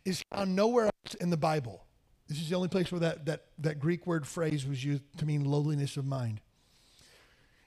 is 0.05 0.23
found 0.33 0.55
nowhere 0.55 0.85
else 0.85 1.15
in 1.21 1.31
the 1.31 1.37
Bible. 1.37 1.85
This 2.29 2.41
is 2.41 2.49
the 2.49 2.57
only 2.57 2.69
place 2.69 2.93
where 2.93 3.01
that, 3.01 3.27
that, 3.27 3.47
that 3.59 3.81
Greek 3.81 4.07
word 4.07 4.27
phrase 4.27 4.67
was 4.67 4.85
used 4.85 5.03
to 5.19 5.27
mean 5.27 5.45
lowliness 5.45 5.97
of 5.97 6.05
mind. 6.05 6.41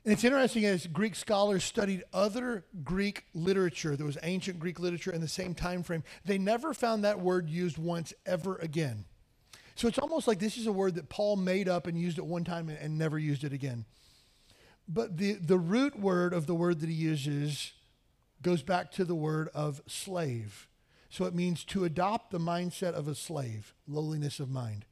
And 0.04 0.14
it's 0.14 0.24
interesting 0.24 0.66
as 0.66 0.88
Greek 0.88 1.16
scholars 1.16 1.64
studied 1.64 2.04
other 2.12 2.66
Greek 2.84 3.26
literature, 3.34 3.96
there 3.96 4.06
was 4.06 4.18
ancient 4.24 4.60
Greek 4.60 4.80
literature 4.80 5.12
in 5.12 5.22
the 5.22 5.28
same 5.28 5.54
time 5.54 5.84
frame, 5.84 6.04
they 6.26 6.38
never 6.38 6.74
found 6.74 7.04
that 7.04 7.20
word 7.20 7.50
used 7.50 7.78
once 7.78 8.14
ever 8.26 8.56
again. 8.58 9.06
So 9.76 9.88
it's 9.88 10.00
almost 10.00 10.28
like 10.28 10.40
this 10.40 10.58
is 10.58 10.68
a 10.68 10.72
word 10.72 10.96
that 10.96 11.10
Paul 11.10 11.36
made 11.36 11.68
up 11.68 11.88
and 11.88 12.00
used 12.00 12.18
at 12.18 12.26
one 12.26 12.44
time 12.44 12.70
and, 12.70 12.78
and 12.80 12.98
never 12.98 13.18
used 13.18 13.44
it 13.44 13.54
again. 13.54 13.86
But 14.88 15.18
the, 15.18 15.34
the 15.34 15.58
root 15.58 16.00
word 16.00 16.34
of 16.34 16.48
the 16.48 16.56
word 16.56 16.80
that 16.82 16.90
he 16.90 16.96
uses 16.96 17.74
goes 18.42 18.64
back 18.64 18.92
to 18.94 19.06
the 19.06 19.16
word 19.16 19.50
of 19.54 19.82
slave. 19.88 20.68
So 21.12 21.26
it 21.26 21.36
means 21.36 21.66
to 21.66 21.84
adopt 21.84 22.32
the 22.32 22.40
mindset 22.40 22.94
of 22.94 23.10
a 23.10 23.14
slave, 23.14 23.76
lowliness 23.86 24.40
of 24.40 24.50
mind. 24.50 24.86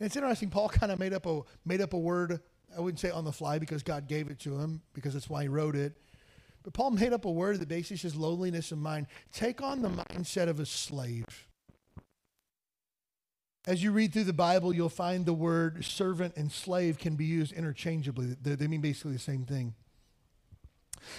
And 0.00 0.06
it's 0.06 0.16
interesting, 0.16 0.48
Paul 0.48 0.70
kind 0.70 0.90
of 0.90 0.98
made 0.98 1.12
up 1.12 1.26
a 1.26 1.42
made 1.66 1.82
up 1.82 1.92
a 1.92 1.98
word, 1.98 2.40
I 2.74 2.80
wouldn't 2.80 2.98
say 2.98 3.10
on 3.10 3.24
the 3.24 3.32
fly 3.32 3.58
because 3.58 3.82
God 3.82 4.08
gave 4.08 4.30
it 4.30 4.40
to 4.40 4.58
him, 4.58 4.80
because 4.94 5.12
that's 5.12 5.28
why 5.28 5.42
he 5.42 5.48
wrote 5.48 5.76
it. 5.76 5.92
But 6.62 6.72
Paul 6.72 6.92
made 6.92 7.12
up 7.12 7.26
a 7.26 7.30
word 7.30 7.60
that 7.60 7.68
basically 7.68 7.98
says 7.98 8.16
lowliness 8.16 8.72
of 8.72 8.78
mind. 8.78 9.06
Take 9.32 9.62
on 9.62 9.82
the 9.82 9.90
mindset 9.90 10.48
of 10.48 10.60
a 10.60 10.66
slave. 10.66 11.26
As 13.66 13.82
you 13.82 13.92
read 13.92 14.14
through 14.14 14.24
the 14.24 14.32
Bible, 14.32 14.74
you'll 14.74 14.88
find 14.88 15.26
the 15.26 15.34
word 15.34 15.84
servant 15.84 16.34
and 16.36 16.50
slave 16.50 16.98
can 16.98 17.16
be 17.16 17.26
used 17.26 17.52
interchangeably. 17.52 18.34
They, 18.40 18.66
mean 18.66 18.80
basically 18.80 19.12
the 19.12 19.18
same 19.18 19.44
thing. 19.44 19.74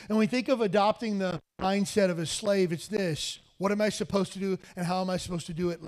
And 0.09 0.17
when 0.17 0.19
we 0.19 0.27
think 0.27 0.47
of 0.47 0.61
adopting 0.61 1.19
the 1.19 1.39
mindset 1.59 2.09
of 2.09 2.17
a 2.17 2.25
slave, 2.25 2.71
it's 2.71 2.88
this 2.88 3.39
what 3.58 3.72
am 3.72 3.82
I 3.82 3.89
supposed 3.89 4.34
to 4.34 4.39
do 4.39 4.58
and 4.76 4.86
how 4.86 5.02
am 5.02 5.10
I 5.10 5.18
supposed 5.18 5.48
to 5.48 5.54
do 5.54 5.70
it? 5.70 5.82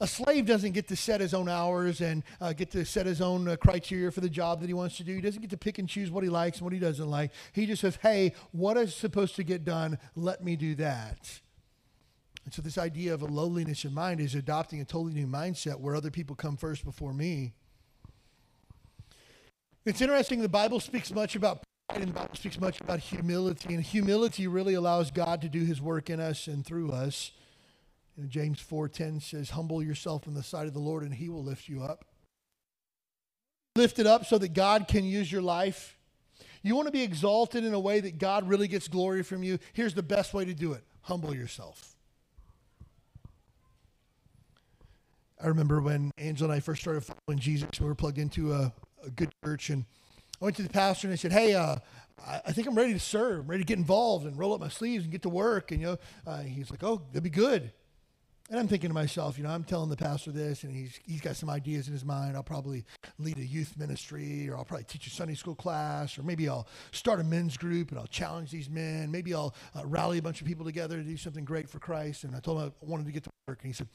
A 0.00 0.06
slave 0.06 0.46
doesn't 0.46 0.72
get 0.72 0.88
to 0.88 0.96
set 0.96 1.20
his 1.20 1.32
own 1.32 1.48
hours 1.48 2.00
and 2.00 2.24
uh, 2.40 2.52
get 2.52 2.72
to 2.72 2.84
set 2.84 3.06
his 3.06 3.20
own 3.20 3.46
uh, 3.46 3.54
criteria 3.54 4.10
for 4.10 4.20
the 4.20 4.28
job 4.28 4.60
that 4.60 4.66
he 4.66 4.74
wants 4.74 4.96
to 4.96 5.04
do. 5.04 5.14
He 5.14 5.20
doesn't 5.20 5.40
get 5.40 5.50
to 5.50 5.56
pick 5.56 5.78
and 5.78 5.88
choose 5.88 6.10
what 6.10 6.24
he 6.24 6.30
likes 6.30 6.58
and 6.58 6.64
what 6.64 6.72
he 6.72 6.80
doesn't 6.80 7.08
like. 7.08 7.30
He 7.52 7.66
just 7.66 7.82
says, 7.82 7.98
hey, 8.02 8.34
what 8.50 8.76
is 8.76 8.96
supposed 8.96 9.36
to 9.36 9.44
get 9.44 9.64
done? 9.64 9.98
Let 10.16 10.42
me 10.42 10.56
do 10.56 10.74
that. 10.74 11.40
And 12.44 12.52
so, 12.52 12.62
this 12.62 12.78
idea 12.78 13.14
of 13.14 13.22
a 13.22 13.26
lowliness 13.26 13.84
in 13.84 13.94
mind 13.94 14.18
is 14.18 14.34
adopting 14.34 14.80
a 14.80 14.84
totally 14.84 15.14
new 15.14 15.28
mindset 15.28 15.78
where 15.78 15.94
other 15.94 16.10
people 16.10 16.34
come 16.34 16.56
first 16.56 16.84
before 16.84 17.14
me. 17.14 17.52
It's 19.84 20.00
interesting, 20.00 20.42
the 20.42 20.48
Bible 20.48 20.80
speaks 20.80 21.12
much 21.12 21.36
about 21.36 21.62
and 22.00 22.08
the 22.08 22.12
Bible 22.12 22.34
speaks 22.34 22.60
much 22.60 22.80
about 22.80 23.00
humility, 23.00 23.74
and 23.74 23.82
humility 23.82 24.46
really 24.46 24.74
allows 24.74 25.10
God 25.10 25.40
to 25.42 25.48
do 25.48 25.64
his 25.64 25.80
work 25.80 26.10
in 26.10 26.20
us 26.20 26.46
and 26.46 26.64
through 26.64 26.90
us. 26.90 27.32
You 28.16 28.24
know, 28.24 28.28
James 28.28 28.60
4:10 28.60 29.20
says, 29.20 29.50
"Humble 29.50 29.82
yourself 29.82 30.26
in 30.26 30.34
the 30.34 30.42
sight 30.42 30.66
of 30.66 30.72
the 30.72 30.80
Lord, 30.80 31.02
and 31.02 31.14
he 31.14 31.28
will 31.28 31.42
lift 31.42 31.68
you 31.68 31.82
up." 31.82 32.04
Lift 33.74 33.98
it 33.98 34.06
up 34.06 34.26
so 34.26 34.36
that 34.38 34.52
God 34.52 34.86
can 34.86 35.04
use 35.04 35.32
your 35.32 35.40
life. 35.40 35.96
You 36.62 36.76
want 36.76 36.86
to 36.86 36.92
be 36.92 37.02
exalted 37.02 37.64
in 37.64 37.72
a 37.72 37.80
way 37.80 38.00
that 38.00 38.18
God 38.18 38.46
really 38.48 38.68
gets 38.68 38.86
glory 38.86 39.22
from 39.22 39.42
you. 39.42 39.58
Here's 39.72 39.94
the 39.94 40.02
best 40.02 40.34
way 40.34 40.44
to 40.44 40.54
do 40.54 40.72
it 40.72 40.84
humble 41.02 41.34
yourself. 41.34 41.96
I 45.42 45.48
remember 45.48 45.80
when 45.80 46.12
Angela 46.18 46.50
and 46.50 46.56
I 46.56 46.60
first 46.60 46.82
started 46.82 47.02
following 47.02 47.40
Jesus, 47.40 47.80
we 47.80 47.86
were 47.86 47.96
plugged 47.96 48.18
into 48.18 48.52
a, 48.52 48.72
a 49.04 49.10
good 49.10 49.32
church, 49.44 49.70
and 49.70 49.84
I 50.42 50.44
went 50.44 50.56
to 50.56 50.62
the 50.64 50.70
pastor 50.70 51.06
and 51.06 51.12
I 51.12 51.16
said, 51.16 51.30
"Hey, 51.30 51.54
uh, 51.54 51.76
I, 52.26 52.50
think 52.50 52.66
I'm 52.66 52.74
ready 52.74 52.92
to 52.92 52.98
serve. 52.98 53.44
I'm 53.44 53.46
ready 53.46 53.62
to 53.62 53.66
get 53.66 53.78
involved 53.78 54.26
and 54.26 54.36
roll 54.36 54.52
up 54.52 54.60
my 54.60 54.68
sleeves 54.68 55.04
and 55.04 55.12
get 55.12 55.22
to 55.22 55.28
work." 55.28 55.70
And 55.70 55.80
you 55.80 55.86
know, 55.86 55.98
uh, 56.26 56.42
he's 56.42 56.68
like, 56.68 56.82
"Oh, 56.82 57.00
that'd 57.12 57.22
be 57.22 57.30
good." 57.30 57.70
And 58.50 58.58
I'm 58.58 58.66
thinking 58.66 58.90
to 58.90 58.94
myself, 58.94 59.38
you 59.38 59.44
know, 59.44 59.50
I'm 59.50 59.62
telling 59.62 59.88
the 59.88 59.96
pastor 59.96 60.32
this, 60.32 60.64
and 60.64 60.74
he's 60.74 60.98
he's 61.06 61.20
got 61.20 61.36
some 61.36 61.48
ideas 61.48 61.86
in 61.86 61.92
his 61.92 62.04
mind. 62.04 62.36
I'll 62.36 62.42
probably 62.42 62.84
lead 63.20 63.38
a 63.38 63.46
youth 63.46 63.78
ministry, 63.78 64.48
or 64.50 64.56
I'll 64.56 64.64
probably 64.64 64.82
teach 64.82 65.06
a 65.06 65.10
Sunday 65.10 65.34
school 65.34 65.54
class, 65.54 66.18
or 66.18 66.24
maybe 66.24 66.48
I'll 66.48 66.66
start 66.90 67.20
a 67.20 67.24
men's 67.24 67.56
group 67.56 67.90
and 67.90 68.00
I'll 68.00 68.08
challenge 68.08 68.50
these 68.50 68.68
men. 68.68 69.12
Maybe 69.12 69.32
I'll 69.34 69.54
uh, 69.76 69.86
rally 69.86 70.18
a 70.18 70.22
bunch 70.22 70.40
of 70.40 70.48
people 70.48 70.64
together 70.64 70.96
to 70.96 71.04
do 71.04 71.16
something 71.16 71.44
great 71.44 71.68
for 71.68 71.78
Christ. 71.78 72.24
And 72.24 72.34
I 72.34 72.40
told 72.40 72.60
him 72.60 72.72
I 72.82 72.84
wanted 72.84 73.06
to 73.06 73.12
get 73.12 73.22
to 73.22 73.30
work, 73.46 73.60
and 73.62 73.68
he 73.68 73.72
said, 73.72 73.86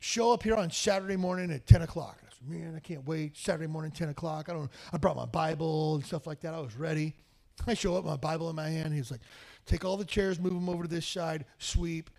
"Show 0.00 0.34
up 0.34 0.42
here 0.42 0.54
on 0.54 0.70
Saturday 0.70 1.16
morning 1.16 1.50
at 1.50 1.66
10 1.66 1.80
o'clock." 1.80 2.18
Man, 2.46 2.74
I 2.76 2.80
can't 2.80 3.06
wait. 3.06 3.36
Saturday 3.36 3.66
morning, 3.66 3.90
10 3.90 4.08
o'clock. 4.10 4.48
I 4.48 4.52
don't. 4.52 4.70
I 4.92 4.98
brought 4.98 5.16
my 5.16 5.26
Bible 5.26 5.96
and 5.96 6.04
stuff 6.04 6.26
like 6.26 6.40
that. 6.40 6.54
I 6.54 6.60
was 6.60 6.76
ready. 6.76 7.14
I 7.66 7.74
show 7.74 7.96
up, 7.96 8.04
my 8.04 8.16
Bible 8.16 8.50
in 8.50 8.56
my 8.56 8.68
hand. 8.68 8.94
He's 8.94 9.10
like, 9.10 9.20
take 9.66 9.84
all 9.84 9.96
the 9.96 10.04
chairs, 10.04 10.38
move 10.38 10.52
them 10.52 10.68
over 10.68 10.84
to 10.84 10.88
this 10.88 11.06
side, 11.06 11.44
sweep. 11.58 12.10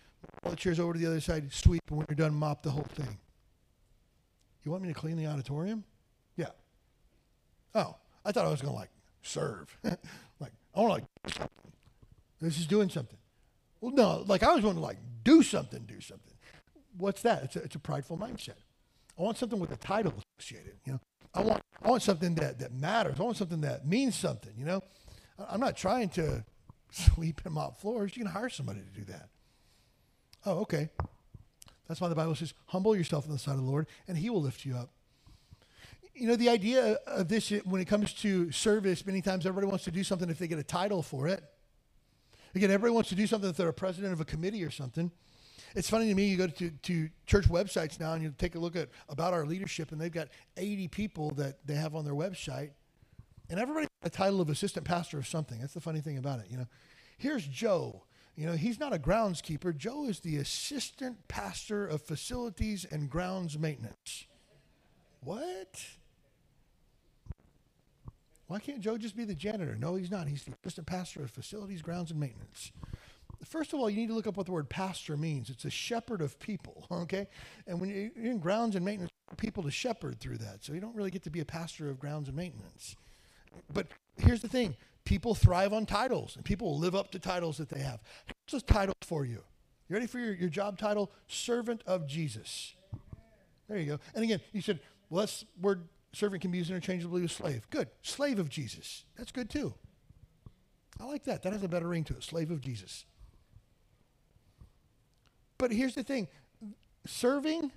All 0.44 0.52
the 0.52 0.58
chairs 0.58 0.80
over 0.80 0.94
to 0.94 1.00
the 1.00 1.06
other 1.06 1.20
side, 1.20 1.52
sweep. 1.54 1.82
And 1.90 1.98
when 1.98 2.08
you're 2.10 2.16
done, 2.16 2.34
mop 2.34 2.64
the 2.64 2.72
whole 2.72 2.88
thing. 2.94 3.18
You 4.64 4.72
want 4.72 4.84
me 4.84 4.90
to 4.90 5.00
clean 5.00 5.18
the 5.18 5.28
auditorium? 5.28 5.84
Yeah. 6.36 6.50
Oh, 7.76 7.96
I 8.24 8.32
thought 8.32 8.46
I 8.46 8.50
was 8.50 8.62
going 8.62 8.74
to 8.74 8.80
like 8.80 8.90
serve. 9.22 9.78
like, 9.84 10.52
I 10.76 10.80
want 10.80 11.06
to 11.26 11.38
like. 11.38 11.50
This 12.42 12.60
is 12.60 12.66
doing 12.66 12.90
something. 12.90 13.18
Well, 13.82 13.94
no, 13.94 14.24
like 14.28 14.44
I 14.44 14.54
was 14.54 14.64
going 14.64 14.76
to 14.76 14.82
like 14.82 14.98
do 15.24 15.44
something, 15.44 15.84
do 15.86 16.02
something. 16.02 16.34
What's 16.98 17.22
that? 17.22 17.44
It's 17.44 17.56
a, 17.56 17.60
it's 17.60 17.76
a 17.76 17.80
prideful 17.80 18.18
mindset. 18.18 18.56
I 19.17 19.21
want 19.21 19.38
something 19.38 19.60
with 19.60 19.71
a 19.71 19.78
title 19.78 20.13
associated. 20.38 20.73
You 20.86 20.93
know, 20.93 20.99
I 21.34 21.41
want 21.41 21.63
I 21.82 21.89
want 21.89 22.01
something 22.04 22.36
that 22.36 22.60
that 22.60 22.73
matters. 22.73 23.19
I 23.19 23.23
want 23.23 23.38
something 23.38 23.62
that 23.62 23.88
means 23.88 24.15
something. 24.15 24.54
You 24.58 24.65
know, 24.65 24.82
I'm 25.38 25.60
not 25.60 25.78
trying 25.78 26.10
to 26.10 26.43
sweep 26.91 27.41
and 27.45 27.54
mop 27.54 27.80
floors. 27.80 28.15
You 28.15 28.23
can 28.23 28.32
hire 28.32 28.49
somebody 28.49 28.80
to 28.82 28.99
do 28.99 29.06
that. 29.12 29.30
Oh, 30.45 30.60
okay. 30.60 30.89
That's 31.88 32.01
why 32.01 32.10
the 32.10 32.15
Bible 32.15 32.36
says, 32.36 32.54
"Humble 32.67 32.95
yourself 32.95 33.25
in 33.25 33.32
the 33.32 33.39
sight 33.39 33.51
of 33.54 33.62
the 33.62 33.65
Lord, 33.65 33.88
and 34.08 34.17
He 34.17 34.30
will 34.30 34.41
lift 34.41 34.65
you 34.65 34.75
up." 34.75 34.89
You 36.13 36.28
know, 36.28 36.36
the 36.36 36.49
idea 36.49 36.97
of 37.08 37.28
this 37.28 37.49
when 37.65 37.82
it 37.82 37.86
comes 37.86 38.13
to 38.13 38.51
service, 38.51 39.06
many 39.06 39.21
times 39.21 39.45
everybody 39.45 39.67
wants 39.67 39.84
to 39.86 39.91
do 39.91 40.04
something 40.04 40.30
if 40.30 40.39
they 40.39 40.47
get 40.47 40.60
a 40.60 40.63
title 40.63 41.01
for 41.01 41.28
it. 41.28 41.43
Again, 42.56 42.71
everybody 42.71 42.93
wants 42.93 43.10
to 43.10 43.15
do 43.15 43.28
something 43.28 43.49
if 43.49 43.58
they're 43.58 43.67
a 43.67 43.73
president 43.73 44.13
of 44.13 44.21
a 44.21 44.25
committee 44.25 44.63
or 44.63 44.71
something. 44.71 45.12
It's 45.76 45.90
funny 45.90 46.08
to 46.08 46.16
me, 46.16 46.28
you 46.28 46.38
go 46.38 46.48
to, 46.48 46.70
to 46.70 47.10
church 47.26 47.50
websites 47.50 48.00
now 48.00 48.14
and 48.14 48.24
you 48.24 48.34
take 48.38 48.56
a 48.56 48.60
look 48.60 48.78
at 48.78 48.88
about 49.10 49.34
our 49.34 49.46
leadership, 49.46 49.92
and 49.92 50.00
they've 50.00 50.12
got 50.12 50.30
80 50.56 50.88
people 50.88 51.32
that 51.32 51.58
they 51.68 51.76
have 51.76 51.96
on 51.96 52.06
their 52.06 52.14
website. 52.14 52.72
And 53.50 53.60
everybody 53.60 53.88
a 54.02 54.10
title 54.10 54.40
of 54.40 54.50
assistant 54.50 54.86
pastor 54.86 55.18
of 55.18 55.28
something. 55.28 55.60
That's 55.60 55.74
the 55.74 55.82
funny 55.82 56.00
thing 56.00 56.18
about 56.18 56.40
it. 56.40 56.46
You 56.50 56.58
know, 56.58 56.68
here's 57.18 57.46
Joe. 57.46 58.04
You 58.38 58.46
know, 58.46 58.54
he's 58.54 58.80
not 58.80 58.94
a 58.94 58.98
groundskeeper. 58.98 59.76
Joe 59.76 60.06
is 60.06 60.22
the 60.22 60.38
assistant 60.38 61.28
pastor 61.28 61.86
of 61.86 62.02
facilities 62.02 62.86
and 62.90 63.10
grounds 63.10 63.60
maintenance. 63.60 64.26
What? 65.22 65.86
Why 68.48 68.60
can't 68.60 68.80
Joe 68.80 68.98
just 68.98 69.18
be 69.18 69.26
the 69.26 69.36
janitor? 69.36 69.76
No, 69.76 69.96
he's 69.96 70.12
not. 70.12 70.28
He's 70.28 70.44
the 70.44 70.54
assistant 70.64 70.88
pastor 70.88 71.24
of 71.24 71.32
facilities, 71.32 71.82
grounds, 71.82 72.12
and 72.12 72.20
maintenance 72.20 72.72
first 73.43 73.74
of 73.74 73.80
all, 73.80 73.89
you 73.89 73.98
need 73.98 74.08
to 74.08 74.13
look 74.13 74.28
up 74.28 74.38
what 74.38 74.45
the 74.45 74.52
word 74.52 74.69
pastor 74.69 75.17
means. 75.17 75.50
It's 75.50 75.65
a 75.65 75.69
shepherd 75.69 76.21
of 76.21 76.39
people, 76.39 76.88
okay? 76.91 77.28
And 77.67 77.80
when 77.80 77.89
you're 77.89 78.26
in 78.26 78.39
grounds 78.39 78.76
and 78.76 78.86
maintenance, 78.86 79.12
people 79.38 79.63
to 79.63 79.71
shepherd 79.71 80.19
through 80.19 80.38
that. 80.38 80.63
So 80.63 80.74
you 80.74 80.80
don't 80.80 80.95
really 80.95 81.12
get 81.12 81.24
to 81.24 81.30
be 81.30 81.39
a 81.39 81.45
pastor 81.45 81.89
of 81.89 82.00
grounds 82.00 82.28
and 82.28 82.38
maintenance. 82.38 82.95
But 83.74 83.88
here's 84.17 84.41
the 84.41 84.48
thing 84.48 84.76
people 85.06 85.36
thrive 85.36 85.74
on 85.74 85.86
titles, 85.86 86.36
and 86.36 86.43
people 86.43 86.78
live 86.78 86.95
up 86.95 87.12
to 87.12 87.19
titles 87.19 87.58
that 87.58 87.69
they 87.69 87.80
have. 87.80 88.02
Here's 88.48 88.62
a 88.62 88.65
title 88.65 88.95
for 89.02 89.26
you. 89.26 89.43
You 89.88 89.93
ready 89.93 90.08
for 90.08 90.19
your, 90.19 90.34
your 90.34 90.50
job 90.50 90.80
title? 90.80 91.12
Servant 91.28 91.82
of 91.86 92.08
Jesus. 92.08 92.74
There 93.67 93.78
you 93.78 93.86
go. 93.86 94.00
And 94.13 94.24
again, 94.24 94.41
you 94.52 94.62
said, 94.62 94.80
well, 95.10 95.21
that's 95.21 95.45
word 95.62 95.88
servant 96.13 96.41
can 96.41 96.52
be 96.52 96.58
used 96.58 96.69
interchangeably 96.69 97.21
with 97.21 97.32
slave. 97.32 97.67
Good. 97.69 97.89
Slave 98.02 98.39
of 98.39 98.50
Jesus. 98.50 99.04
That's 99.17 99.32
good 99.32 99.50
too. 99.50 99.74
I 100.99 101.05
like 101.05 101.26
that. 101.26 101.43
That 101.43 101.53
has 101.53 101.64
a 101.64 101.68
better 101.68 101.88
ring 101.88 102.03
to 102.05 102.14
it. 102.14 102.24
Slave 102.24 102.51
of 102.51 102.62
Jesus. 102.62 103.05
But 105.58 105.72
here's 105.72 105.95
the 105.95 106.03
thing 106.03 106.28
serving 107.06 107.72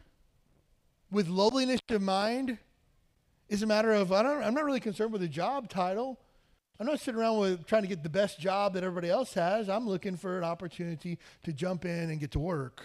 with 1.10 1.28
lowliness 1.28 1.80
of 1.88 2.02
mind 2.02 2.58
is 3.48 3.62
a 3.62 3.66
matter 3.66 3.92
of 3.92 4.12
I 4.12 4.22
don't, 4.22 4.42
I'm 4.42 4.54
not 4.54 4.64
really 4.64 4.80
concerned 4.80 5.12
with 5.12 5.22
a 5.22 5.28
job 5.28 5.68
title. 5.68 6.18
I'm 6.80 6.86
not 6.86 7.00
sitting 7.00 7.20
around 7.20 7.38
with 7.38 7.66
trying 7.66 7.82
to 7.82 7.88
get 7.88 8.02
the 8.02 8.08
best 8.08 8.38
job 8.38 8.74
that 8.74 8.84
everybody 8.84 9.10
else 9.10 9.34
has. 9.34 9.68
I'm 9.68 9.88
looking 9.88 10.16
for 10.16 10.38
an 10.38 10.44
opportunity 10.44 11.18
to 11.42 11.52
jump 11.52 11.84
in 11.84 12.10
and 12.10 12.20
get 12.20 12.30
to 12.32 12.38
work. 12.38 12.82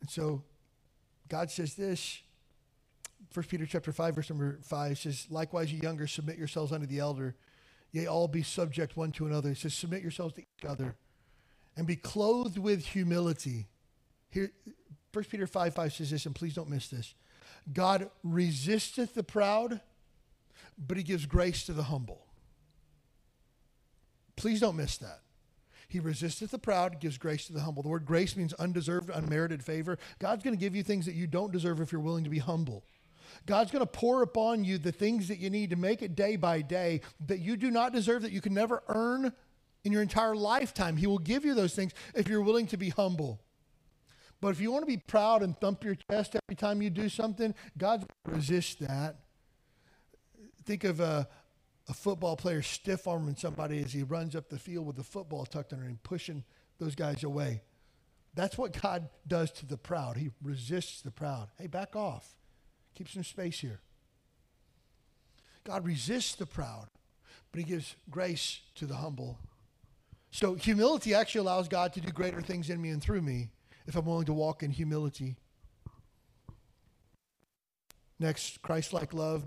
And 0.00 0.10
so 0.10 0.42
God 1.28 1.50
says 1.50 1.74
this. 1.74 2.20
1 3.32 3.46
Peter 3.46 3.66
chapter 3.66 3.92
5, 3.92 4.16
verse 4.16 4.30
number 4.30 4.58
5 4.62 4.98
says, 4.98 5.26
Likewise, 5.30 5.72
you 5.72 5.78
younger, 5.80 6.08
submit 6.08 6.36
yourselves 6.36 6.72
unto 6.72 6.86
the 6.86 6.98
elder. 6.98 7.36
Yea, 7.92 8.06
all 8.06 8.26
be 8.26 8.42
subject 8.42 8.96
one 8.96 9.12
to 9.12 9.26
another. 9.26 9.50
It 9.50 9.58
says, 9.58 9.74
Submit 9.74 10.02
yourselves 10.02 10.34
to 10.34 10.40
each 10.40 10.64
other 10.68 10.96
and 11.76 11.86
be 11.86 11.96
clothed 11.96 12.58
with 12.58 12.86
humility. 12.86 13.68
Here, 14.30 14.50
1 15.12 15.24
Peter 15.24 15.46
5 15.46 15.74
5 15.74 15.92
says 15.92 16.10
this, 16.10 16.26
and 16.26 16.34
please 16.34 16.54
don't 16.54 16.70
miss 16.70 16.88
this. 16.88 17.14
God 17.72 18.10
resisteth 18.24 19.14
the 19.14 19.22
proud, 19.22 19.80
but 20.78 20.96
he 20.96 21.02
gives 21.02 21.26
grace 21.26 21.64
to 21.66 21.72
the 21.72 21.84
humble. 21.84 22.26
Please 24.36 24.60
don't 24.60 24.76
miss 24.76 24.96
that. 24.98 25.20
He 25.88 26.00
resisteth 26.00 26.50
the 26.50 26.58
proud, 26.58 27.00
gives 27.00 27.18
grace 27.18 27.46
to 27.46 27.52
the 27.52 27.60
humble. 27.60 27.82
The 27.82 27.90
word 27.90 28.06
grace 28.06 28.34
means 28.34 28.54
undeserved, 28.54 29.10
unmerited 29.10 29.62
favor. 29.62 29.98
God's 30.18 30.42
going 30.42 30.56
to 30.56 30.60
give 30.60 30.74
you 30.74 30.82
things 30.82 31.04
that 31.04 31.14
you 31.14 31.26
don't 31.26 31.52
deserve 31.52 31.80
if 31.80 31.92
you're 31.92 32.00
willing 32.00 32.24
to 32.24 32.30
be 32.30 32.38
humble. 32.38 32.82
God's 33.46 33.70
going 33.70 33.84
to 33.84 33.86
pour 33.86 34.22
upon 34.22 34.64
you 34.64 34.78
the 34.78 34.92
things 34.92 35.28
that 35.28 35.38
you 35.38 35.50
need 35.50 35.70
to 35.70 35.76
make 35.76 36.00
it 36.02 36.14
day 36.14 36.36
by 36.36 36.62
day 36.62 37.02
that 37.26 37.40
you 37.40 37.56
do 37.56 37.70
not 37.70 37.92
deserve, 37.92 38.22
that 38.22 38.32
you 38.32 38.40
can 38.40 38.54
never 38.54 38.82
earn 38.88 39.32
in 39.84 39.92
your 39.92 40.02
entire 40.02 40.34
lifetime. 40.36 40.96
He 40.96 41.06
will 41.06 41.18
give 41.18 41.44
you 41.44 41.54
those 41.54 41.74
things 41.74 41.92
if 42.14 42.28
you're 42.28 42.42
willing 42.42 42.66
to 42.68 42.76
be 42.76 42.90
humble. 42.90 43.40
But 44.40 44.48
if 44.48 44.60
you 44.60 44.72
want 44.72 44.82
to 44.82 44.86
be 44.86 44.96
proud 44.96 45.42
and 45.42 45.56
thump 45.56 45.84
your 45.84 45.96
chest 46.10 46.34
every 46.34 46.56
time 46.56 46.82
you 46.82 46.90
do 46.90 47.08
something, 47.08 47.54
God 47.78 48.00
going 48.00 48.08
to 48.26 48.32
resist 48.32 48.80
that. 48.80 49.16
Think 50.64 50.82
of 50.84 50.98
a, 51.00 51.28
a 51.88 51.94
football 51.94 52.36
player 52.36 52.60
stiff 52.60 53.06
arming 53.06 53.36
somebody 53.36 53.82
as 53.82 53.92
he 53.92 54.02
runs 54.02 54.34
up 54.34 54.48
the 54.48 54.58
field 54.58 54.86
with 54.86 54.96
the 54.96 55.04
football 55.04 55.44
tucked 55.44 55.72
under 55.72 55.84
him, 55.84 55.98
pushing 56.02 56.42
those 56.78 56.96
guys 56.96 57.22
away. 57.22 57.62
That's 58.34 58.58
what 58.58 58.80
God 58.80 59.08
does 59.28 59.50
to 59.52 59.66
the 59.66 59.76
proud. 59.76 60.16
He 60.16 60.30
resists 60.42 61.02
the 61.02 61.10
proud. 61.10 61.48
Hey, 61.58 61.66
back 61.68 61.94
off. 61.94 62.34
Keep 62.94 63.10
some 63.10 63.24
space 63.24 63.60
here. 63.60 63.80
God 65.64 65.84
resists 65.84 66.34
the 66.34 66.46
proud, 66.46 66.88
but 67.52 67.60
he 67.60 67.64
gives 67.64 67.94
grace 68.10 68.60
to 68.74 68.86
the 68.86 68.96
humble. 68.96 69.38
So 70.32 70.54
humility 70.54 71.14
actually 71.14 71.40
allows 71.40 71.68
God 71.68 71.92
to 71.92 72.00
do 72.00 72.10
greater 72.10 72.40
things 72.40 72.70
in 72.70 72.80
me 72.80 72.88
and 72.88 73.02
through 73.02 73.20
me 73.20 73.50
if 73.86 73.94
I'm 73.94 74.06
willing 74.06 74.24
to 74.26 74.32
walk 74.32 74.62
in 74.62 74.70
humility. 74.70 75.36
Next, 78.18 78.62
Christ 78.62 78.94
like 78.94 79.12
love. 79.12 79.44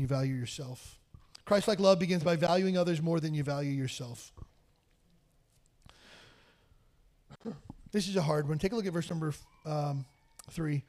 You 0.00 0.08
value 0.08 0.34
yourself. 0.34 0.98
Christ 1.44 1.68
like 1.68 1.78
love 1.78 2.00
begins 2.00 2.24
by 2.24 2.34
valuing 2.34 2.76
others 2.76 3.00
more 3.00 3.20
than 3.20 3.34
you 3.34 3.44
value 3.44 3.70
yourself. 3.70 4.32
This 7.92 8.08
is 8.08 8.16
a 8.16 8.22
hard 8.22 8.48
one. 8.48 8.58
Take 8.58 8.72
a 8.72 8.76
look 8.76 8.86
at 8.86 8.92
verse 8.92 9.08
number 9.08 9.32
um, 9.64 10.04
three. 10.50 10.82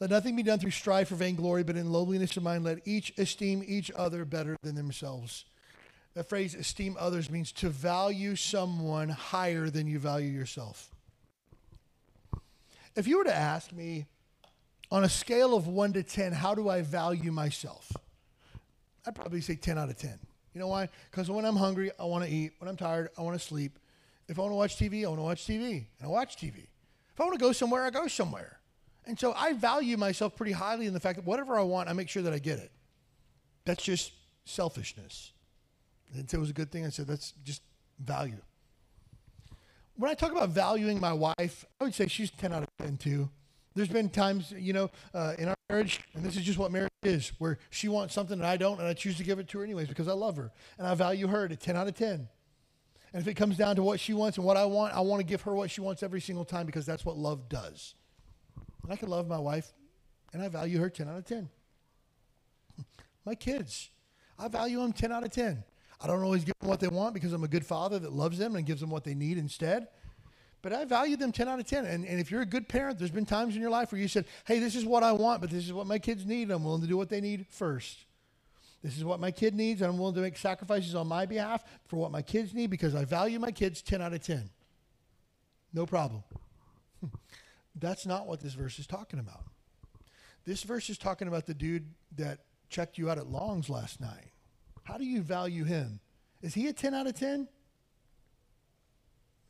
Let 0.00 0.10
nothing 0.10 0.34
be 0.34 0.42
done 0.42 0.58
through 0.58 0.72
strife 0.72 1.12
or 1.12 1.14
vainglory, 1.14 1.62
but 1.62 1.76
in 1.76 1.92
lowliness 1.92 2.36
of 2.36 2.42
mind, 2.42 2.64
let 2.64 2.78
each 2.84 3.12
esteem 3.16 3.62
each 3.64 3.92
other 3.94 4.24
better 4.24 4.56
than 4.62 4.74
themselves. 4.74 5.44
That 6.18 6.28
phrase, 6.28 6.56
esteem 6.56 6.96
others, 6.98 7.30
means 7.30 7.52
to 7.52 7.68
value 7.68 8.34
someone 8.34 9.08
higher 9.08 9.70
than 9.70 9.86
you 9.86 10.00
value 10.00 10.32
yourself. 10.32 10.90
If 12.96 13.06
you 13.06 13.18
were 13.18 13.24
to 13.24 13.32
ask 13.32 13.70
me, 13.70 14.06
on 14.90 15.04
a 15.04 15.08
scale 15.08 15.54
of 15.54 15.68
1 15.68 15.92
to 15.92 16.02
10, 16.02 16.32
how 16.32 16.56
do 16.56 16.68
I 16.68 16.82
value 16.82 17.30
myself? 17.30 17.92
I'd 19.06 19.14
probably 19.14 19.40
say 19.40 19.54
10 19.54 19.78
out 19.78 19.90
of 19.90 19.96
10. 19.96 20.18
You 20.54 20.60
know 20.60 20.66
why? 20.66 20.88
Because 21.08 21.30
when 21.30 21.44
I'm 21.44 21.54
hungry, 21.54 21.92
I 22.00 22.04
want 22.06 22.24
to 22.24 22.30
eat. 22.30 22.50
When 22.58 22.68
I'm 22.68 22.76
tired, 22.76 23.10
I 23.16 23.22
want 23.22 23.38
to 23.38 23.46
sleep. 23.46 23.78
If 24.26 24.40
I 24.40 24.42
want 24.42 24.50
to 24.50 24.56
watch 24.56 24.76
TV, 24.76 25.04
I 25.04 25.08
want 25.10 25.20
to 25.20 25.22
watch 25.22 25.46
TV. 25.46 25.86
And 26.00 26.02
I 26.02 26.08
watch 26.08 26.36
TV. 26.36 26.66
If 27.14 27.20
I 27.20 27.22
want 27.26 27.38
to 27.38 27.40
go 27.40 27.52
somewhere, 27.52 27.84
I 27.84 27.90
go 27.90 28.08
somewhere. 28.08 28.58
And 29.06 29.16
so 29.16 29.34
I 29.34 29.52
value 29.52 29.96
myself 29.96 30.34
pretty 30.34 30.50
highly 30.50 30.86
in 30.88 30.94
the 30.94 31.00
fact 31.00 31.14
that 31.14 31.24
whatever 31.24 31.56
I 31.56 31.62
want, 31.62 31.88
I 31.88 31.92
make 31.92 32.08
sure 32.08 32.24
that 32.24 32.32
I 32.32 32.40
get 32.40 32.58
it. 32.58 32.72
That's 33.64 33.84
just 33.84 34.10
selfishness. 34.46 35.30
And 36.14 36.28
so 36.28 36.38
it 36.38 36.40
was 36.40 36.50
a 36.50 36.54
good 36.54 36.70
thing. 36.70 36.86
I 36.86 36.90
said, 36.90 37.06
that's 37.06 37.32
just 37.44 37.62
value. 37.98 38.40
When 39.96 40.10
I 40.10 40.14
talk 40.14 40.32
about 40.32 40.50
valuing 40.50 41.00
my 41.00 41.12
wife, 41.12 41.64
I 41.80 41.84
would 41.84 41.94
say 41.94 42.06
she's 42.06 42.30
10 42.30 42.52
out 42.52 42.62
of 42.62 42.68
10 42.78 42.96
too. 42.98 43.28
There's 43.74 43.88
been 43.88 44.08
times, 44.08 44.52
you 44.56 44.72
know, 44.72 44.90
uh, 45.14 45.34
in 45.38 45.48
our 45.48 45.54
marriage, 45.68 46.00
and 46.14 46.24
this 46.24 46.36
is 46.36 46.42
just 46.42 46.58
what 46.58 46.72
marriage 46.72 46.90
is, 47.02 47.32
where 47.38 47.58
she 47.70 47.88
wants 47.88 48.14
something 48.14 48.38
and 48.38 48.46
I 48.46 48.56
don't, 48.56 48.78
and 48.78 48.88
I 48.88 48.94
choose 48.94 49.16
to 49.18 49.24
give 49.24 49.38
it 49.38 49.48
to 49.48 49.58
her 49.58 49.64
anyways 49.64 49.88
because 49.88 50.08
I 50.08 50.12
love 50.12 50.36
her 50.36 50.50
and 50.78 50.86
I 50.86 50.94
value 50.94 51.26
her 51.28 51.44
at 51.44 51.60
10 51.60 51.76
out 51.76 51.88
of 51.88 51.94
10. 51.94 52.28
And 53.12 53.22
if 53.22 53.28
it 53.28 53.34
comes 53.34 53.56
down 53.56 53.76
to 53.76 53.82
what 53.82 54.00
she 54.00 54.12
wants 54.12 54.36
and 54.36 54.46
what 54.46 54.56
I 54.56 54.64
want, 54.64 54.94
I 54.94 55.00
want 55.00 55.20
to 55.20 55.24
give 55.24 55.42
her 55.42 55.54
what 55.54 55.70
she 55.70 55.80
wants 55.80 56.02
every 56.02 56.20
single 56.20 56.44
time 56.44 56.66
because 56.66 56.86
that's 56.86 57.04
what 57.04 57.16
love 57.16 57.48
does. 57.48 57.94
And 58.82 58.92
I 58.92 58.96
can 58.96 59.08
love 59.08 59.28
my 59.28 59.38
wife 59.38 59.72
and 60.32 60.42
I 60.42 60.48
value 60.48 60.78
her 60.78 60.90
10 60.90 61.08
out 61.08 61.18
of 61.18 61.24
10. 61.24 61.48
My 63.24 63.34
kids, 63.34 63.90
I 64.38 64.48
value 64.48 64.80
them 64.80 64.92
10 64.92 65.12
out 65.12 65.24
of 65.24 65.30
10. 65.30 65.64
I 66.00 66.06
don't 66.06 66.22
always 66.22 66.44
give 66.44 66.54
them 66.60 66.68
what 66.68 66.80
they 66.80 66.88
want 66.88 67.14
because 67.14 67.32
I'm 67.32 67.44
a 67.44 67.48
good 67.48 67.66
father 67.66 67.98
that 67.98 68.12
loves 68.12 68.38
them 68.38 68.56
and 68.56 68.64
gives 68.64 68.80
them 68.80 68.90
what 68.90 69.04
they 69.04 69.14
need 69.14 69.36
instead. 69.36 69.88
But 70.62 70.72
I 70.72 70.84
value 70.84 71.16
them 71.16 71.32
10 71.32 71.48
out 71.48 71.60
of 71.60 71.66
10. 71.66 71.86
And, 71.86 72.04
and 72.04 72.20
if 72.20 72.30
you're 72.30 72.42
a 72.42 72.46
good 72.46 72.68
parent, 72.68 72.98
there's 72.98 73.10
been 73.10 73.26
times 73.26 73.54
in 73.54 73.60
your 73.60 73.70
life 73.70 73.92
where 73.92 74.00
you 74.00 74.08
said, 74.08 74.26
hey, 74.44 74.58
this 74.58 74.74
is 74.74 74.84
what 74.84 75.02
I 75.02 75.12
want, 75.12 75.40
but 75.40 75.50
this 75.50 75.64
is 75.64 75.72
what 75.72 75.86
my 75.86 75.98
kids 75.98 76.26
need. 76.26 76.44
And 76.44 76.52
I'm 76.52 76.64
willing 76.64 76.82
to 76.82 76.86
do 76.86 76.96
what 76.96 77.08
they 77.08 77.20
need 77.20 77.46
first. 77.48 78.06
This 78.82 78.96
is 78.96 79.04
what 79.04 79.18
my 79.18 79.32
kid 79.32 79.54
needs, 79.54 79.82
and 79.82 79.90
I'm 79.90 79.98
willing 79.98 80.14
to 80.14 80.20
make 80.20 80.36
sacrifices 80.36 80.94
on 80.94 81.08
my 81.08 81.26
behalf 81.26 81.64
for 81.86 81.96
what 81.96 82.12
my 82.12 82.22
kids 82.22 82.54
need 82.54 82.70
because 82.70 82.94
I 82.94 83.04
value 83.04 83.40
my 83.40 83.50
kids 83.50 83.82
10 83.82 84.00
out 84.00 84.12
of 84.12 84.22
10. 84.22 84.50
No 85.72 85.84
problem. 85.84 86.22
That's 87.74 88.06
not 88.06 88.26
what 88.26 88.40
this 88.40 88.54
verse 88.54 88.78
is 88.78 88.86
talking 88.86 89.18
about. 89.18 89.44
This 90.44 90.62
verse 90.62 90.90
is 90.90 90.98
talking 90.98 91.28
about 91.28 91.46
the 91.46 91.54
dude 91.54 91.92
that 92.16 92.40
checked 92.68 92.98
you 92.98 93.10
out 93.10 93.18
at 93.18 93.26
Long's 93.26 93.68
last 93.68 94.00
night. 94.00 94.30
How 94.88 94.96
do 94.96 95.04
you 95.04 95.20
value 95.20 95.64
him? 95.64 96.00
Is 96.40 96.54
he 96.54 96.66
a 96.68 96.72
10 96.72 96.94
out 96.94 97.06
of 97.06 97.14
10? 97.14 97.46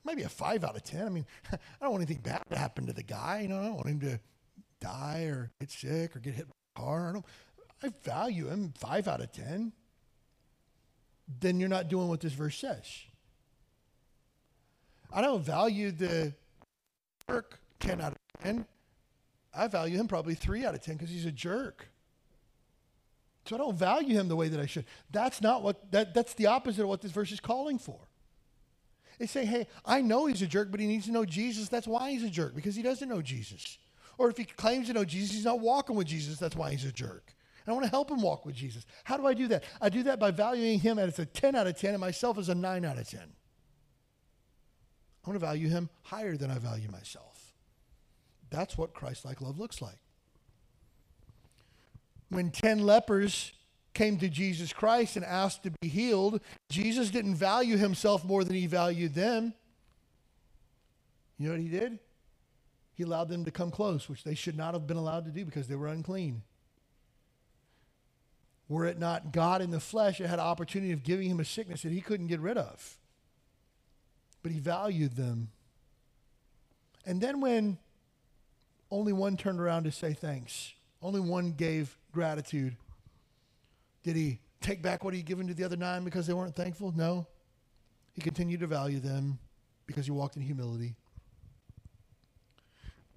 Maybe 0.05 0.24
a 0.24 0.28
5 0.28 0.64
out 0.64 0.74
of 0.74 0.82
10. 0.82 1.07
I 1.07 1.11
mean, 1.11 1.26
I 1.53 1.59
don't 1.80 1.93
want 1.93 2.03
anything 2.03 2.22
bad 2.22 2.43
to 2.51 2.59
happen 2.59 2.86
to 2.86 2.93
the 2.93 3.05
guy. 3.05 3.43
You 3.43 3.49
know, 3.49 3.61
I 3.61 3.62
don't 3.66 3.76
want 3.76 3.86
him 3.86 4.01
to 4.01 4.20
die 4.80 5.26
or 5.26 5.53
get 5.61 5.70
sick 5.70 6.16
or 6.16 6.18
get 6.18 6.34
hit 6.34 6.49
by 6.49 6.55
a 6.74 6.84
car. 6.84 7.11
I, 7.11 7.12
don't, 7.12 7.24
I 7.84 7.93
value 8.03 8.49
him 8.49 8.72
5 8.76 9.07
out 9.07 9.20
of 9.20 9.30
10. 9.30 9.72
Then 11.41 11.61
you're 11.61 11.68
not 11.68 11.86
doing 11.86 12.09
what 12.09 12.20
this 12.20 12.32
verse 12.32 12.59
says. 12.59 12.91
I 15.12 15.20
don't 15.20 15.45
value 15.45 15.93
the 15.93 16.34
jerk 17.30 17.61
10 17.78 18.01
out 18.01 18.12
of 18.12 18.18
10. 18.43 18.66
I 19.55 19.68
value 19.68 19.99
him 19.99 20.09
probably 20.09 20.34
3 20.34 20.64
out 20.64 20.74
of 20.74 20.82
10 20.82 20.97
because 20.97 21.11
he's 21.11 21.26
a 21.26 21.32
jerk. 21.32 21.86
So 23.49 23.57
I 23.57 23.59
don't 23.59 23.78
value 23.78 24.14
him 24.14 24.28
the 24.28 24.36
way 24.36 24.49
that 24.49 24.61
I 24.61 24.66
should. 24.66 24.84
That's 25.11 25.40
not 25.40 25.62
what, 25.62 25.90
that, 25.92 26.12
that's 26.12 26.34
the 26.34 26.46
opposite 26.46 26.82
of 26.82 26.88
what 26.88 27.01
this 27.01 27.12
verse 27.12 27.32
is 27.32 27.40
calling 27.40 27.78
for. 27.78 27.99
They 29.18 29.26
say, 29.26 29.46
hey, 29.46 29.66
I 29.86 30.03
know 30.03 30.26
he's 30.26 30.42
a 30.42 30.46
jerk, 30.46 30.70
but 30.70 30.80
he 30.80 30.86
needs 30.86 31.07
to 31.07 31.12
know 31.12 31.24
Jesus. 31.24 31.70
That's 31.70 31.88
why 31.88 32.11
he's 32.11 32.22
a 32.22 32.28
jerk, 32.28 32.55
because 32.55 32.76
he 32.76 32.82
doesn't 32.82 33.09
know 33.09 33.22
Jesus. 33.22 33.78
Or 34.18 34.28
if 34.28 34.36
he 34.36 34.44
claims 34.44 34.88
to 34.88 34.92
know 34.92 35.05
Jesus, 35.05 35.34
he's 35.34 35.46
not 35.46 35.61
walking 35.61 35.96
with 35.96 36.07
Jesus. 36.07 36.38
That's 36.38 36.57
why 36.57 36.72
he's 36.72 36.84
a 36.84 36.92
jerk. 36.92 37.32
And 37.64 37.72
I 37.72 37.72
want 37.72 37.84
to 37.84 37.90
help 37.90 38.11
him 38.11 38.20
walk 38.20 38.44
with 38.44 38.55
Jesus. 38.55 38.84
How 39.05 39.16
do 39.16 39.26
I 39.26 39.32
do 39.32 39.49
that? 39.49 39.64
I 39.80 39.88
do 39.88 40.03
that 40.03 40.20
by 40.20 40.30
valuing 40.30 40.78
him 40.78 40.99
as 40.99 41.18
a 41.18 41.24
10 41.24 41.55
out 41.55 41.66
of 41.66 41.78
10 41.78 41.94
and 41.94 42.01
myself 42.03 42.36
as 42.36 42.51
a 42.51 42.55
9 42.55 42.84
out 42.84 42.99
of 42.99 43.09
10. 43.09 43.20
I 43.20 43.24
want 45.30 45.40
to 45.40 45.46
value 45.46 45.68
him 45.68 45.88
higher 46.03 46.36
than 46.36 46.51
I 46.51 46.59
value 46.59 46.90
myself. 46.90 47.55
That's 48.51 48.76
what 48.76 48.92
Christ 48.92 49.24
like 49.24 49.40
love 49.40 49.59
looks 49.59 49.80
like 49.80 50.01
when 52.29 52.51
10 52.51 52.81
lepers 52.81 53.53
came 53.95 54.18
to 54.18 54.29
Jesus 54.29 54.72
Christ 54.72 55.16
and 55.16 55.24
asked 55.24 55.62
to 55.64 55.72
be 55.81 55.89
healed, 55.89 56.41
Jesus 56.68 57.11
didn't 57.11 57.35
value 57.35 57.76
himself 57.76 58.24
more 58.24 58.45
than 58.45 58.55
he 58.55 58.66
valued 58.66 59.14
them. 59.14 59.55
You 61.39 61.47
know 61.47 61.55
what 61.55 61.61
he 61.61 61.68
did? 61.68 61.99
He 62.95 63.05
allowed 63.05 63.29
them 63.29 63.45
to 63.45 63.51
come 63.51 63.70
close, 63.70 64.09
which 64.09 64.24
they 64.24 64.35
should 64.35 64.57
not 64.57 64.74
have 64.74 64.87
been 64.87 64.97
allowed 64.97 65.24
to 65.24 65.31
do 65.31 65.45
because 65.45 65.68
they 65.68 65.76
were 65.76 65.89
unclean. 65.89 66.43
Were 68.68 68.85
it 68.85 68.99
not 68.99 69.33
God 69.33 69.62
in 69.62 69.70
the 69.70 69.81
flesh, 69.81 70.20
it 70.20 70.26
had 70.26 70.39
opportunity 70.39 70.93
of 70.93 71.03
giving 71.03 71.31
him 71.31 71.41
a 71.41 71.45
sickness 71.45 71.83
that 71.83 71.93
he 71.93 72.01
couldn't 72.01 72.26
get 72.26 72.41
rid 72.41 72.59
of. 72.59 72.99
But 74.43 74.53
he 74.53 74.59
valued 74.59 75.16
them. 75.16 75.49
And 77.07 77.20
then 77.20 77.41
when 77.41 77.79
only 78.91 79.12
one 79.12 79.37
turned 79.37 79.61
around 79.61 79.85
to 79.85 79.93
say 79.93 80.12
thanks, 80.12 80.74
only 81.01 81.20
one 81.20 81.53
gave 81.53 81.97
gratitude. 82.19 82.77
Did 84.03 84.16
he 84.16 84.41
take 84.61 84.83
back 84.83 85.05
what 85.05 85.14
he'd 85.14 85.25
given 85.25 85.47
to 85.47 85.55
the 85.55 85.62
other 85.62 85.77
nine 85.77 86.03
because 86.03 86.27
they 86.27 86.33
weren't 86.33 86.57
thankful? 86.57 86.93
No. 86.97 87.29
He 88.12 88.21
continued 88.21 88.59
to 88.59 88.66
value 88.66 88.99
them 88.99 89.39
because 89.87 90.07
he 90.07 90.11
walked 90.11 90.35
in 90.35 90.43
humility. 90.43 90.97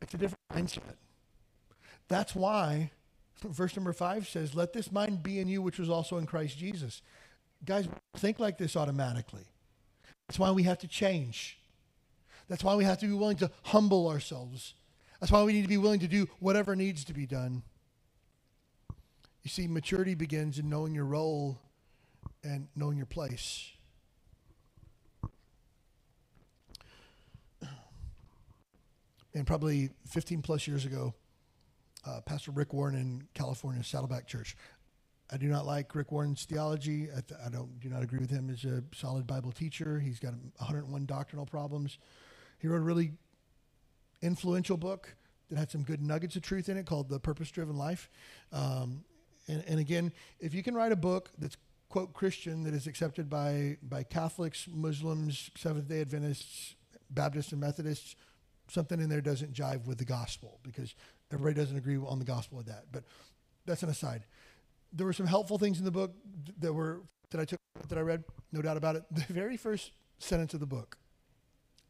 It's 0.04 0.14
a 0.14 0.18
different 0.18 0.38
mindset. 0.54 0.98
That's 2.10 2.36
why 2.36 2.92
verse 3.44 3.76
number 3.76 3.92
five 3.92 4.28
says, 4.28 4.54
Let 4.54 4.72
this 4.72 4.92
mind 4.92 5.24
be 5.24 5.40
in 5.40 5.48
you, 5.48 5.64
which 5.64 5.80
was 5.80 5.90
also 5.90 6.18
in 6.20 6.28
Christ 6.28 6.60
Jesus. 6.60 7.02
Guys, 7.66 7.88
think 8.18 8.38
like 8.38 8.60
this 8.60 8.76
automatically. 8.76 9.48
That's 10.28 10.38
why 10.38 10.52
we 10.52 10.62
have 10.62 10.78
to 10.78 10.88
change. 10.88 11.58
That's 12.48 12.64
why 12.64 12.76
we 12.76 12.84
have 12.84 13.00
to 13.00 13.08
be 13.08 13.14
willing 13.14 13.38
to 13.38 13.50
humble 13.64 14.08
ourselves. 14.08 14.76
That's 15.20 15.32
why 15.32 15.42
we 15.42 15.54
need 15.54 15.64
to 15.64 15.68
be 15.68 15.78
willing 15.78 16.02
to 16.02 16.08
do 16.08 16.28
whatever 16.40 16.76
needs 16.76 17.04
to 17.06 17.14
be 17.14 17.26
done. 17.26 17.64
You 19.44 19.50
see, 19.50 19.68
maturity 19.68 20.14
begins 20.14 20.60
in 20.60 20.70
knowing 20.70 20.94
your 20.94 21.06
role 21.06 21.60
and 22.44 22.68
knowing 22.76 22.98
your 22.98 23.08
place. 23.08 23.72
And 29.34 29.48
probably 29.48 29.90
15 30.10 30.42
plus 30.42 30.68
years 30.68 30.86
ago, 30.86 31.14
uh, 32.06 32.20
Pastor 32.22 32.52
Rick 32.52 32.74
Warren 32.74 32.96
in 32.96 33.28
California, 33.34 33.84
Saddleback 33.84 34.28
Church. 34.28 34.58
I 35.32 35.38
do 35.38 35.48
not 35.48 35.66
like 35.66 35.96
Rick 35.96 36.12
Warren's 36.12 36.44
theology. 36.44 37.08
I, 37.10 37.22
th- 37.22 37.40
I, 37.46 37.50
don't 37.50 37.80
do 37.80 37.88
not 37.88 38.04
agree 38.04 38.20
with 38.20 38.30
him 38.30 38.50
as 38.50 38.66
a 38.66 38.84
solid 38.94 39.26
Bible 39.26 39.54
teacher. 39.54 40.00
He's 40.00 40.20
got 40.20 40.34
101 40.58 41.06
doctrinal 41.06 41.46
problems. 41.46 41.98
He 42.60 42.68
wrote 42.68 42.78
a 42.78 42.82
really 42.82 43.14
influential 44.22 44.76
book 44.76 45.16
that 45.50 45.58
had 45.58 45.72
some 45.72 45.84
good 45.84 46.02
nuggets 46.02 46.36
of 46.36 46.42
truth 46.42 46.68
in 46.68 46.76
it 46.76 46.86
called 46.86 47.08
The 47.08 47.20
Purpose 47.20 47.50
Driven 47.50 47.78
Life. 47.78 48.10
Um, 48.52 49.06
and, 49.48 49.64
and 49.68 49.80
again, 49.80 50.12
if 50.40 50.54
you 50.54 50.64
can 50.64 50.76
write 50.76 50.92
a 50.92 50.96
book 50.96 51.32
that's 51.38 51.58
quote 51.90 52.14
Christian 52.14 52.64
that 52.64 52.74
is 52.74 52.88
accepted 52.88 53.30
by 53.30 53.78
by 53.84 54.04
Catholics, 54.04 54.68
Muslims, 54.72 55.50
Seventh 55.56 55.88
Day 55.88 56.02
Adventists, 56.02 56.76
Baptists, 57.10 57.52
and 57.52 57.62
Methodists, 57.62 58.16
something 58.70 59.00
in 59.00 59.10
there 59.10 59.22
doesn't 59.22 59.54
jive 59.54 59.86
with 59.86 59.98
the 59.98 60.06
gospel 60.06 60.60
because 60.64 60.96
everybody 61.32 61.56
doesn't 61.56 61.78
agree 61.78 61.98
on 61.98 62.20
the 62.20 62.26
gospel 62.26 62.58
with 62.58 62.68
that. 62.68 62.86
But 62.92 63.04
that's 63.66 63.84
an 63.84 63.90
aside 63.90 64.26
there 64.94 65.06
were 65.06 65.14
some 65.14 65.26
helpful 65.26 65.58
things 65.58 65.80
in 65.80 65.86
the 65.86 65.92
book 65.92 66.14
that 66.60 66.74
were 66.74 67.02
that 67.32 67.40
I 67.40 67.46
took 67.46 67.60
that 67.88 67.98
I 67.98 68.02
read, 68.02 68.24
no 68.52 68.62
doubt 68.62 68.78
about 68.78 68.96
it. 68.96 69.04
The 69.12 69.34
very 69.34 69.58
first 69.58 69.92
sentence 70.20 70.54
of 70.54 70.60
the 70.60 70.66
book, 70.66 70.98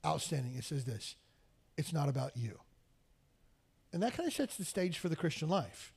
outstanding. 0.05 0.55
It 0.55 0.63
says 0.63 0.85
this: 0.85 1.15
"It's 1.77 1.93
not 1.93 2.09
about 2.09 2.37
you," 2.37 2.59
and 3.91 4.01
that 4.03 4.13
kind 4.13 4.27
of 4.27 4.33
sets 4.33 4.57
the 4.57 4.65
stage 4.65 4.97
for 4.97 5.09
the 5.09 5.15
Christian 5.15 5.49
life. 5.49 5.93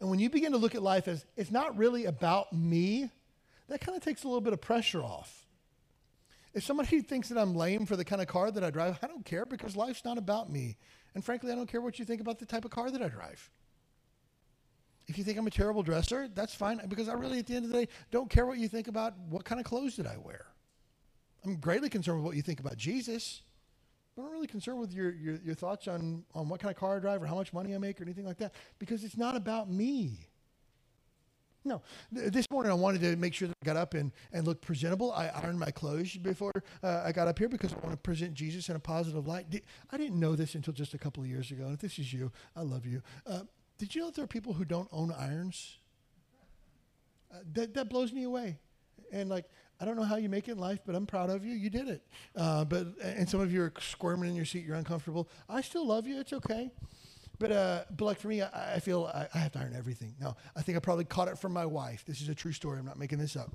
And 0.00 0.08
when 0.08 0.18
you 0.18 0.30
begin 0.30 0.52
to 0.52 0.58
look 0.58 0.74
at 0.74 0.82
life 0.82 1.08
as 1.08 1.24
it's 1.36 1.50
not 1.50 1.76
really 1.76 2.04
about 2.04 2.52
me, 2.52 3.10
that 3.68 3.80
kind 3.80 3.96
of 3.96 4.02
takes 4.02 4.24
a 4.24 4.28
little 4.28 4.40
bit 4.40 4.52
of 4.52 4.60
pressure 4.60 5.02
off. 5.02 5.46
If 6.54 6.64
somebody 6.64 7.00
thinks 7.02 7.28
that 7.28 7.38
I'm 7.38 7.54
lame 7.54 7.86
for 7.86 7.96
the 7.96 8.04
kind 8.04 8.22
of 8.22 8.28
car 8.28 8.50
that 8.50 8.64
I 8.64 8.70
drive, 8.70 8.98
I 9.02 9.06
don't 9.06 9.24
care 9.24 9.44
because 9.44 9.76
life's 9.76 10.04
not 10.04 10.18
about 10.18 10.50
me. 10.50 10.76
And 11.14 11.24
frankly, 11.24 11.50
I 11.50 11.54
don't 11.54 11.68
care 11.68 11.80
what 11.80 11.98
you 11.98 12.04
think 12.04 12.20
about 12.20 12.38
the 12.38 12.46
type 12.46 12.64
of 12.64 12.70
car 12.70 12.90
that 12.90 13.02
I 13.02 13.08
drive. 13.08 13.50
If 15.08 15.16
you 15.16 15.24
think 15.24 15.38
I'm 15.38 15.46
a 15.46 15.50
terrible 15.50 15.82
dresser, 15.82 16.28
that's 16.28 16.54
fine 16.54 16.80
because 16.86 17.08
I 17.08 17.14
really, 17.14 17.38
at 17.38 17.46
the 17.46 17.56
end 17.56 17.64
of 17.64 17.72
the 17.72 17.86
day, 17.86 17.88
don't 18.10 18.28
care 18.28 18.44
what 18.44 18.58
you 18.58 18.68
think 18.68 18.88
about 18.88 19.18
what 19.30 19.44
kind 19.44 19.58
of 19.58 19.66
clothes 19.66 19.96
did 19.96 20.06
I 20.06 20.18
wear. 20.18 20.46
I'm 21.44 21.56
greatly 21.56 21.88
concerned 21.88 22.18
with 22.18 22.26
what 22.26 22.36
you 22.36 22.42
think 22.42 22.60
about 22.60 22.76
Jesus. 22.76 23.42
I'm 24.18 24.24
not 24.24 24.32
really 24.32 24.48
concerned 24.48 24.80
with 24.80 24.92
your, 24.92 25.12
your, 25.12 25.36
your 25.44 25.54
thoughts 25.54 25.86
on, 25.86 26.24
on 26.34 26.48
what 26.48 26.58
kind 26.58 26.74
of 26.74 26.76
car 26.76 26.96
I 26.96 26.98
drive 26.98 27.22
or 27.22 27.26
how 27.26 27.36
much 27.36 27.52
money 27.52 27.72
I 27.72 27.78
make 27.78 28.00
or 28.00 28.04
anything 28.04 28.26
like 28.26 28.38
that 28.38 28.52
because 28.80 29.04
it's 29.04 29.16
not 29.16 29.36
about 29.36 29.70
me. 29.70 30.26
No, 31.64 31.82
this 32.10 32.46
morning 32.50 32.72
I 32.72 32.74
wanted 32.74 33.00
to 33.02 33.14
make 33.16 33.34
sure 33.34 33.46
that 33.46 33.56
I 33.62 33.66
got 33.66 33.76
up 33.76 33.94
and, 33.94 34.10
and 34.32 34.46
looked 34.46 34.62
presentable. 34.62 35.12
I 35.12 35.28
ironed 35.28 35.60
my 35.60 35.70
clothes 35.70 36.16
before 36.16 36.52
uh, 36.82 37.02
I 37.04 37.12
got 37.12 37.28
up 37.28 37.38
here 37.38 37.48
because 37.48 37.72
I 37.72 37.76
want 37.76 37.92
to 37.92 37.96
present 37.96 38.34
Jesus 38.34 38.68
in 38.68 38.76
a 38.76 38.80
positive 38.80 39.26
light. 39.26 39.46
I 39.90 39.96
didn't 39.96 40.18
know 40.18 40.34
this 40.34 40.54
until 40.54 40.72
just 40.72 40.94
a 40.94 40.98
couple 40.98 41.22
of 41.22 41.28
years 41.28 41.50
ago. 41.50 41.64
And 41.64 41.74
if 41.74 41.80
this 41.80 41.98
is 41.98 42.12
you, 42.12 42.32
I 42.56 42.62
love 42.62 42.86
you. 42.86 43.02
Uh, 43.26 43.40
did 43.76 43.94
you 43.94 44.00
know 44.00 44.06
that 44.08 44.16
there 44.16 44.24
are 44.24 44.28
people 44.28 44.54
who 44.54 44.64
don't 44.64 44.88
own 44.90 45.12
irons? 45.16 45.78
Uh, 47.32 47.38
that, 47.52 47.74
that 47.74 47.88
blows 47.88 48.12
me 48.12 48.24
away. 48.24 48.58
And 49.12 49.28
like, 49.28 49.44
I 49.80 49.84
don't 49.84 49.96
know 49.96 50.04
how 50.04 50.16
you 50.16 50.28
make 50.28 50.48
it 50.48 50.52
in 50.52 50.58
life, 50.58 50.80
but 50.84 50.94
I'm 50.94 51.06
proud 51.06 51.30
of 51.30 51.44
you. 51.44 51.54
You 51.54 51.70
did 51.70 51.88
it. 51.88 52.02
Uh, 52.34 52.64
but 52.64 52.88
and 53.02 53.28
some 53.28 53.40
of 53.40 53.52
you 53.52 53.62
are 53.62 53.72
squirming 53.80 54.30
in 54.30 54.36
your 54.36 54.44
seat. 54.44 54.64
You're 54.64 54.76
uncomfortable. 54.76 55.28
I 55.48 55.60
still 55.60 55.86
love 55.86 56.06
you. 56.06 56.18
It's 56.20 56.32
okay. 56.32 56.70
But 57.38 57.52
uh, 57.52 57.84
but 57.96 58.04
like 58.04 58.18
for 58.18 58.28
me, 58.28 58.42
I, 58.42 58.76
I 58.76 58.80
feel 58.80 59.10
I, 59.14 59.28
I 59.32 59.38
have 59.38 59.52
to 59.52 59.60
iron 59.60 59.74
everything. 59.76 60.14
Now 60.20 60.36
I 60.56 60.62
think 60.62 60.76
I 60.76 60.80
probably 60.80 61.04
caught 61.04 61.28
it 61.28 61.38
from 61.38 61.52
my 61.52 61.66
wife. 61.66 62.04
This 62.04 62.20
is 62.20 62.28
a 62.28 62.34
true 62.34 62.52
story. 62.52 62.78
I'm 62.78 62.86
not 62.86 62.98
making 62.98 63.18
this 63.18 63.36
up. 63.36 63.54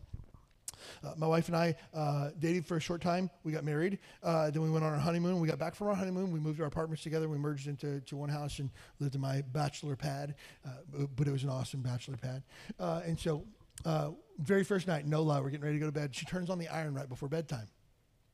Uh, 1.04 1.14
my 1.18 1.28
wife 1.28 1.48
and 1.48 1.56
I 1.56 1.76
uh, 1.94 2.30
dated 2.40 2.66
for 2.66 2.78
a 2.78 2.80
short 2.80 3.02
time. 3.02 3.30
We 3.44 3.52
got 3.52 3.64
married. 3.64 4.00
Uh, 4.22 4.50
then 4.52 4.62
we 4.62 4.70
went 4.70 4.84
on 4.84 4.94
our 4.94 5.00
honeymoon. 5.00 5.40
We 5.40 5.48
got 5.48 5.60
back 5.60 5.76
from 5.76 5.88
our 5.88 5.96
honeymoon. 5.96 6.32
We 6.32 6.40
moved 6.40 6.60
our 6.60 6.68
apartments 6.68 7.04
together. 7.04 7.30
We 7.30 7.38
merged 7.38 7.68
into 7.68 8.02
to 8.02 8.18
one 8.18 8.30
house 8.30 8.60
and 8.60 8.70
lived 9.00 9.16
in 9.16 9.22
my 9.22 9.42
bachelor 9.42 9.96
pad. 9.96 10.36
Uh, 10.66 11.06
but 11.16 11.28
it 11.28 11.32
was 11.32 11.44
an 11.44 11.50
awesome 11.50 11.82
bachelor 11.82 12.18
pad. 12.18 12.44
Uh, 12.80 13.02
and 13.06 13.20
so, 13.20 13.44
uh, 13.86 14.12
very 14.40 14.64
first 14.64 14.88
night, 14.88 15.06
no 15.06 15.22
lie, 15.22 15.40
we're 15.40 15.50
getting 15.50 15.66
ready 15.66 15.76
to 15.76 15.80
go 15.80 15.86
to 15.86 15.92
bed. 15.92 16.16
She 16.16 16.26
turns 16.26 16.50
on 16.50 16.58
the 16.58 16.68
iron 16.68 16.94
right 16.94 17.08
before 17.08 17.30
bedtime. 17.30 17.68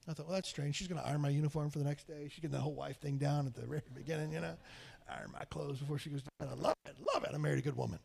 I 0.08 0.14
thought, 0.14 0.28
well, 0.28 0.36
that's 0.36 0.50
strange. 0.50 0.76
She's 0.76 0.88
going 0.88 1.00
to 1.02 1.08
iron 1.08 1.22
my 1.22 1.30
uniform 1.30 1.70
for 1.70 1.78
the 1.78 1.86
next 1.86 2.08
day. 2.08 2.30
She's 2.30 2.40
getting 2.40 2.56
the 2.56 2.62
whole 2.62 2.74
wife 2.74 3.00
thing 3.00 3.18
down 3.18 3.46
at 3.46 3.54
the 3.54 3.62
very 3.62 3.82
beginning, 3.94 4.34
you 4.34 4.40
know, 4.40 4.56
iron 5.10 5.32
my 5.32 5.46
clothes 5.46 5.80
before 5.80 6.00
she 6.00 6.10
goes 6.10 6.24
to 6.24 6.30
bed. 6.40 6.50
I 6.52 6.56
love 6.56 6.76
it, 6.86 6.96
love 7.14 7.24
it. 7.24 7.32
I 7.34 7.38
married 7.38 7.60
a 7.60 7.62
good 7.62 7.78
woman. 7.78 8.00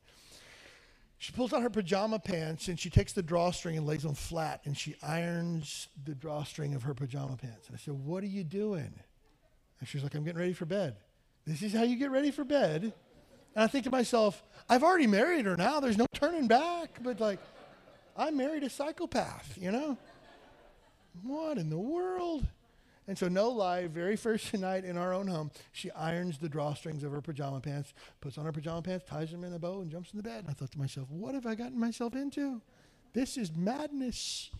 She 1.18 1.32
pulls 1.32 1.54
out 1.54 1.62
her 1.62 1.70
pajama 1.70 2.18
pants 2.18 2.68
and 2.68 2.78
she 2.78 2.90
takes 2.90 3.14
the 3.14 3.22
drawstring 3.22 3.78
and 3.78 3.86
lays 3.86 4.02
them 4.02 4.14
flat 4.14 4.60
and 4.66 4.76
she 4.76 4.96
irons 5.02 5.88
the 6.04 6.14
drawstring 6.14 6.74
of 6.74 6.82
her 6.82 6.92
pajama 6.92 7.36
pants. 7.36 7.68
And 7.68 7.76
I 7.76 7.78
said, 7.78 7.94
What 7.94 8.22
are 8.22 8.28
you 8.28 8.44
doing? 8.44 8.92
And 9.80 9.88
she's 9.88 10.02
like, 10.02 10.14
I'm 10.14 10.24
getting 10.24 10.38
ready 10.38 10.52
for 10.52 10.66
bed. 10.66 10.96
This 11.46 11.62
is 11.62 11.72
how 11.72 11.82
you 11.82 11.96
get 11.96 12.10
ready 12.10 12.30
for 12.30 12.44
bed. 12.44 12.92
And 13.54 13.64
I 13.64 13.66
think 13.66 13.84
to 13.84 13.90
myself, 13.90 14.42
I've 14.68 14.82
already 14.82 15.06
married 15.06 15.46
her 15.46 15.56
now. 15.56 15.80
There's 15.80 15.98
no 15.98 16.06
turning 16.12 16.48
back. 16.48 16.98
But 17.02 17.20
like, 17.20 17.38
I 18.16 18.30
married 18.30 18.62
a 18.62 18.70
psychopath, 18.70 19.56
you 19.60 19.70
know? 19.70 19.96
What 21.22 21.58
in 21.58 21.70
the 21.70 21.78
world? 21.78 22.46
And 23.06 23.18
so, 23.18 23.28
no 23.28 23.50
lie, 23.50 23.86
very 23.86 24.16
first 24.16 24.54
night 24.58 24.84
in 24.84 24.96
our 24.96 25.12
own 25.12 25.26
home, 25.26 25.50
she 25.72 25.90
irons 25.90 26.38
the 26.38 26.48
drawstrings 26.48 27.04
of 27.04 27.12
her 27.12 27.20
pajama 27.20 27.60
pants, 27.60 27.92
puts 28.20 28.38
on 28.38 28.46
her 28.46 28.52
pajama 28.52 28.82
pants, 28.82 29.04
ties 29.06 29.30
them 29.30 29.44
in 29.44 29.52
a 29.52 29.58
bow, 29.58 29.82
and 29.82 29.90
jumps 29.90 30.12
in 30.12 30.16
the 30.16 30.22
bed. 30.22 30.40
And 30.40 30.48
I 30.48 30.52
thought 30.52 30.72
to 30.72 30.78
myself, 30.78 31.10
what 31.10 31.34
have 31.34 31.46
I 31.46 31.54
gotten 31.54 31.78
myself 31.78 32.14
into? 32.14 32.62
This 33.12 33.36
is 33.36 33.54
madness. 33.54 34.50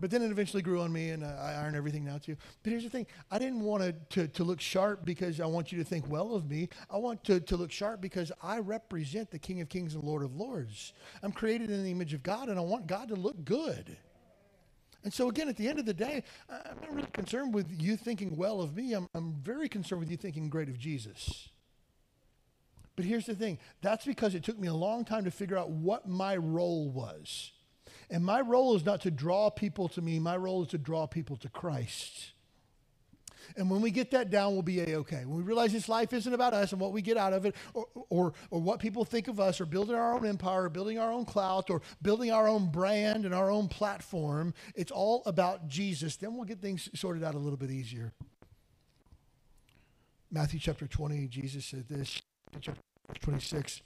But 0.00 0.10
then 0.10 0.22
it 0.22 0.30
eventually 0.30 0.62
grew 0.62 0.80
on 0.80 0.92
me, 0.92 1.10
and 1.10 1.24
I 1.24 1.60
iron 1.62 1.74
everything 1.74 2.04
now 2.04 2.18
too. 2.18 2.36
But 2.62 2.70
here's 2.70 2.84
the 2.84 2.90
thing 2.90 3.06
I 3.30 3.38
didn't 3.38 3.60
want 3.60 3.82
to, 3.82 3.92
to, 3.92 4.28
to, 4.28 4.44
look 4.44 4.60
sharp 4.60 5.04
because 5.04 5.40
I 5.40 5.46
want 5.46 5.72
you 5.72 5.78
to 5.78 5.84
think 5.84 6.08
well 6.08 6.34
of 6.34 6.48
me. 6.48 6.68
I 6.90 6.96
want 6.98 7.24
to, 7.24 7.40
to 7.40 7.56
look 7.56 7.72
sharp 7.72 8.00
because 8.00 8.30
I 8.42 8.58
represent 8.58 9.30
the 9.30 9.38
King 9.38 9.60
of 9.60 9.68
Kings 9.68 9.94
and 9.94 10.04
Lord 10.04 10.22
of 10.22 10.36
Lords. 10.36 10.92
I'm 11.22 11.32
created 11.32 11.70
in 11.70 11.82
the 11.82 11.90
image 11.90 12.14
of 12.14 12.22
God, 12.22 12.48
and 12.48 12.58
I 12.58 12.62
want 12.62 12.86
God 12.86 13.08
to 13.08 13.16
look 13.16 13.44
good. 13.44 13.96
And 15.04 15.12
so, 15.12 15.28
again, 15.28 15.48
at 15.48 15.56
the 15.56 15.68
end 15.68 15.78
of 15.78 15.86
the 15.86 15.94
day, 15.94 16.24
I'm 16.48 16.80
not 16.80 16.94
really 16.94 17.08
concerned 17.12 17.54
with 17.54 17.66
you 17.80 17.96
thinking 17.96 18.36
well 18.36 18.60
of 18.60 18.76
me. 18.76 18.92
I'm, 18.92 19.08
I'm 19.14 19.34
very 19.42 19.68
concerned 19.68 20.00
with 20.00 20.10
you 20.10 20.16
thinking 20.16 20.48
great 20.48 20.68
of 20.68 20.78
Jesus. 20.78 21.48
But 22.96 23.04
here's 23.04 23.26
the 23.26 23.34
thing 23.34 23.58
that's 23.80 24.04
because 24.04 24.34
it 24.34 24.42
took 24.42 24.58
me 24.58 24.66
a 24.66 24.74
long 24.74 25.04
time 25.04 25.24
to 25.24 25.30
figure 25.30 25.56
out 25.56 25.70
what 25.70 26.08
my 26.08 26.36
role 26.36 26.88
was. 26.88 27.52
And 28.10 28.24
my 28.24 28.40
role 28.40 28.74
is 28.74 28.84
not 28.84 29.02
to 29.02 29.10
draw 29.10 29.50
people 29.50 29.88
to 29.90 30.02
me, 30.02 30.18
my 30.18 30.36
role 30.36 30.62
is 30.62 30.68
to 30.68 30.78
draw 30.78 31.06
people 31.06 31.36
to 31.36 31.48
Christ. 31.48 32.32
And 33.56 33.70
when 33.70 33.80
we 33.80 33.90
get 33.90 34.10
that 34.10 34.30
down, 34.30 34.52
we'll 34.52 34.62
be 34.62 34.80
a-okay. 34.80 35.24
When 35.24 35.36
we 35.36 35.42
realize 35.42 35.72
this 35.72 35.88
life 35.88 36.12
isn't 36.12 36.32
about 36.32 36.52
us 36.52 36.72
and 36.72 36.80
what 36.80 36.92
we 36.92 37.02
get 37.02 37.16
out 37.16 37.32
of 37.32 37.46
it 37.46 37.54
or, 37.74 37.86
or, 38.10 38.32
or 38.50 38.60
what 38.60 38.78
people 38.78 39.04
think 39.04 39.28
of 39.28 39.40
us 39.40 39.60
or 39.60 39.66
building 39.66 39.96
our 39.96 40.14
own 40.14 40.26
empire 40.26 40.64
or 40.64 40.68
building 40.68 40.98
our 40.98 41.10
own 41.10 41.24
clout 41.24 41.70
or 41.70 41.80
building 42.02 42.30
our 42.30 42.46
own 42.46 42.70
brand 42.70 43.24
and 43.24 43.34
our 43.34 43.50
own 43.50 43.68
platform, 43.68 44.52
it's 44.74 44.92
all 44.92 45.22
about 45.26 45.66
Jesus. 45.68 46.16
Then 46.16 46.34
we'll 46.34 46.44
get 46.44 46.60
things 46.60 46.88
sorted 46.94 47.24
out 47.24 47.34
a 47.34 47.38
little 47.38 47.56
bit 47.56 47.70
easier. 47.70 48.12
Matthew 50.30 50.60
chapter 50.60 50.86
20, 50.86 51.26
Jesus 51.28 51.64
said 51.64 51.88
this, 51.88 52.20
chapter 52.60 52.80
26. 53.20 53.80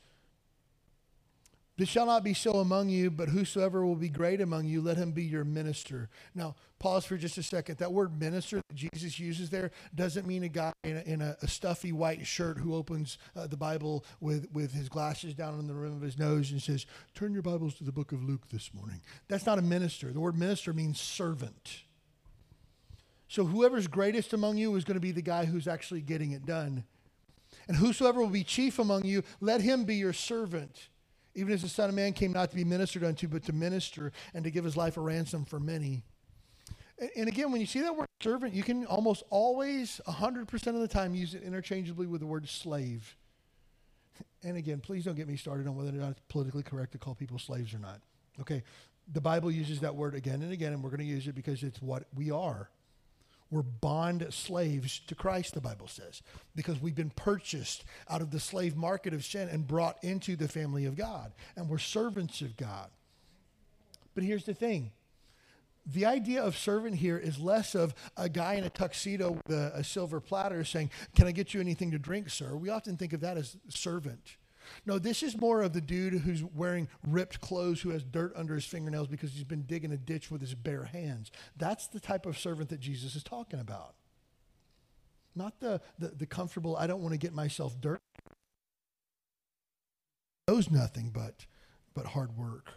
This 1.83 1.89
shall 1.89 2.07
not 2.07 2.22
be 2.22 2.33
so 2.33 2.59
among 2.59 2.91
you, 2.91 3.11
but 3.11 3.28
whosoever 3.28 3.85
will 3.85 3.97
be 3.97 4.09
great 4.09 4.41
among 4.41 4.66
you, 4.66 4.80
let 4.80 4.97
him 4.97 5.11
be 5.11 5.24
your 5.24 5.43
minister. 5.43 6.09
Now, 6.33 6.55
pause 6.78 7.05
for 7.05 7.16
just 7.16 7.39
a 7.39 7.43
second. 7.43 7.78
That 7.78 7.93
word 7.93 8.20
minister 8.20 8.61
that 8.68 8.76
Jesus 8.76 9.18
uses 9.18 9.51
there 9.51 9.72
doesn't 9.93 10.24
mean 10.24 10.45
a 10.45 10.49
guy 10.49 10.72
in 10.85 10.97
a, 10.97 11.01
in 11.01 11.20
a, 11.20 11.37
a 11.43 11.49
stuffy 11.49 11.91
white 11.91 12.24
shirt 12.24 12.57
who 12.59 12.76
opens 12.76 13.18
uh, 13.35 13.49
the 13.49 13.57
Bible 13.57 14.05
with, 14.20 14.47
with 14.53 14.72
his 14.72 14.89
glasses 14.89 15.35
down 15.35 15.59
on 15.59 15.66
the 15.66 15.74
rim 15.74 15.97
of 15.97 16.03
his 16.03 16.16
nose 16.16 16.53
and 16.53 16.62
says, 16.62 16.87
Turn 17.16 17.33
your 17.33 17.43
Bibles 17.43 17.74
to 17.78 17.83
the 17.83 17.91
book 17.91 18.12
of 18.12 18.22
Luke 18.22 18.49
this 18.53 18.72
morning. 18.72 19.01
That's 19.26 19.45
not 19.45 19.59
a 19.59 19.62
minister. 19.62 20.12
The 20.12 20.20
word 20.20 20.39
minister 20.39 20.72
means 20.72 21.01
servant. 21.01 21.80
So, 23.26 23.45
whoever's 23.45 23.89
greatest 23.89 24.33
among 24.33 24.57
you 24.57 24.72
is 24.76 24.85
going 24.85 24.95
to 24.95 25.01
be 25.01 25.11
the 25.11 25.20
guy 25.20 25.47
who's 25.47 25.66
actually 25.66 26.03
getting 26.03 26.30
it 26.30 26.47
done. 26.47 26.85
And 27.66 27.76
whosoever 27.76 28.20
will 28.20 28.28
be 28.28 28.45
chief 28.45 28.78
among 28.78 29.05
you, 29.05 29.24
let 29.41 29.62
him 29.62 29.85
be 29.85 29.97
your 29.97 30.12
servant 30.12 30.89
even 31.35 31.53
as 31.53 31.62
the 31.62 31.68
Son 31.68 31.89
of 31.89 31.95
Man 31.95 32.12
came 32.12 32.33
not 32.33 32.51
to 32.51 32.57
be 32.57 32.64
ministered 32.64 33.05
unto, 33.05 33.28
but 33.28 33.45
to 33.45 33.53
minister 33.53 34.12
and 34.35 34.45
to 34.45 34.51
give 34.51 34.64
his 34.64 34.76
life 34.76 34.97
a 34.97 35.01
ransom 35.01 35.45
for 35.45 35.59
many. 35.59 36.05
And 37.16 37.28
again, 37.28 37.51
when 37.51 37.61
you 37.61 37.66
see 37.66 37.80
that 37.80 37.97
word 37.97 38.07
servant, 38.20 38.55
you 38.55 38.62
can 38.62 38.87
almost 38.87 39.24
always, 39.30 40.01
100% 40.07 40.66
of 40.68 40.74
the 40.80 40.89
time, 40.89 41.14
use 41.14 41.35
it 41.35 41.43
interchangeably 41.43 42.07
with 42.07 42.20
the 42.20 42.26
word 42.26 42.49
slave. 42.49 43.16
And 44.45 44.57
again, 44.57 44.80
please 44.80 45.05
don't 45.05 45.16
get 45.16 45.26
me 45.26 45.37
started 45.37 45.66
on 45.66 45.74
whether 45.74 45.91
or 45.91 45.93
not 45.93 46.11
it's 46.11 46.20
politically 46.28 46.62
correct 46.62 46.93
to 46.93 46.99
call 46.99 47.14
people 47.14 47.39
slaves 47.39 47.74
or 47.74 47.78
not. 47.78 48.01
Okay, 48.41 48.62
the 49.12 49.20
Bible 49.20 49.51
uses 49.51 49.80
that 49.80 49.95
word 49.95 50.14
again 50.14 50.43
and 50.43 50.53
again, 50.53 50.72
and 50.72 50.83
we're 50.83 50.91
going 50.91 51.01
to 51.01 51.05
use 51.05 51.26
it 51.26 51.35
because 51.35 51.62
it's 51.62 51.83
what 51.83 52.05
we 52.14 52.30
are. 52.30 52.68
We're 53.53 53.61
bond 53.61 54.26
slaves 54.30 55.03
to 55.09 55.14
Christ, 55.14 55.53
the 55.53 55.61
Bible 55.61 55.86
says, 55.86 56.22
because 56.57 56.80
we've 56.80 56.94
been 56.94 57.11
purchased 57.11 57.84
out 58.09 58.22
of 58.22 58.30
the 58.30 58.40
slave 58.40 58.76
market 58.76 59.12
of 59.12 59.26
sin 59.26 59.50
and 59.50 59.66
brought 59.66 60.03
into 60.03 60.36
the 60.36 60.48
family 60.48 60.86
of 60.86 60.96
God. 60.96 61.32
And 61.55 61.68
we're 61.68 61.76
servants 61.76 62.40
of 62.40 62.57
God. 62.57 62.88
But 64.14 64.24
here's 64.24 64.44
the 64.44 64.55
thing 64.55 64.90
the 65.84 66.07
idea 66.07 66.42
of 66.42 66.57
servant 66.57 66.96
here 66.96 67.18
is 67.18 67.38
less 67.38 67.74
of 67.74 67.94
a 68.16 68.28
guy 68.28 68.55
in 68.55 68.64
a 68.64 68.70
tuxedo 68.70 69.32
with 69.32 69.50
a, 69.50 69.72
a, 69.74 69.84
silver 69.84 70.20
platter 70.20 70.64
saying, 70.64 70.90
Can 71.14 71.26
I 71.26 71.32
get 71.32 71.53
you 71.53 71.61
anything 71.61 71.90
to 71.90 71.98
drink, 71.98 72.30
sir? 72.30 72.57
We 72.57 72.70
often 72.70 72.96
think 72.96 73.12
of 73.12 73.20
that 73.20 73.36
as 73.36 73.57
servant. 73.68 74.36
No, 74.86 74.98
this 74.98 75.22
is 75.22 75.40
more 75.40 75.62
of 75.62 75.72
the 75.72 75.80
dude 75.80 76.14
who's 76.14 76.42
wearing 76.42 76.88
ripped 77.06 77.40
clothes 77.40 77.80
who 77.80 77.90
has 77.90 78.02
dirt 78.02 78.32
under 78.36 78.54
his 78.54 78.64
fingernails 78.64 79.08
because 79.08 79.32
he's 79.32 79.44
been 79.44 79.62
digging 79.62 79.92
a 79.92 79.96
ditch 79.96 80.30
with 80.30 80.40
his 80.40 80.54
bare 80.54 80.84
hands. 80.84 81.30
That's 81.56 81.86
the 81.86 82.00
type 82.00 82.26
of 82.26 82.38
servant 82.38 82.70
that 82.70 82.80
Jesus 82.80 83.14
is 83.14 83.22
talking 83.22 83.60
about. 83.60 83.94
Not 85.34 85.60
the, 85.60 85.80
the, 85.98 86.08
the 86.08 86.26
comfortable, 86.26 86.76
I 86.76 86.86
don't 86.86 87.00
want 87.00 87.12
to 87.12 87.18
get 87.18 87.32
myself 87.32 87.80
dirt. 87.80 88.00
Knows 90.48 90.70
nothing 90.70 91.10
but, 91.14 91.46
but 91.94 92.06
hard 92.06 92.36
work. 92.36 92.72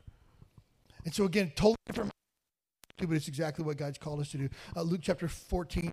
And 1.04 1.14
so, 1.14 1.26
again, 1.26 1.52
totally 1.56 1.76
different, 1.88 2.12
but 2.98 3.12
it's 3.12 3.28
exactly 3.28 3.66
what 3.66 3.78
God's 3.78 3.98
called 3.98 4.20
us 4.22 4.32
to 4.32 4.38
do. 4.38 4.50
Uh, 4.76 4.84
Luke 4.84 5.02
chapter 5.04 5.28
14, 5.28 5.92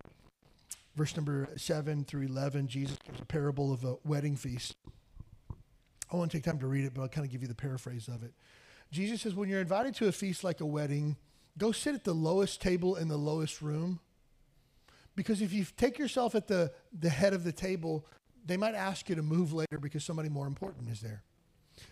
verse 0.95 1.15
number 1.15 1.49
7 1.57 2.05
through 2.05 2.27
11, 2.27 2.67
Jesus 2.67 2.97
gives 3.05 3.19
a 3.19 3.25
parable 3.25 3.73
of 3.73 3.83
a 3.83 3.95
wedding 4.05 4.35
feast. 4.35 4.73
I 6.13 6.17
won't 6.17 6.31
take 6.31 6.43
time 6.43 6.59
to 6.59 6.67
read 6.67 6.85
it, 6.85 6.93
but 6.93 7.01
I'll 7.01 7.07
kind 7.07 7.25
of 7.25 7.31
give 7.31 7.41
you 7.41 7.47
the 7.47 7.55
paraphrase 7.55 8.07
of 8.07 8.23
it. 8.23 8.33
Jesus 8.91 9.21
says, 9.21 9.33
when 9.33 9.49
you're 9.49 9.61
invited 9.61 9.95
to 9.95 10.07
a 10.07 10.11
feast 10.11 10.43
like 10.43 10.61
a 10.61 10.65
wedding, 10.65 11.17
go 11.57 11.71
sit 11.71 11.95
at 11.95 12.03
the 12.03 12.13
lowest 12.13 12.61
table 12.61 12.95
in 12.95 13.07
the 13.07 13.17
lowest 13.17 13.61
room. 13.61 13.99
Because 15.15 15.41
if 15.41 15.51
you 15.51 15.65
take 15.75 15.97
yourself 15.97 16.35
at 16.35 16.47
the, 16.47 16.71
the 16.97 17.09
head 17.09 17.33
of 17.33 17.43
the 17.43 17.51
table, 17.51 18.05
they 18.45 18.57
might 18.57 18.75
ask 18.75 19.09
you 19.09 19.15
to 19.15 19.23
move 19.23 19.53
later 19.53 19.79
because 19.79 20.03
somebody 20.03 20.29
more 20.29 20.45
important 20.45 20.89
is 20.89 21.01
there. 21.01 21.23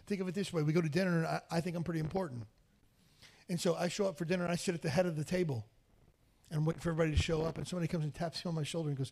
Think 0.06 0.22
of 0.22 0.28
it 0.28 0.36
this 0.36 0.54
way 0.54 0.62
we 0.62 0.74
go 0.74 0.82
to 0.82 0.90
dinner, 0.90 1.18
and 1.18 1.26
I, 1.26 1.42
I 1.50 1.62
think 1.62 1.76
I'm 1.76 1.84
pretty 1.84 2.00
important. 2.00 2.44
And 3.50 3.60
so 3.60 3.76
I 3.76 3.88
show 3.88 4.06
up 4.06 4.18
for 4.18 4.26
dinner, 4.26 4.44
and 4.44 4.52
I 4.52 4.56
sit 4.56 4.76
at 4.76 4.84
the 4.84 4.90
head 4.90 5.08
of 5.08 5.16
the 5.16 5.24
table 5.24 5.66
and 6.52 6.66
wait 6.66 6.80
for 6.80 6.92
everybody 6.92 7.16
to 7.16 7.22
show 7.22 7.42
up. 7.42 7.58
And 7.58 7.68
somebody 7.68 7.88
comes 7.88 8.04
and 8.04 8.14
taps 8.14 8.46
me 8.46 8.50
on 8.50 8.56
my 8.56 8.64
shoulder 8.64 8.90
and 8.90 8.98
goes, 8.98 9.12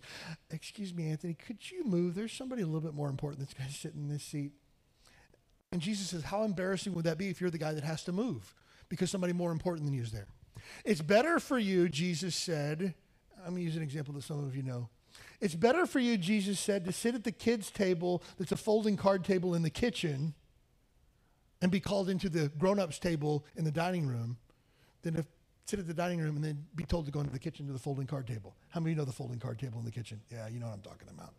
Excuse 0.52 0.94
me, 0.94 1.10
Anthony, 1.10 1.34
could 1.34 1.72
you 1.72 1.84
move? 1.86 2.14
There's 2.14 2.34
somebody 2.34 2.62
a 2.62 2.66
little 2.66 2.82
bit 2.82 2.94
more 2.94 3.10
important 3.10 3.40
that's 3.40 3.54
going 3.54 3.70
to 3.70 3.76
sit 3.76 3.96
in 3.96 4.08
this 4.08 4.24
seat. 4.24 4.52
And 5.72 5.82
Jesus 5.82 6.10
says, 6.10 6.24
How 6.24 6.44
embarrassing 6.44 6.94
would 6.94 7.06
that 7.06 7.18
be 7.18 7.30
if 7.30 7.40
you're 7.40 7.50
the 7.50 7.58
guy 7.58 7.74
that 7.74 7.84
has 7.84 8.04
to 8.06 8.12
move 8.12 8.54
because 8.90 9.12
somebody 9.12 9.34
more 9.34 9.52
important 9.52 9.86
than 9.86 9.94
you 9.94 10.02
is 10.02 10.12
there? 10.12 10.28
It's 10.84 11.02
better 11.02 11.40
for 11.40 11.60
you, 11.60 11.90
Jesus 11.90 12.36
said. 12.36 12.94
I'm 13.38 13.52
going 13.52 13.58
to 13.58 13.62
use 13.64 13.76
an 13.76 13.84
example 13.84 14.14
that 14.16 14.24
some 14.24 14.44
of 14.44 14.56
you 14.56 14.64
know. 14.64 14.90
It's 15.40 15.56
better 15.56 15.86
for 15.86 16.00
you, 16.00 16.18
Jesus 16.18 16.60
said, 16.60 16.86
to 16.86 16.92
sit 16.92 17.16
at 17.16 17.24
the 17.24 17.32
kids' 17.32 17.72
table 17.72 18.22
that's 18.38 18.52
a 18.52 18.58
folding 18.58 18.98
card 18.98 19.24
table 19.24 19.56
in 19.56 19.62
the 19.62 19.70
kitchen 19.70 20.34
and 21.62 21.72
be 21.72 21.80
called 21.80 22.10
into 22.10 22.30
the 22.30 22.50
grown 22.58 22.80
ups 22.80 23.00
table 23.00 23.46
in 23.56 23.64
the 23.64 23.72
dining 23.72 24.08
room 24.08 24.38
than 25.02 25.16
to 25.16 25.26
sit 25.66 25.80
at 25.80 25.88
the 25.88 25.94
dining 25.94 26.20
room 26.20 26.36
and 26.36 26.44
then 26.44 26.66
be 26.76 26.84
told 26.84 27.06
to 27.06 27.12
go 27.12 27.20
into 27.20 27.32
the 27.32 27.40
kitchen 27.40 27.68
to 27.68 27.74
the 27.74 27.80
folding 27.80 28.08
card 28.08 28.28
table. 28.28 28.56
How 28.70 28.80
many 28.80 28.92
of 28.92 28.98
you 28.98 29.02
know 29.02 29.06
the 29.06 29.14
folding 29.14 29.40
card 29.40 29.60
table 29.60 29.80
in 29.80 29.86
the 29.86 29.92
kitchen? 29.92 30.20
Yeah, 30.30 30.48
you 30.48 30.60
know 30.60 30.68
what 30.68 30.74
I'm 30.74 30.82
talking 30.82 31.08
about. 31.10 31.34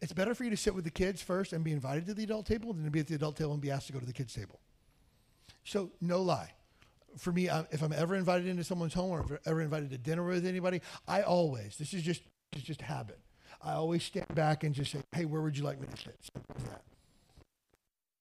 It's 0.00 0.12
better 0.12 0.34
for 0.34 0.44
you 0.44 0.50
to 0.50 0.56
sit 0.56 0.74
with 0.74 0.84
the 0.84 0.90
kids 0.90 1.20
first 1.20 1.52
and 1.52 1.62
be 1.62 1.72
invited 1.72 2.06
to 2.06 2.14
the 2.14 2.24
adult 2.24 2.46
table 2.46 2.72
than 2.72 2.84
to 2.84 2.90
be 2.90 3.00
at 3.00 3.06
the 3.06 3.14
adult 3.14 3.36
table 3.36 3.52
and 3.52 3.60
be 3.60 3.70
asked 3.70 3.86
to 3.88 3.92
go 3.92 3.98
to 3.98 4.06
the 4.06 4.12
kids' 4.12 4.32
table. 4.32 4.60
So, 5.64 5.90
no 6.00 6.22
lie. 6.22 6.52
For 7.18 7.32
me, 7.32 7.48
if 7.70 7.82
I'm 7.82 7.92
ever 7.92 8.14
invited 8.14 8.46
into 8.46 8.64
someone's 8.64 8.94
home 8.94 9.10
or 9.10 9.40
ever 9.44 9.60
invited 9.60 9.90
to 9.90 9.98
dinner 9.98 10.24
with 10.24 10.46
anybody, 10.46 10.80
I 11.06 11.22
always, 11.22 11.76
this 11.76 11.92
is 11.92 12.02
just, 12.02 12.22
it's 12.52 12.62
just 12.62 12.80
habit. 12.80 13.18
I 13.62 13.72
always 13.72 14.02
stand 14.02 14.34
back 14.34 14.64
and 14.64 14.74
just 14.74 14.92
say, 14.92 15.02
hey, 15.12 15.26
where 15.26 15.42
would 15.42 15.58
you 15.58 15.64
like 15.64 15.80
me 15.80 15.86
to 15.86 15.96
sit? 15.96 16.16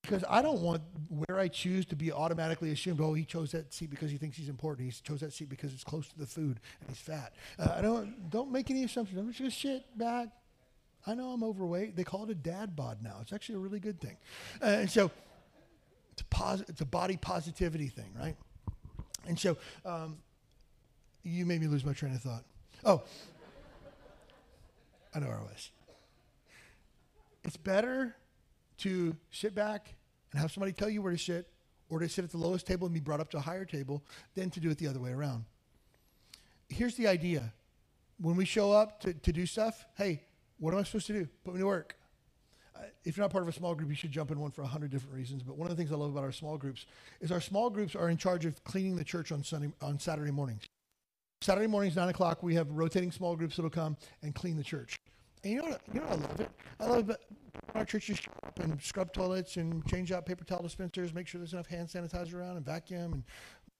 Because 0.01 0.23
I 0.27 0.41
don't 0.41 0.61
want 0.61 0.82
where 1.07 1.39
I 1.39 1.47
choose 1.47 1.86
to 1.88 1.95
be 1.95 2.11
automatically 2.11 2.71
assumed, 2.71 2.99
oh, 2.99 3.13
he 3.13 3.23
chose 3.23 3.51
that 3.51 3.71
seat 3.73 3.91
because 3.91 4.09
he 4.09 4.17
thinks 4.17 4.36
he's 4.38 4.49
important. 4.49 4.91
He 4.91 5.01
chose 5.03 5.19
that 5.19 5.34
seat 5.34 5.49
because 5.49 5.71
it's 5.71 5.84
close 5.84 6.07
to 6.09 6.17
the 6.17 6.25
food 6.25 6.59
and 6.82 6.89
he's 6.89 6.97
fat. 6.97 7.34
Uh, 7.59 7.75
I 7.77 7.82
don't, 7.82 8.30
don't 8.30 8.51
make 8.51 8.71
any 8.71 8.84
assumptions. 8.84 9.19
I'm 9.19 9.27
just 9.27 9.39
going 9.39 9.51
to 9.51 9.55
sit 9.55 9.97
back, 9.97 10.30
I 11.10 11.16
know 11.16 11.32
I'm 11.32 11.43
overweight. 11.43 11.95
They 11.95 12.03
call 12.03 12.24
it 12.26 12.30
a 12.30 12.36
dad 12.36 12.76
bod 12.76 12.99
now. 13.01 13.18
It's 13.22 13.34
actually 13.34 13.55
a 13.55 13.60
really 13.60 13.80
good 13.80 13.99
thing. 13.99 14.16
Uh, 14.62 14.66
and 14.66 14.89
so 14.89 15.10
it's 16.12 16.22
a, 16.22 16.66
it's 16.68 16.82
a 16.82 16.86
body 16.86 17.18
positivity 17.18 17.88
thing, 17.88 18.14
right? 18.16 18.36
And 19.28 19.39
so 19.39 19.57
um, 19.86 20.18
you 21.24 21.47
made 21.47 21.62
me 21.62 21.68
lose 21.68 21.84
my 21.84 21.93
train 21.93 22.14
of 22.14 22.22
thought. 22.22 22.43
Oh, 22.86 23.01
I 25.16 25.20
know 25.20 25.28
where 25.28 25.39
I 25.39 25.41
was. 25.41 25.72
It's 27.43 27.57
better 27.57 28.16
to 28.80 29.16
sit 29.32 29.55
back 29.55 29.95
and 30.32 30.39
have 30.39 30.51
somebody 30.51 30.74
tell 30.74 30.91
you 30.91 31.01
where 31.01 31.14
to 31.14 31.18
sit 31.18 31.47
or 31.89 31.97
to 31.97 32.07
sit 32.07 32.24
at 32.24 32.30
the 32.30 32.38
lowest 32.38 32.68
table 32.68 32.86
and 32.86 32.93
be 32.93 32.99
brought 32.99 33.20
up 33.20 33.32
to 33.32 33.38
a 33.38 33.41
higher 33.41 33.66
table 33.66 34.03
than 34.36 34.51
to 34.51 34.60
do 34.60 34.70
it 34.70 34.78
the 34.78 34.88
other 34.88 34.99
way 34.99 35.10
around. 35.10 35.45
Here's 36.68 36.93
the 36.95 37.07
idea. 37.07 37.51
When 38.22 38.36
we 38.36 38.45
show 38.45 38.72
up 38.72 38.99
to, 39.01 39.14
to 39.14 39.34
do 39.34 39.47
stuff, 39.47 39.88
hey, 39.97 40.22
what 40.60 40.74
am 40.74 40.80
I 40.80 40.84
supposed 40.84 41.07
to 41.07 41.14
do? 41.14 41.28
Put 41.43 41.53
me 41.55 41.62
to 41.62 41.66
work. 41.66 41.95
If 43.03 43.18
you're 43.18 43.24
not 43.24 43.32
part 43.32 43.43
of 43.43 43.49
a 43.49 43.53
small 43.53 43.76
group, 43.76 43.89
you 43.89 43.95
should 43.95 44.12
jump 44.12 44.32
in 44.32 44.39
one 44.39 44.51
for 44.51 44.62
a 44.62 44.68
hundred 44.68 44.91
different 44.91 45.16
reasons. 45.16 45.43
But 45.43 45.57
one 45.57 45.70
of 45.70 45.76
the 45.76 45.82
things 45.82 45.91
I 45.91 45.95
love 45.95 46.12
about 46.12 46.24
our 46.24 46.32
small 46.32 46.57
groups 46.57 46.86
is 47.20 47.32
our 47.32 47.41
small 47.41 47.70
groups 47.70 47.95
are 47.95 48.10
in 48.10 48.18
charge 48.18 48.45
of 48.45 48.64
cleaning 48.64 48.95
the 48.95 49.03
church 49.03 49.32
on 49.32 49.43
Sunday 49.43 49.72
on 49.82 49.99
Saturday 49.99 50.32
mornings. 50.32 50.64
Saturday 51.41 51.68
mornings, 51.68 51.95
nine 51.95 52.10
o'clock, 52.10 52.43
we 52.43 52.55
have 52.55 52.70
rotating 52.72 53.12
small 53.12 53.36
groups 53.36 53.55
that'll 53.55 53.70
come 53.70 53.97
and 54.24 54.36
clean 54.36 54.57
the 54.57 54.64
church. 54.64 54.97
And 55.43 55.53
you 55.53 55.62
know 55.62 55.70
what? 55.70 55.82
You 55.93 56.01
know 56.01 56.07
I 56.07 56.16
love 56.16 56.39
it. 56.39 56.49
I 56.80 56.86
love 56.86 57.10
it. 57.10 57.20
Our 57.76 57.86
churches 57.86 58.20
and 58.60 58.82
scrub 58.82 59.14
toilets 59.14 59.57
and 59.57 59.86
change 59.88 60.12
out 60.12 60.26
paper 60.26 60.43
towel 60.43 60.62
dispensers, 60.62 61.14
make 61.14 61.28
sure 61.28 61.39
there's 61.39 61.53
enough 61.53 61.68
hand 61.68 61.88
sanitizer 61.88 62.36
around, 62.36 62.57
and 62.57 62.66
vacuum 62.66 63.14
and 63.14 63.24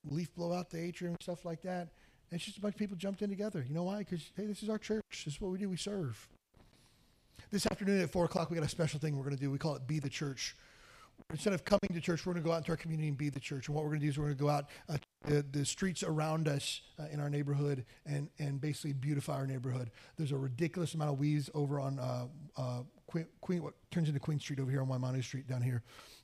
leaf 0.06 0.34
blow 0.36 0.54
out 0.54 0.70
the 0.70 0.80
atrium 0.80 1.14
and 1.14 1.22
stuff 1.22 1.44
like 1.44 1.62
that. 1.64 1.90
And 2.32 2.38
it's 2.38 2.46
just 2.46 2.58
a 2.58 2.62
bunch 2.62 2.76
of 2.76 2.80
people 2.80 2.96
jumped 2.96 3.22
in 3.22 3.30
together. 3.30 3.66
You 3.68 3.74
know 3.74 3.84
why? 3.84 4.00
Because 4.00 4.32
hey, 4.36 4.46
this 4.46 4.64
is 4.64 4.70
our 4.70 4.78
church. 4.78 5.04
This 5.26 5.34
is 5.34 5.42
what 5.42 5.52
we 5.52 5.58
do. 5.58 5.68
We 5.68 5.78
serve. 5.78 6.28
This 7.52 7.66
afternoon 7.66 8.00
at 8.02 8.12
4 8.12 8.26
o'clock, 8.26 8.52
we 8.52 8.56
got 8.56 8.66
a 8.66 8.70
special 8.70 9.00
thing 9.00 9.18
we're 9.18 9.24
going 9.24 9.36
to 9.36 9.42
do. 9.42 9.50
We 9.50 9.58
call 9.58 9.76
it 9.76 9.88
Be 9.88 9.98
the 9.98 10.10
Church. 10.10 10.56
Instead 11.32 11.54
of 11.54 11.66
coming 11.66 11.90
to 11.92 12.00
church, 12.00 12.24
we're 12.24 12.34
going 12.34 12.44
to 12.44 12.48
go 12.48 12.54
out 12.54 12.60
into 12.60 12.72
our 12.72 12.78
community 12.78 13.08
and 13.08 13.18
be 13.18 13.30
the 13.30 13.40
church. 13.40 13.68
And 13.68 13.76
what 13.76 13.84
we're 13.84 13.90
going 13.90 14.02
to 14.02 14.06
do 14.06 14.10
is 14.12 14.18
we're 14.20 14.26
going 14.26 14.38
to 14.38 14.44
go 14.44 14.50
out 14.50 14.66
uh, 14.88 14.98
the, 15.26 15.44
the 15.52 15.66
streets 15.66 16.04
around 16.04 16.48
us 16.48 16.82
uh, 17.00 17.06
in 17.12 17.20
our 17.20 17.30
neighborhood 17.30 17.86
and, 18.06 18.30
and 18.38 18.62
basically 18.62 18.94
beautify 18.94 19.34
our 19.34 19.48
neighborhood. 19.48 19.90
There's 20.16 20.32
a 20.32 20.38
ridiculous 20.38 20.94
amount 20.94 21.12
of 21.12 21.20
weeds 21.20 21.50
over 21.56 21.80
on 21.80 21.98
uh, 21.98 22.28
uh 22.56 22.84
Queen, 23.08 23.26
Queen, 23.42 23.64
what 23.64 23.74
turns 23.90 24.08
into 24.08 24.20
Queen 24.20 24.40
Street 24.40 24.60
over 24.60 24.70
here 24.70 24.82
on 24.82 24.88
Waimanu 24.88 25.24
Street 25.24 25.48
down 25.48 25.64
here. 25.64 25.82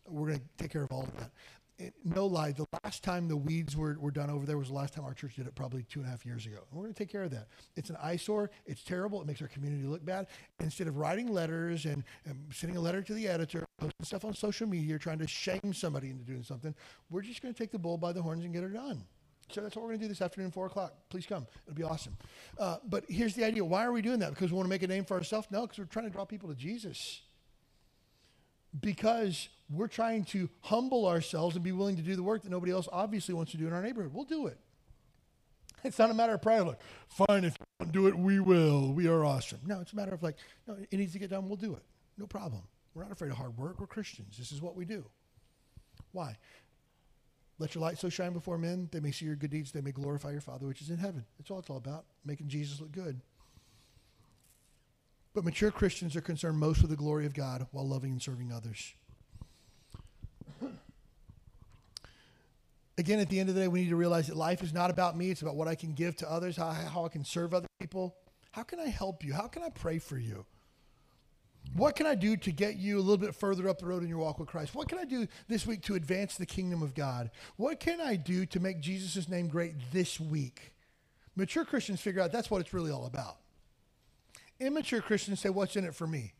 We're 0.08 0.28
going 0.28 0.40
to 0.40 0.46
take 0.58 0.72
care 0.72 0.84
of 0.84 0.92
all 0.92 1.04
of 1.04 1.18
that 1.18 1.32
it, 1.78 1.94
no 2.04 2.26
lie, 2.26 2.52
the 2.52 2.66
last 2.84 3.04
time 3.04 3.28
the 3.28 3.36
weeds 3.36 3.76
were, 3.76 3.98
were 4.00 4.12
done 4.12 4.30
over 4.30 4.46
there 4.46 4.58
was 4.58 4.70
the 4.70 4.74
last 4.74 4.94
time 4.94 5.04
our 5.04 5.14
church 5.14 5.36
did 5.36 5.48
it, 5.48 5.56
probably 5.56 5.84
two 5.84 6.00
and 6.00 6.08
a 6.08 6.12
half 6.12 6.26
years 6.26 6.46
ago. 6.46 6.58
And 6.58 6.78
we're 6.78 6.84
going 6.84 6.94
to 6.94 6.98
take 6.98 7.12
care 7.12 7.24
of 7.24 7.32
that. 7.32 7.48
It's 7.76 7.90
an 7.90 7.98
eyesore. 8.02 8.50
It's 8.66 8.84
terrible. 8.84 9.22
It 9.22 9.28
makes 9.28 9.42
our 9.42 9.48
community 9.48 9.84
look 9.84 10.06
bad. 10.06 10.28
Instead 10.60 10.88
of 10.88 10.98
writing 10.98 11.28
letters 11.28 11.86
and, 11.86 12.04
and 12.26 12.46
sending 12.54 12.78
a 12.78 12.82
letter 12.82 13.02
to 13.02 13.14
the 13.14 13.28
editor, 13.28 13.66
posting 13.78 14.06
stuff 14.06 14.24
on 14.26 14.34
social 14.34 14.68
media, 14.68 14.98
trying 14.98 15.20
to 15.20 15.28
shame 15.28 15.74
somebody 15.74 16.10
into 16.10 16.24
doing 16.24 16.44
something, 16.44 16.74
we're 17.10 17.22
just 17.22 17.42
going 17.42 17.54
to 17.54 17.58
take 17.58 17.72
the 17.72 17.80
bull 17.80 17.98
by 17.98 18.14
the 18.14 18.22
horns 18.22 18.46
and 18.46 18.54
get 18.54 18.64
it 18.64 18.74
done. 18.74 19.04
So 19.52 19.62
that's 19.62 19.76
what 19.76 19.84
we're 19.84 19.90
going 19.90 20.00
to 20.00 20.06
do 20.06 20.10
this 20.10 20.22
afternoon, 20.22 20.52
4 20.52 20.68
o'clock. 20.68 20.94
Please 21.10 21.26
come. 21.26 21.46
It'll 21.68 21.76
be 21.76 21.84
awesome. 21.84 22.18
Uh, 22.58 22.78
but 22.88 23.04
here's 23.10 23.36
the 23.36 23.44
idea. 23.44 23.64
Why 23.64 23.86
are 23.86 23.92
we 23.92 24.02
doing 24.02 24.20
that? 24.20 24.32
Because 24.32 24.52
we 24.52 24.58
want 24.58 24.66
to 24.66 24.70
make 24.70 24.82
a 24.82 24.88
name 24.88 25.06
for 25.06 25.18
ourselves? 25.18 25.48
No, 25.52 25.62
because 25.62 25.78
we're 25.78 25.86
trying 25.86 26.06
to 26.06 26.12
draw 26.12 26.26
people 26.26 26.50
to 26.50 26.56
Jesus 26.56 27.22
because 28.82 29.50
we're 29.70 29.88
trying 29.88 30.26
to 30.26 30.50
humble 30.62 31.08
ourselves 31.08 31.56
and 31.56 31.64
be 31.64 31.72
willing 31.72 31.96
to 31.96 32.02
do 32.02 32.16
the 32.16 32.24
work 32.24 32.44
that 32.44 32.52
nobody 32.52 32.72
else 32.72 32.88
obviously 32.92 33.34
wants 33.34 33.52
to 33.52 33.58
do 33.58 33.68
in 33.68 33.74
our 33.74 33.82
neighborhood. 33.82 34.14
We'll 34.14 34.26
do 34.26 34.48
it. 34.48 34.60
It's 35.84 36.00
not 36.00 36.10
a 36.10 36.14
matter 36.14 36.34
of 36.34 36.42
pride, 36.42 36.62
like, 36.62 36.80
fine, 37.08 37.44
if 37.44 37.54
you 37.60 37.66
don't 37.80 37.92
do 37.92 38.08
it, 38.08 38.18
we 38.18 38.40
will. 38.40 38.92
We 38.92 39.08
are 39.08 39.24
awesome. 39.24 39.60
No, 39.66 39.82
it's 39.82 39.94
a 39.94 39.96
matter 39.96 40.14
of 40.14 40.24
like, 40.24 40.36
no, 40.68 40.76
it 40.90 40.98
needs 40.98 41.14
to 41.14 41.20
get 41.20 41.30
done, 41.30 41.48
we'll 41.48 41.58
do 41.58 41.76
it. 41.76 41.84
No 42.18 42.26
problem. 42.26 42.64
We're 42.94 43.04
not 43.04 43.12
afraid 43.12 43.30
of 43.30 43.38
hard 43.38 43.58
work. 43.58 43.80
We're 43.80 43.88
Christians. 43.88 44.38
This 44.38 44.52
is 44.52 44.62
what 44.62 44.76
we 44.76 44.86
do. 44.86 45.06
Why? 46.12 46.38
Let 47.60 47.76
your 47.76 47.82
light 47.82 48.00
so 48.00 48.10
shine 48.10 48.34
before 48.34 48.58
men, 48.58 48.90
they 48.92 49.00
may 49.00 49.12
see 49.12 49.26
your 49.26 49.36
good 49.36 49.52
deeds, 49.52 49.72
they 49.72 49.82
may 49.82 49.92
glorify 49.92 50.32
your 50.32 50.42
Father 50.42 50.66
which 50.66 50.82
is 50.82 50.90
in 50.90 50.98
heaven. 50.98 51.24
That's 51.38 51.52
all 51.52 51.60
it's 51.60 51.70
all 51.70 51.78
about, 51.78 52.06
making 52.26 52.48
Jesus 52.48 52.82
look 52.82 52.92
good. 52.92 53.22
But 55.36 55.44
mature 55.44 55.70
Christians 55.70 56.16
are 56.16 56.22
concerned 56.22 56.58
most 56.58 56.82
with 56.82 56.90
the 56.90 56.96
glory 56.96 57.26
of 57.26 57.34
God 57.34 57.68
while 57.72 57.86
loving 57.86 58.12
and 58.12 58.22
serving 58.22 58.54
others. 58.54 58.94
Again, 62.98 63.20
at 63.20 63.28
the 63.28 63.42
end 63.42 63.50
of 63.50 63.56
the 63.56 63.62
day, 63.62 63.68
we 63.68 63.82
need 63.82 63.90
to 63.90 63.98
realize 63.98 64.28
that 64.28 64.38
life 64.38 64.64
is 64.64 64.74
not 64.74 64.90
about 64.90 65.18
me. 65.18 65.30
It's 65.30 65.42
about 65.42 65.58
what 65.58 65.68
I 65.68 65.76
can 65.76 65.94
give 65.94 66.16
to 66.18 66.32
others, 66.32 66.56
how, 66.56 66.72
how 66.72 67.04
I 67.04 67.10
can 67.10 67.26
serve 67.26 67.54
other 67.54 67.68
people. 67.82 68.16
How 68.54 68.64
can 68.64 68.80
I 68.80 68.88
help 68.88 69.26
you? 69.26 69.34
How 69.34 69.48
can 69.48 69.62
I 69.62 69.70
pray 69.70 70.00
for 70.00 70.18
you? 70.18 70.46
What 71.76 71.98
can 71.98 72.06
I 72.06 72.16
do 72.16 72.38
to 72.38 72.52
get 72.54 72.78
you 72.78 72.98
a 72.98 73.02
little 73.02 73.18
bit 73.18 73.36
further 73.36 73.68
up 73.68 73.80
the 73.80 73.88
road 73.88 74.04
in 74.04 74.08
your 74.08 74.20
walk 74.20 74.40
with 74.40 74.48
Christ? 74.48 74.74
What 74.74 74.88
can 74.88 74.98
I 74.98 75.04
do 75.04 75.28
this 75.50 75.68
week 75.68 75.82
to 75.84 75.96
advance 75.96 76.36
the 76.36 76.46
kingdom 76.46 76.82
of 76.82 76.96
God? 76.96 77.30
What 77.58 77.82
can 77.82 78.00
I 78.00 78.16
do 78.16 78.46
to 78.46 78.62
make 78.62 78.80
Jesus' 78.80 79.28
name 79.28 79.50
great 79.50 79.74
this 79.92 80.18
week? 80.18 80.72
Mature 81.36 81.66
Christians 81.66 82.00
figure 82.00 82.22
out 82.22 82.32
that's 82.32 82.50
what 82.50 82.62
it's 82.62 82.74
really 82.74 82.92
all 82.92 83.06
about. 83.06 83.40
Immature 84.60 85.02
Christians 85.02 85.40
say, 85.40 85.50
What's 85.50 85.76
in 85.76 85.86
it 85.86 85.96
for 85.96 86.08
me? 86.08 86.34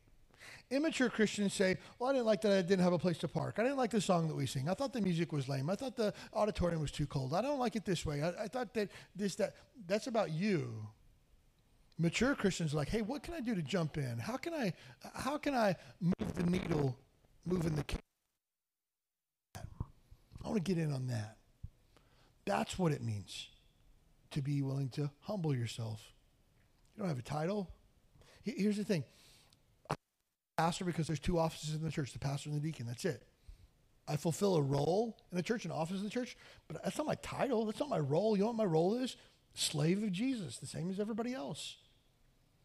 Immature 0.72 1.10
Christians 1.10 1.54
say, 1.54 1.78
Well, 2.00 2.10
I 2.10 2.14
didn't 2.14 2.26
like 2.26 2.42
that 2.42 2.52
I 2.52 2.62
didn't 2.62 2.84
have 2.84 2.94
a 2.94 3.00
place 3.00 3.18
to 3.20 3.28
park. 3.28 3.56
I 3.58 3.64
didn't 3.64 3.78
like 3.78 3.92
the 3.92 4.02
song 4.02 4.28
that 4.28 4.36
we 4.36 4.46
sing. 4.46 4.68
I 4.70 4.74
thought 4.74 4.94
the 4.94 5.02
music 5.02 5.32
was 5.32 5.48
lame. 5.48 5.70
I 5.70 5.76
thought 5.76 5.96
the 5.96 6.14
auditorium 6.34 6.82
was 6.82 6.92
too 6.92 7.06
cold. 7.06 7.34
I 7.34 7.42
don't 7.42 7.60
like 7.60 7.76
it 7.76 7.86
this 7.86 8.06
way. 8.06 8.24
I, 8.24 8.44
I 8.44 8.48
thought 8.48 8.74
that 8.74 8.90
this, 9.16 9.36
that. 9.36 9.56
That's 9.88 10.08
about 10.08 10.32
you. 10.32 10.88
Mature 11.98 12.36
Christians 12.36 12.74
are 12.74 12.78
like, 12.78 12.90
Hey, 12.90 13.02
what 13.02 13.24
can 13.24 13.34
I 13.34 13.42
do 13.42 13.54
to 13.56 13.62
jump 13.62 13.98
in? 13.98 14.18
How 14.18 14.38
can 14.38 14.54
I, 14.54 14.74
how 15.14 15.38
can 15.38 15.54
I 15.54 15.76
move 16.02 16.34
the 16.34 16.44
needle, 16.44 16.98
move 17.46 17.66
in 17.66 17.76
the 17.76 17.84
I 20.46 20.50
want 20.50 20.64
to 20.64 20.74
get 20.76 20.82
in 20.82 20.94
on 20.94 21.08
that. 21.08 21.38
That's 22.46 22.78
what 22.78 22.92
it 22.92 23.02
means 23.02 23.48
to 24.30 24.44
be 24.44 24.62
willing 24.62 24.90
to 24.90 25.10
humble 25.22 25.56
yourself. 25.56 26.14
You 26.94 27.00
don't 27.00 27.10
have 27.10 27.18
a 27.18 27.24
title. 27.24 27.72
Here's 28.46 28.78
the 28.78 28.84
thing 28.84 29.04
pastor 30.58 30.86
because 30.86 31.08
there's 31.08 31.20
two 31.20 31.38
offices 31.38 31.76
in 31.76 31.84
the 31.84 31.92
church 31.92 32.14
the 32.14 32.20
pastor 32.20 32.50
and 32.50 32.58
the 32.58 32.66
deacon. 32.66 32.86
That's 32.88 33.06
it. 33.06 33.24
I 34.08 34.18
fulfill 34.18 34.56
a 34.56 34.62
role 34.62 35.18
in 35.32 35.38
the 35.38 35.44
church, 35.44 35.66
an 35.66 35.72
office 35.72 35.98
in 35.98 36.04
the 36.04 36.10
church, 36.10 36.38
but 36.68 36.82
that's 36.84 36.98
not 36.98 37.08
my 37.08 37.16
title. 37.16 37.66
That's 37.66 37.80
not 37.80 37.90
my 37.90 38.00
role. 38.00 38.38
You 38.38 38.44
know 38.44 38.48
what 38.48 38.56
my 38.56 38.66
role 38.66 38.96
is? 38.96 39.18
Slave 39.56 40.04
of 40.04 40.12
Jesus, 40.12 40.58
the 40.58 40.68
same 40.68 40.90
as 40.90 41.00
everybody 41.00 41.34
else. 41.34 41.78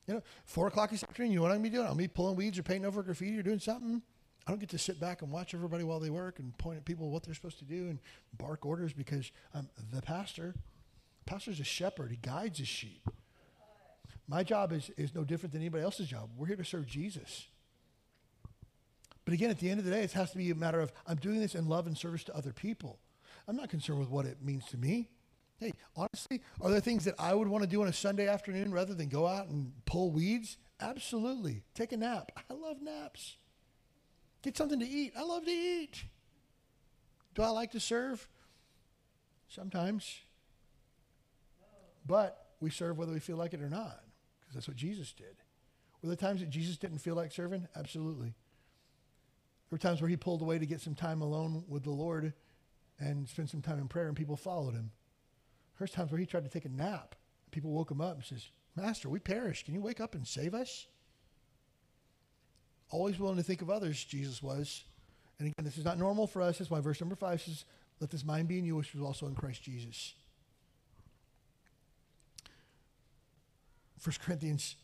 You 0.07 0.15
know, 0.15 0.23
four 0.45 0.67
o'clock 0.67 0.91
this 0.91 1.03
afternoon, 1.03 1.33
you 1.33 1.37
know 1.37 1.43
what 1.43 1.53
I'm 1.53 1.59
gonna 1.59 1.71
be 1.71 1.75
doing? 1.75 1.87
I'll 1.87 1.95
be 1.95 2.09
pulling 2.09 2.37
weeds 2.37 2.59
or 2.59 2.63
painting 2.63 2.85
over 2.85 3.03
graffiti 3.03 3.39
or 3.39 3.43
doing 3.43 3.59
something. 3.59 4.03
I 4.47 4.51
don't 4.51 4.59
get 4.59 4.71
to 4.71 4.79
sit 4.79 4.99
back 4.99 5.23
and 5.23 5.31
watch 5.31 5.55
everybody 5.55 5.85
while 5.85 6.01
they 6.01 6.11
work 6.11 6.39
and 6.39 6.57
point 6.59 6.79
at 6.79 6.85
people 6.85 7.11
what 7.11 7.23
they're 7.23 7.35
supposed 7.35 7.59
to 7.61 7.65
do 7.65 7.89
and 7.89 7.99
bark 8.37 8.67
orders 8.67 8.93
because 8.93 9.31
I'm 9.55 9.69
the 9.93 10.03
pastor. 10.03 10.55
The 10.55 11.31
pastor's 11.31 11.61
a 11.61 11.65
shepherd. 11.65 12.11
He 12.11 12.17
guides 12.17 12.59
his 12.59 12.69
sheep. 12.69 13.09
My 14.31 14.45
job 14.45 14.73
is, 14.73 14.91
is 14.97 15.13
no 15.13 15.25
different 15.25 15.53
than 15.53 15.61
anybody 15.61 15.83
else's 15.83 16.07
job. 16.07 16.31
We're 16.37 16.47
here 16.47 16.57
to 16.57 16.65
serve 16.65 16.87
Jesus. 16.87 17.49
But 19.25 19.35
again, 19.35 19.51
at 19.51 19.59
the 19.59 19.69
end 19.69 19.81
of 19.81 19.85
the 19.85 19.91
day, 19.91 20.03
it 20.03 20.13
has 20.13 20.31
to 20.31 20.39
be 20.39 20.53
a 20.53 20.55
matter 20.55 20.81
of 20.81 20.93
I'm 21.05 21.17
doing 21.17 21.41
this 21.41 21.57
in 21.57 21.67
love 21.67 21.89
and 21.89 21.99
service 21.99 22.23
to 22.25 22.37
other 22.37 22.53
people. 22.53 23.01
I'm 23.49 23.57
not 23.57 23.71
concerned 23.71 23.99
with 23.99 24.09
what 24.09 24.27
it 24.27 24.39
means 24.41 24.67
to 24.67 24.77
me. 24.77 25.11
Hey, 25.59 25.73
honestly, 25.97 26.43
are 26.61 26.71
there 26.71 26.79
things 26.79 27.05
that 27.07 27.17
I 27.19 27.35
would 27.35 27.49
want 27.49 27.65
to 27.65 27.69
do 27.69 27.83
on 27.83 27.89
a 27.89 27.93
Sunday 27.93 28.29
afternoon 28.29 28.73
rather 28.73 28.95
than 28.95 29.09
go 29.09 29.27
out 29.27 29.49
and 29.49 29.73
pull 29.85 30.13
weeds? 30.13 30.59
Absolutely. 30.81 31.65
Take 31.75 31.91
a 31.91 31.97
nap. 31.97 32.31
I 32.49 32.55
love 32.55 32.81
naps. 32.81 33.37
Get 34.43 34.57
something 34.57 34.79
to 34.79 34.89
eat. 34.89 35.13
I 35.19 35.23
love 35.23 35.45
to 35.45 35.51
eat. 35.51 36.05
Do 37.35 37.43
I 37.43 37.49
like 37.49 37.73
to 37.73 37.81
serve? 37.81 38.29
Sometimes. 39.49 40.21
But 42.07 42.47
we 42.61 42.71
serve 42.71 42.97
whether 42.97 43.13
we 43.13 43.19
feel 43.19 43.37
like 43.37 43.55
it 43.55 43.61
or 43.61 43.69
not, 43.69 44.01
because 44.51 44.65
that's 44.65 44.69
what 44.69 44.77
Jesus 44.77 45.13
did. 45.13 45.37
Were 46.03 46.09
there 46.09 46.17
times 46.17 46.41
that 46.41 46.51
Jesus 46.51 46.77
didn't 46.77 46.99
feel 46.99 47.15
like 47.15 47.31
serving? 47.31 47.69
Absolutely. 47.77 48.29
There 48.29 49.77
were 49.77 49.79
times 49.79 50.01
where 50.01 50.09
he 50.09 50.17
pulled 50.17 50.43
away 50.43 50.59
to 50.59 50.67
get 50.67 50.81
some 50.81 50.97
time 50.97 51.23
alone 51.23 51.63
with 51.69 51.85
the 51.85 51.91
Lord 51.91 52.33
and 52.99 53.29
spend 53.29 53.49
some 53.49 53.63
time 53.63 53.79
in 53.79 53.87
prayer, 53.87 54.09
and 54.09 54.17
people 54.17 54.37
followed 54.37 54.75
him. 54.75 54.91
There's 55.79 55.93
times 55.93 56.11
where 56.11 56.19
he 56.19 56.27
tried 56.27 56.43
to 56.45 56.51
take 56.51 56.65
a 56.65 56.69
nap. 56.69 57.15
And 57.45 57.53
people 57.53 57.71
woke 57.71 57.93
him 57.93 58.01
up 58.01 58.17
and 58.17 58.25
says, 58.25 58.51
Master, 58.75 59.09
we 59.09 59.21
perish. 59.21 59.65
Can 59.65 59.75
you 59.75 59.81
wake 59.81 60.01
up 60.01 60.15
and 60.17 60.27
save 60.27 60.53
us? 60.53 60.89
Always 62.91 63.21
willing 63.21 63.37
to 63.37 63.43
think 63.43 63.63
of 63.63 63.71
others, 63.71 64.05
Jesus 64.05 64.43
was. 64.43 64.83
And 65.39 65.47
again, 65.47 65.65
this 65.65 65.79
is 65.79 65.85
not 65.85 65.97
normal 65.97 66.27
for 66.27 66.43
us. 66.43 66.59
That's 66.59 66.71
why 66.71 66.81
verse 66.81 67.01
number 67.01 67.15
five 67.15 67.41
says, 67.41 67.65
Let 68.01 68.11
this 68.11 68.25
mind 68.25 68.49
be 68.49 68.59
in 68.59 68.65
you, 68.65 68.75
which 68.77 68.95
was 68.95 69.03
also 69.03 69.27
in 69.27 69.37
Christ 69.37 69.63
Jesus. 69.63 70.15
1 74.03 74.15
Corinthians, 74.25 74.77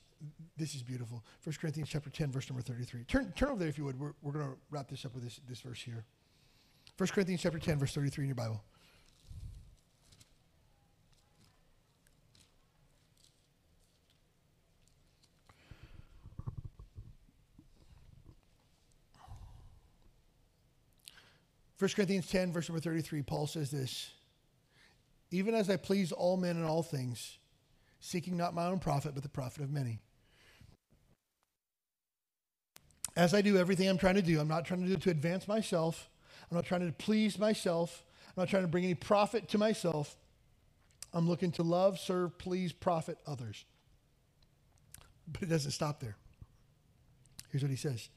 this 0.56 0.74
is 0.74 0.82
beautiful. 0.82 1.24
1 1.44 1.54
Corinthians 1.60 1.88
chapter 1.88 2.10
10, 2.10 2.30
verse 2.30 2.48
number 2.50 2.62
33. 2.62 3.04
Turn, 3.04 3.32
turn 3.36 3.50
over 3.50 3.58
there 3.58 3.68
if 3.68 3.78
you 3.78 3.84
would. 3.84 3.98
We're, 3.98 4.12
we're 4.22 4.32
going 4.32 4.44
to 4.44 4.56
wrap 4.70 4.88
this 4.88 5.04
up 5.04 5.14
with 5.14 5.24
this, 5.24 5.40
this 5.48 5.60
verse 5.60 5.80
here. 5.80 6.04
1 6.98 7.08
Corinthians 7.08 7.42
chapter 7.42 7.58
10, 7.58 7.78
verse 7.78 7.94
33 7.94 8.24
in 8.24 8.28
your 8.28 8.34
Bible. 8.34 8.62
1 21.78 21.90
Corinthians 21.90 22.26
10, 22.28 22.52
verse 22.52 22.68
number 22.68 22.80
33, 22.80 23.22
Paul 23.22 23.46
says 23.46 23.70
this 23.70 24.10
Even 25.30 25.54
as 25.54 25.68
I 25.68 25.76
please 25.76 26.10
all 26.10 26.36
men 26.36 26.56
in 26.56 26.64
all 26.64 26.82
things, 26.82 27.38
seeking 28.06 28.36
not 28.36 28.54
my 28.54 28.66
own 28.66 28.78
profit, 28.78 29.14
but 29.14 29.24
the 29.24 29.28
profit 29.28 29.64
of 29.64 29.70
many. 29.70 29.98
As 33.16 33.34
I 33.34 33.42
do 33.42 33.56
everything 33.56 33.88
I'm 33.88 33.98
trying 33.98 34.14
to 34.14 34.22
do, 34.22 34.38
I'm 34.38 34.46
not 34.46 34.64
trying 34.64 34.82
to 34.82 34.86
do 34.86 34.92
it 34.92 35.02
to 35.02 35.10
advance 35.10 35.48
myself. 35.48 36.08
I'm 36.48 36.54
not 36.54 36.64
trying 36.64 36.86
to 36.86 36.92
please 36.92 37.36
myself. 37.36 38.04
I'm 38.28 38.42
not 38.42 38.48
trying 38.48 38.62
to 38.62 38.68
bring 38.68 38.84
any 38.84 38.94
profit 38.94 39.48
to 39.48 39.58
myself. 39.58 40.16
I'm 41.12 41.28
looking 41.28 41.50
to 41.52 41.64
love, 41.64 41.98
serve, 41.98 42.38
please, 42.38 42.72
profit 42.72 43.18
others. 43.26 43.64
But 45.26 45.42
it 45.42 45.48
doesn't 45.48 45.72
stop 45.72 45.98
there. 45.98 46.16
Here's 47.50 47.62
what 47.62 47.70
he 47.70 47.76
says 47.76 48.08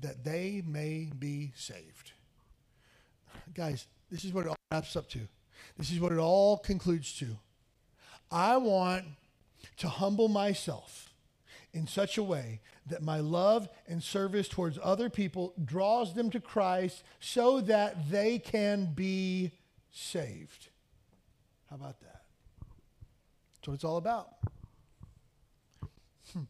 that 0.00 0.24
they 0.24 0.62
may 0.66 1.10
be 1.18 1.52
saved. 1.54 2.12
Guys, 3.54 3.86
this 4.10 4.24
is 4.24 4.32
what 4.32 4.44
it 4.44 4.48
all 4.48 4.56
wraps 4.72 4.94
up 4.96 5.08
to. 5.10 5.20
This 5.78 5.90
is 5.90 6.00
what 6.00 6.12
it 6.12 6.18
all 6.18 6.58
concludes 6.58 7.16
to. 7.18 7.38
I 8.30 8.56
want 8.56 9.04
to 9.78 9.88
humble 9.88 10.28
myself 10.28 11.10
in 11.72 11.86
such 11.86 12.18
a 12.18 12.22
way 12.22 12.60
that 12.86 13.02
my 13.02 13.20
love 13.20 13.68
and 13.86 14.02
service 14.02 14.48
towards 14.48 14.78
other 14.82 15.08
people 15.08 15.54
draws 15.64 16.14
them 16.14 16.30
to 16.30 16.40
Christ 16.40 17.02
so 17.20 17.60
that 17.62 18.10
they 18.10 18.38
can 18.38 18.92
be 18.94 19.52
saved. 19.90 20.68
How 21.70 21.76
about 21.76 22.00
that? 22.00 22.22
That's 23.54 23.68
what 23.68 23.74
it's 23.74 23.84
all 23.84 23.96
about. 23.96 24.34
Hmm. 26.32 26.42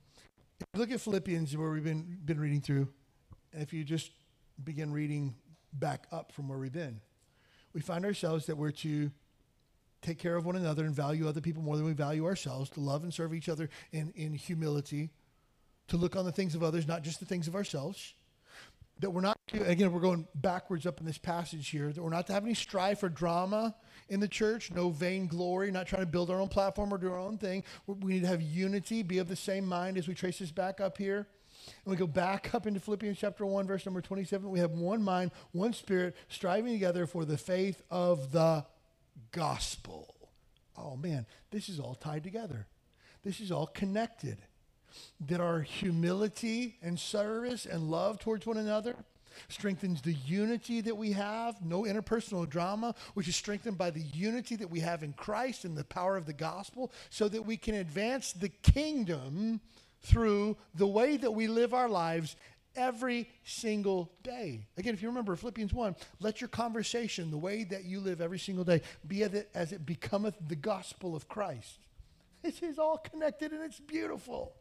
Look 0.75 0.91
at 0.91 1.01
Philippians, 1.01 1.57
where 1.57 1.71
we've 1.71 1.85
been, 1.85 2.19
been 2.25 2.41
reading 2.41 2.61
through. 2.61 2.89
And 3.53 3.63
if 3.63 3.73
you 3.73 3.85
just 3.85 4.11
begin 4.65 4.93
reading 4.93 5.35
back 5.73 6.07
up 6.13 6.33
from 6.33 6.49
where 6.49 6.59
we've 6.59 6.73
been. 6.73 7.01
We 7.73 7.81
find 7.81 8.05
ourselves 8.05 8.47
that 8.47 8.57
we're 8.57 8.71
to 8.71 9.11
take 10.03 10.19
care 10.19 10.37
of 10.37 10.45
one 10.45 10.57
another 10.57 10.85
and 10.85 10.95
value 10.95 11.29
other 11.29 11.41
people 11.41 11.63
more 11.63 11.77
than 11.77 11.87
we 11.87 11.93
value 11.93 12.27
ourselves, 12.27 12.69
to 12.71 12.81
love 12.81 13.05
and 13.05 13.15
serve 13.15 13.33
each 13.33 13.49
other 13.49 13.71
in, 13.93 14.13
in 14.17 14.35
humility, 14.35 15.11
to 15.89 15.97
look 15.97 16.17
on 16.17 16.25
the 16.25 16.33
things 16.33 16.55
of 16.55 16.63
others, 16.63 16.87
not 16.87 17.03
just 17.03 17.21
the 17.21 17.27
things 17.27 17.49
of 17.49 17.55
ourselves. 17.55 18.15
That 19.01 19.11
we're 19.11 19.23
not, 19.23 19.39
again, 19.53 19.91
we're 19.93 20.01
going 20.01 20.29
backwards 20.35 20.87
up 20.87 21.01
in 21.01 21.07
this 21.07 21.19
passage 21.19 21.69
here, 21.69 21.93
that 21.93 22.03
we're 22.03 22.11
not 22.11 22.27
to 22.27 22.33
have 22.33 22.45
any 22.45 22.55
strife 22.55 23.03
or 23.03 23.09
drama 23.09 23.75
in 24.09 24.21
the 24.21 24.29
church, 24.29 24.71
no 24.71 24.91
vain 24.91 25.27
glory, 25.27 25.71
not 25.71 25.87
trying 25.87 26.03
to 26.03 26.07
build 26.07 26.31
our 26.31 26.41
own 26.41 26.49
platform 26.49 26.93
or 26.93 26.99
do 26.99 27.11
our 27.11 27.19
own 27.19 27.39
thing. 27.39 27.65
We 27.87 28.13
need 28.13 28.21
to 28.21 28.29
have 28.29 28.43
unity, 28.43 29.03
be 29.03 29.19
of 29.19 29.29
the 29.29 29.37
same 29.37 29.67
mind 29.67 29.97
as 29.97 30.07
we 30.07 30.15
trace 30.15 30.39
this 30.39 30.53
back 30.53 30.81
up 30.81 30.99
here. 30.99 31.27
And 31.85 31.91
we 31.91 31.97
go 31.97 32.07
back 32.07 32.55
up 32.55 32.67
into 32.67 32.81
Philippians 32.81 33.19
chapter 33.19 33.47
1, 33.47 33.67
verse 33.67 33.87
number 33.87 34.01
27. 34.01 34.51
We 34.51 34.59
have 34.59 34.73
one 34.73 35.03
mind, 35.03 35.31
one 35.53 35.73
spirit, 35.73 36.17
striving 36.29 36.73
together 36.73 37.07
for 37.07 37.25
the 37.25 37.39
faith 37.39 37.83
of 37.91 38.33
the 38.33 38.65
gospel. 39.31 40.15
Oh 40.77 40.97
man, 40.97 41.27
this 41.51 41.69
is 41.69 41.79
all 41.79 41.95
tied 41.95 42.25
together. 42.25 42.67
This 43.23 43.41
is 43.41 43.53
all 43.53 43.67
connected. 43.67 44.39
That 45.27 45.41
our 45.41 45.61
humility 45.61 46.77
and 46.83 46.99
service 46.99 47.65
and 47.65 47.91
love 47.91 48.19
towards 48.19 48.45
one 48.47 48.59
another 48.59 48.95
strengthens 49.49 50.03
the 50.03 50.13
unity 50.13 50.83
that 50.83 50.97
we 50.97 51.13
have, 51.13 51.65
no 51.65 51.85
interpersonal 51.85 52.49
drama, 52.49 52.95
which 53.15 53.29
is 53.29 53.37
strengthened 53.37 53.79
by 53.79 53.91
the 53.91 54.03
unity 54.13 54.57
that 54.57 54.71
we 54.71 54.81
have 54.81 55.03
in 55.03 55.15
Christ 55.15 55.65
and 55.65 55.77
the 55.77 55.85
power 55.85 56.19
of 56.19 56.27
the 56.27 56.35
gospel, 56.35 56.93
so 57.09 57.29
that 57.29 57.47
we 57.47 57.57
can 57.57 57.77
advance 57.77 58.33
the 58.35 58.51
kingdom 58.51 59.61
through 60.03 60.57
the 60.75 60.87
way 60.87 61.17
that 61.17 61.31
we 61.31 61.47
live 61.47 61.73
our 61.73 61.89
lives 61.89 62.37
every 62.77 63.29
single 63.45 64.11
day. 64.23 64.67
Again, 64.77 64.95
if 64.95 65.03
you 65.03 65.09
remember 65.09 65.37
Philippians 65.37 65.73
1, 65.73 65.97
let 66.21 66.41
your 66.41 66.49
conversation, 66.49 67.31
the 67.31 67.39
way 67.39 67.65
that 67.65 67.85
you 67.85 68.01
live 68.01 68.21
every 68.21 68.39
single 68.39 68.65
day, 68.65 68.83
be 69.07 69.23
as 69.23 69.35
it, 69.35 69.51
as 69.55 69.73
it 69.73 69.87
becometh 69.87 70.35
the 70.49 70.57
gospel 70.57 71.15
of 71.15 71.29
Christ. 71.29 71.79
This 72.43 72.63
is 72.63 72.79
all 72.79 72.99
connected 72.99 73.53
and 73.53 73.63
it's 73.63 73.81
beautiful. 73.81 74.53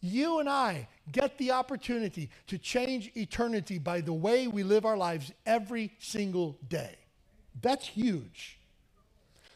You 0.00 0.40
and 0.40 0.48
I 0.48 0.88
get 1.10 1.38
the 1.38 1.52
opportunity 1.52 2.30
to 2.48 2.58
change 2.58 3.12
eternity 3.14 3.78
by 3.78 4.00
the 4.00 4.12
way 4.12 4.48
we 4.48 4.62
live 4.64 4.84
our 4.84 4.96
lives 4.96 5.32
every 5.46 5.92
single 5.98 6.58
day. 6.68 6.96
That's 7.60 7.86
huge 7.86 8.58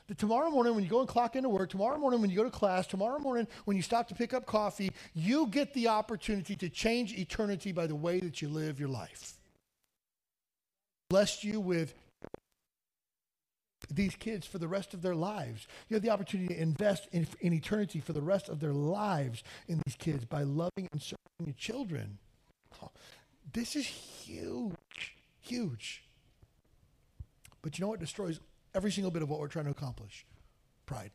that 0.09 0.19
tomorrow 0.19 0.51
morning 0.51 0.75
when 0.75 0.85
you 0.85 0.91
go 0.91 1.01
and 1.01 1.09
clock 1.09 1.37
into 1.37 1.49
work, 1.49 1.71
tomorrow 1.71 1.99
morning 1.99 2.21
when 2.21 2.31
you 2.31 2.37
go 2.37 2.45
to 2.45 2.51
class, 2.51 2.87
tomorrow 2.87 3.19
morning 3.19 3.47
when 3.65 3.77
you 3.77 3.83
stop 3.83 4.09
to 4.09 4.15
pick 4.15 4.33
up 4.33 4.47
coffee, 4.47 4.91
you 5.15 5.47
get 5.49 5.75
the 5.75 5.89
opportunity 5.89 6.55
to 6.57 6.69
change 6.69 7.13
eternity 7.13 7.73
by 7.73 7.87
the 7.87 7.95
way 7.95 8.21
that 8.21 8.41
you 8.41 8.49
live 8.49 8.79
your 8.79 8.89
life. 8.89 9.35
Blessed 11.09 11.45
you 11.45 11.61
with 11.61 11.95
these 13.91 14.15
kids 14.17 14.47
for 14.47 14.59
the 14.59 14.69
rest 14.69 14.95
of 14.95 15.03
their 15.03 15.15
lives. 15.15 15.67
You 15.89 15.95
have 15.95 16.03
the 16.03 16.11
opportunity 16.11 16.55
to 16.55 16.61
invest 16.61 17.09
in, 17.13 17.27
in 17.41 17.53
eternity 17.53 18.01
for 18.01 18.13
the 18.13 18.23
rest 18.23 18.49
of 18.49 18.61
their 18.61 18.73
lives 18.73 19.43
in 19.69 19.81
these 19.87 19.97
kids 19.97 20.25
by 20.25 20.43
loving 20.43 20.89
and 20.93 21.01
serving 21.01 21.17
your 21.45 21.55
children. 21.55 22.19
Oh, 22.83 22.91
this 23.53 23.77
is 23.77 23.87
huge, 23.87 25.15
huge. 25.41 26.03
But 27.63 27.79
you 27.79 27.85
know 27.85 27.89
what 27.89 28.01
destroys 28.01 28.41
every 28.77 28.93
single 28.93 29.11
bit 29.11 29.23
of 29.23 29.31
what 29.31 29.41
we're 29.41 29.49
trying 29.49 29.65
to 29.65 29.71
accomplish? 29.71 30.27
Pride. 30.85 31.11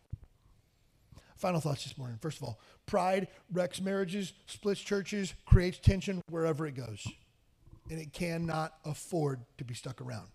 Final 1.38 1.62
thoughts 1.62 1.84
this 1.84 1.98
morning. 1.98 2.18
First 2.20 2.40
of 2.40 2.44
all, 2.44 2.60
pride 2.88 3.28
wrecks 3.54 3.80
marriages, 3.80 4.34
splits 4.48 4.82
churches, 4.82 5.34
creates 5.46 5.78
tension 5.78 6.22
wherever 6.30 6.66
it 6.66 6.76
goes. 6.76 7.08
And 7.90 8.00
it 8.00 8.14
cannot 8.14 8.74
afford 8.84 9.42
to 9.60 9.64
be 9.64 9.74
stuck 9.74 10.02
around. 10.02 10.28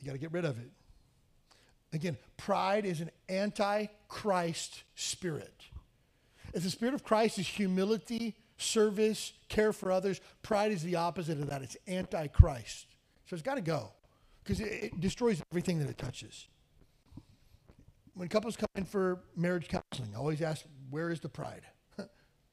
You 0.00 0.06
got 0.06 0.12
to 0.12 0.18
get 0.18 0.32
rid 0.32 0.44
of 0.44 0.58
it. 0.58 0.70
Again, 1.92 2.16
pride 2.36 2.84
is 2.84 3.00
an 3.00 3.10
anti 3.28 3.86
Christ 4.08 4.84
spirit. 4.94 5.64
If 6.54 6.62
the 6.62 6.70
spirit 6.70 6.94
of 6.94 7.04
Christ 7.04 7.38
is 7.38 7.46
humility, 7.46 8.36
service, 8.56 9.32
care 9.48 9.72
for 9.72 9.92
others, 9.92 10.20
pride 10.42 10.72
is 10.72 10.82
the 10.82 10.96
opposite 10.96 11.40
of 11.40 11.50
that. 11.50 11.62
It's 11.62 11.76
anti 11.86 12.26
Christ. 12.28 12.86
So 13.26 13.34
it's 13.34 13.42
got 13.42 13.56
to 13.56 13.60
go 13.60 13.92
because 14.48 14.60
it, 14.60 14.84
it 14.84 15.00
destroys 15.00 15.42
everything 15.52 15.78
that 15.78 15.90
it 15.90 15.98
touches 15.98 16.48
when 18.18 18.28
couples 18.28 18.56
come 18.56 18.68
in 18.74 18.84
for 18.84 19.20
marriage 19.36 19.68
counseling, 19.68 20.12
I 20.12 20.18
always 20.18 20.42
ask, 20.42 20.64
where 20.90 21.10
is 21.10 21.20
the 21.20 21.28
pride? 21.28 21.62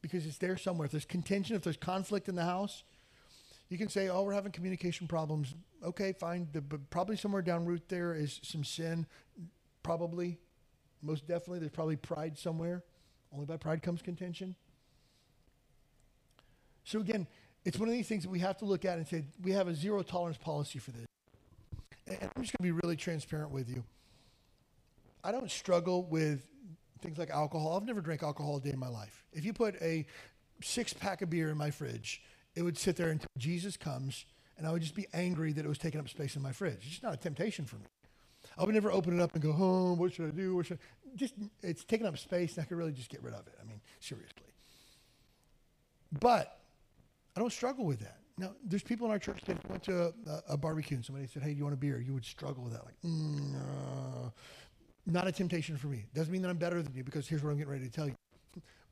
because 0.04 0.28
it's 0.28 0.38
there 0.38 0.58
somewhere. 0.58 0.86
If 0.86 0.92
there's 0.92 1.06
contention, 1.06 1.56
if 1.56 1.64
there's 1.64 1.76
conflict 1.76 2.30
in 2.30 2.36
the 2.36 2.44
house, 2.44 2.84
you 3.70 3.80
can 3.80 3.90
say, 3.90 4.08
oh, 4.08 4.22
we're 4.22 4.34
having 4.34 4.52
communication 4.52 5.08
problems. 5.08 5.56
Okay, 5.84 6.14
fine. 6.14 6.50
The, 6.54 6.62
but 6.62 6.88
probably 6.92 7.18
somewhere 7.18 7.42
down 7.42 7.66
root 7.66 7.82
there 7.90 8.14
is 8.14 8.40
some 8.44 8.64
sin. 8.64 9.08
Probably, 9.82 10.38
most 11.02 11.28
definitely, 11.28 11.60
there's 11.60 11.72
probably 11.72 11.96
pride 11.96 12.38
somewhere. 12.38 12.84
Only 13.34 13.48
by 13.48 13.58
pride 13.58 13.82
comes 13.82 14.04
contention. 14.04 14.56
So 16.84 17.00
again, 17.00 17.26
it's 17.66 17.80
one 17.80 17.90
of 17.90 17.96
these 17.96 18.08
things 18.08 18.22
that 18.22 18.30
we 18.30 18.40
have 18.40 18.58
to 18.60 18.66
look 18.66 18.86
at 18.86 19.00
and 19.00 19.08
say, 19.08 19.26
we 19.42 19.54
have 19.54 19.68
a 19.68 19.74
zero 19.74 20.04
tolerance 20.04 20.38
policy 20.38 20.78
for 20.78 20.92
this. 20.92 21.05
And 22.08 22.18
I'm 22.22 22.44
just 22.44 22.56
going 22.58 22.70
to 22.70 22.74
be 22.76 22.80
really 22.84 22.96
transparent 22.96 23.52
with 23.52 23.70
you. 23.70 23.84
I 25.24 25.32
don't 25.32 25.50
struggle 25.50 26.04
with 26.04 26.46
things 27.02 27.18
like 27.18 27.30
alcohol. 27.30 27.76
I've 27.76 27.86
never 27.86 28.02
drank 28.02 28.22
alcohol 28.22 28.58
a 28.58 28.62
day 28.62 28.70
in 28.72 28.80
my 28.80 28.88
life. 28.88 29.26
If 29.34 29.44
you 29.44 29.54
put 29.54 29.76
a 29.82 30.06
six 30.62 30.94
pack 30.94 31.22
of 31.22 31.30
beer 31.30 31.50
in 31.50 31.58
my 31.58 31.72
fridge, 31.72 32.22
it 32.56 32.62
would 32.62 32.78
sit 32.78 32.96
there 32.96 33.10
until 33.10 33.28
Jesus 33.38 33.76
comes, 33.76 34.26
and 34.58 34.68
I 34.68 34.72
would 34.72 34.82
just 34.82 34.96
be 34.96 35.08
angry 35.14 35.52
that 35.54 35.66
it 35.66 35.68
was 35.68 35.78
taking 35.78 36.00
up 36.00 36.08
space 36.10 36.36
in 36.36 36.42
my 36.42 36.52
fridge. 36.52 36.78
It's 36.78 36.86
just 36.86 37.04
not 37.04 37.14
a 37.14 37.18
temptation 37.18 37.66
for 37.66 37.78
me. 37.78 37.86
I 38.58 38.64
would 38.64 38.74
never 38.74 38.92
open 38.92 39.20
it 39.20 39.22
up 39.22 39.34
and 39.34 39.42
go, 39.42 39.56
oh, 39.58 39.94
what 39.94 40.14
should 40.14 40.28
I 40.28 40.32
do? 40.32 40.56
What 40.56 40.68
should 40.68 40.78
I? 40.78 41.16
Just, 41.16 41.34
it's 41.62 41.84
taking 41.84 42.06
up 42.06 42.18
space, 42.18 42.56
and 42.56 42.64
I 42.64 42.68
could 42.68 42.78
really 42.78 42.92
just 42.94 43.10
get 43.10 43.24
rid 43.24 43.34
of 43.34 43.48
it. 43.48 43.54
I 43.60 43.68
mean, 43.68 43.82
seriously. 44.00 44.44
But 46.20 46.58
I 47.36 47.40
don't 47.40 47.52
struggle 47.52 47.86
with 47.86 48.00
that. 48.00 48.20
Now, 48.38 48.52
there's 48.66 48.84
people 48.84 49.06
in 49.06 49.12
our 49.12 49.20
church 49.20 49.42
that 49.46 49.70
went 49.70 49.84
to 49.84 50.14
a, 50.28 50.54
a 50.54 50.58
barbecue 50.58 50.98
and 50.98 51.06
somebody 51.06 51.28
said, 51.28 51.42
hey, 51.42 51.52
do 51.52 51.58
you 51.58 51.64
want 51.64 51.74
a 51.74 51.78
beer? 51.78 52.02
You 52.02 52.14
would 52.14 52.26
struggle 52.26 52.64
with 52.64 52.74
that. 52.74 52.84
Like, 52.84 52.96
mm, 53.06 53.56
uh, 53.56 54.30
not 55.06 55.28
a 55.28 55.32
temptation 55.32 55.78
for 55.78 55.88
me. 55.88 56.06
Doesn't 56.14 56.32
mean 56.32 56.42
that 56.42 56.50
I'm 56.50 56.58
better 56.58 56.82
than 56.82 56.94
you 56.94 57.04
because 57.04 57.28
here's 57.28 57.44
what 57.44 57.52
I'm 57.52 57.58
getting 57.58 57.72
ready 57.72 57.86
to 57.86 57.92
tell 57.92 58.08
you. 58.08 58.16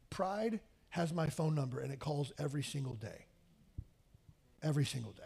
Pride 0.09 0.61
has 0.89 1.11
my 1.11 1.27
phone 1.27 1.55
number 1.55 1.79
and 1.79 1.91
it 1.91 1.99
calls 1.99 2.31
every 2.39 2.63
single 2.63 2.93
day. 2.93 3.25
Every 4.61 4.85
single 4.85 5.11
day. 5.11 5.23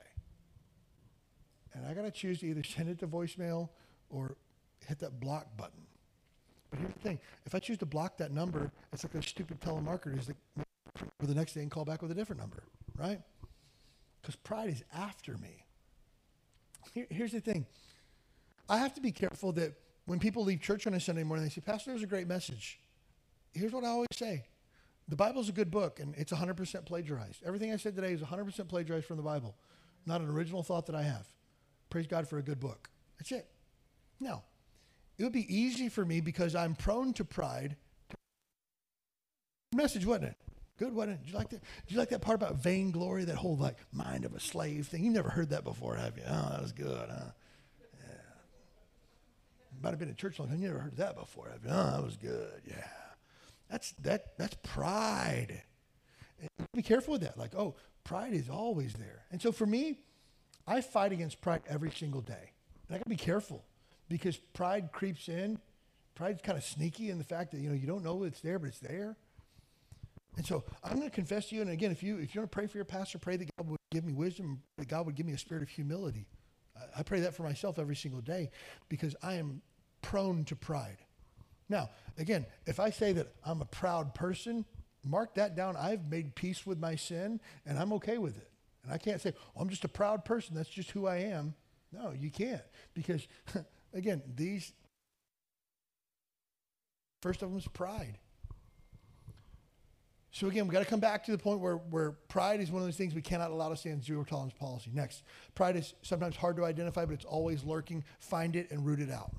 And 1.74 1.86
I 1.86 1.94
got 1.94 2.04
to 2.04 2.12
choose 2.12 2.40
to 2.40 2.48
either 2.48 2.64
send 2.64 2.90
it 2.90 2.98
to 3.00 3.08
voicemail 3.08 3.70
or 4.10 4.36
hit 4.88 4.98
that 5.00 5.20
block 5.20 5.46
button. 5.58 5.82
But 6.72 6.80
here's 6.80 6.94
the 6.94 7.00
thing 7.00 7.20
if 7.46 7.54
I 7.54 7.60
choose 7.60 7.78
to 7.80 7.86
block 7.86 8.18
that 8.18 8.32
number, 8.32 8.72
it's 8.92 9.04
like 9.04 9.14
those 9.14 9.28
stupid 9.28 9.62
telemarketers 9.62 10.26
that 10.26 10.36
for 11.20 11.28
the 11.28 11.36
next 11.36 11.54
day 11.54 11.62
and 11.62 11.70
call 11.70 11.86
back 11.86 12.02
with 12.02 12.10
a 12.10 12.16
different 12.16 12.42
number, 12.42 12.64
right? 12.98 13.22
Because 14.28 14.36
pride 14.36 14.68
is 14.68 14.84
after 14.94 15.38
me. 15.38 15.64
Here, 16.94 17.08
here's 17.10 17.32
the 17.32 17.40
thing 17.40 17.66
I 18.68 18.78
have 18.78 18.94
to 18.96 19.02
be 19.02 19.14
careful 19.14 19.54
that 19.54 19.72
when 20.06 20.20
people 20.20 20.44
leave 20.44 20.60
church 20.60 20.86
on 20.86 20.94
a 20.94 21.00
Sunday 21.00 21.24
morning, 21.24 21.46
they 21.46 21.50
say, 21.50 21.62
Pastor, 21.62 21.92
there's 21.92 22.04
a 22.04 22.08
great 22.08 22.28
message. 22.28 22.78
Here's 23.54 23.72
what 23.72 23.86
I 23.86 23.88
always 23.88 24.08
say 24.12 24.44
the 25.08 25.16
Bible's 25.16 25.48
a 25.48 25.54
good 25.54 25.72
book, 25.72 26.02
and 26.02 26.14
it's 26.18 26.34
100% 26.34 26.86
plagiarized. 26.86 27.42
Everything 27.46 27.72
I 27.72 27.78
said 27.78 27.96
today 27.96 28.12
is 28.12 28.20
100% 28.20 28.68
plagiarized 28.68 29.06
from 29.06 29.16
the 29.16 29.24
Bible, 29.24 29.56
not 30.06 30.20
an 30.20 30.28
original 30.28 30.62
thought 30.62 30.88
that 30.88 30.96
I 30.96 31.04
have. 31.04 31.26
Praise 31.90 32.08
God 32.08 32.28
for 32.28 32.38
a 32.38 32.44
good 32.44 32.60
book. 32.60 32.90
That's 33.18 33.32
it. 33.32 33.48
Now, 34.20 34.44
it 35.18 35.24
would 35.24 35.32
be 35.32 35.48
easy 35.48 35.88
for 35.88 36.04
me 36.04 36.20
because 36.20 36.54
I'm 36.54 36.76
prone 36.76 37.14
to 37.14 37.24
pride. 37.24 37.78
Message, 39.74 40.06
wasn't 40.06 40.32
it? 40.32 40.38
Good, 40.78 40.96
it? 40.96 41.24
Did 41.24 41.32
you 41.32 41.38
like 41.38 41.50
that? 41.50 41.62
Did 41.88 41.94
you 41.94 41.98
like 41.98 42.10
that 42.10 42.22
part 42.22 42.36
about 42.36 42.58
vainglory, 42.58 43.26
that 43.26 43.36
whole 43.36 43.58
like 43.58 43.78
mind 43.92 44.26
of 44.26 44.36
a 44.36 44.40
slave 44.40 44.88
thing? 44.88 45.04
You 45.04 45.12
never 45.12 45.30
heard 45.30 45.50
that 45.50 45.64
before, 45.64 45.96
have 45.96 46.18
you? 46.18 46.24
Oh, 46.28 46.50
that 46.52 46.62
was 46.62 46.72
good, 46.72 47.10
huh? 47.10 47.32
might 49.82 49.90
have 49.90 50.00
been 50.00 50.10
in 50.10 50.16
church 50.16 50.40
long 50.40 50.48
time. 50.48 50.60
You 50.60 50.68
never 50.68 50.80
heard 50.80 50.98
that 50.98 51.16
before. 51.16 51.50
Have 51.52 51.64
you? 51.64 51.70
Oh, 51.72 51.92
that 51.92 52.04
was 52.04 52.18
good. 52.18 52.62
Yeah. 52.68 52.88
That's 53.70 53.92
that 54.04 54.38
that's 54.38 54.56
pride. 54.64 55.62
And 56.40 56.68
be 56.74 56.82
careful 56.82 57.14
with 57.14 57.22
that. 57.22 57.38
Like, 57.38 57.56
oh, 57.56 57.76
pride 58.04 58.34
is 58.34 58.50
always 58.50 58.94
there. 58.94 59.24
And 59.32 59.42
so 59.42 59.52
for 59.52 59.66
me, 59.66 60.00
I 60.68 60.82
fight 60.82 61.12
against 61.12 61.42
pride 61.42 61.62
every 61.68 61.92
single 61.92 62.22
day. 62.22 62.52
And 62.88 62.96
I 62.96 62.98
gotta 62.98 63.10
be 63.10 63.16
careful 63.16 63.64
because 64.10 64.38
pride 64.38 64.92
creeps 64.92 65.28
in. 65.30 65.60
Pride's 66.16 66.42
kind 66.42 66.58
of 66.58 66.64
sneaky 66.64 67.12
in 67.12 67.18
the 67.18 67.24
fact 67.24 67.52
that 67.52 67.60
you 67.60 67.70
know 67.70 67.76
you 67.76 67.88
don't 67.88 68.04
know 68.04 68.24
it's 68.24 68.42
there, 68.42 68.60
but 68.60 68.70
it's 68.70 68.80
there. 68.80 69.16
And 70.38 70.46
so 70.46 70.64
I'm 70.84 70.98
going 70.98 71.10
to 71.10 71.16
confess 71.16 71.50
to 71.50 71.56
you. 71.56 71.62
And 71.62 71.72
again, 71.72 71.92
if 71.92 72.04
you 72.04 72.20
if 72.20 72.34
you 72.34 72.42
want 72.42 72.52
to 72.52 72.56
pray 72.56 72.68
for 72.68 72.78
your 72.78 72.86
pastor, 72.86 73.18
pray 73.18 73.36
that 73.38 73.50
God 73.58 73.70
would 73.70 73.78
give 73.92 74.06
me 74.06 74.14
wisdom, 74.14 74.62
that 74.78 74.88
God 74.88 75.06
would 75.08 75.16
give 75.16 75.26
me 75.26 75.34
a 75.34 75.38
spirit 75.38 75.64
of 75.64 75.70
humility. 75.70 76.28
I 76.96 77.04
pray 77.04 77.22
that 77.22 77.36
for 77.36 77.44
myself 77.44 77.80
every 77.80 77.96
single 77.96 78.22
day 78.22 78.52
because 78.88 79.16
I 79.24 79.34
am 79.36 79.62
prone 80.02 80.46
to 80.46 80.56
pride. 80.56 80.98
Now, 81.70 81.90
again, 82.18 82.46
if 82.66 82.80
I 82.80 82.92
say 82.92 83.14
that 83.14 83.34
I'm 83.44 83.62
a 83.62 83.66
proud 83.66 84.14
person, 84.14 84.64
mark 85.04 85.36
that 85.36 85.56
down. 85.56 85.76
I've 85.76 86.10
made 86.10 86.36
peace 86.36 86.66
with 86.66 86.80
my 86.80 86.96
sin 86.96 87.42
and 87.66 87.78
I'm 87.78 87.94
okay 87.94 88.18
with 88.18 88.38
it. 88.38 88.50
And 88.84 88.94
I 88.94 88.98
can't 88.98 89.20
say, 89.20 89.34
oh, 89.56 89.62
I'm 89.62 89.70
just 89.70 89.84
a 89.84 89.90
proud 89.90 90.24
person. 90.24 90.56
That's 90.56 90.70
just 90.70 90.92
who 90.92 91.08
I 91.08 91.18
am. 91.18 91.56
No, 91.92 92.12
you 92.12 92.30
can't. 92.30 92.62
Because, 92.94 93.28
again, 93.94 94.22
these, 94.36 94.72
first 97.22 97.42
of 97.42 97.50
them 97.50 97.58
is 97.58 97.68
pride. 97.68 98.18
So 100.32 100.48
again, 100.48 100.68
we 100.68 100.74
got 100.74 100.80
to 100.80 100.86
come 100.86 101.00
back 101.00 101.24
to 101.26 101.32
the 101.32 101.38
point 101.38 101.60
where, 101.60 101.78
where 101.78 102.12
pride 102.12 102.60
is 102.60 102.70
one 102.72 102.82
of 102.82 102.88
those 102.88 102.98
things 102.98 103.16
we 103.16 103.22
cannot 103.22 103.50
allow 103.52 103.70
to 103.70 103.78
stand 103.78 104.04
zero 104.04 104.24
tolerance 104.24 104.54
policy. 104.54 104.92
Next, 104.94 105.24
pride 105.56 105.76
is 105.76 105.94
sometimes 106.02 106.36
hard 106.36 106.58
to 106.58 106.66
identify, 106.66 107.06
but 107.06 107.14
it's 107.14 107.26
always 107.26 107.64
lurking. 107.64 108.04
Find 108.20 108.56
it 108.56 108.70
and 108.70 108.86
root 108.86 109.00
it 109.00 109.10
out. 109.10 109.32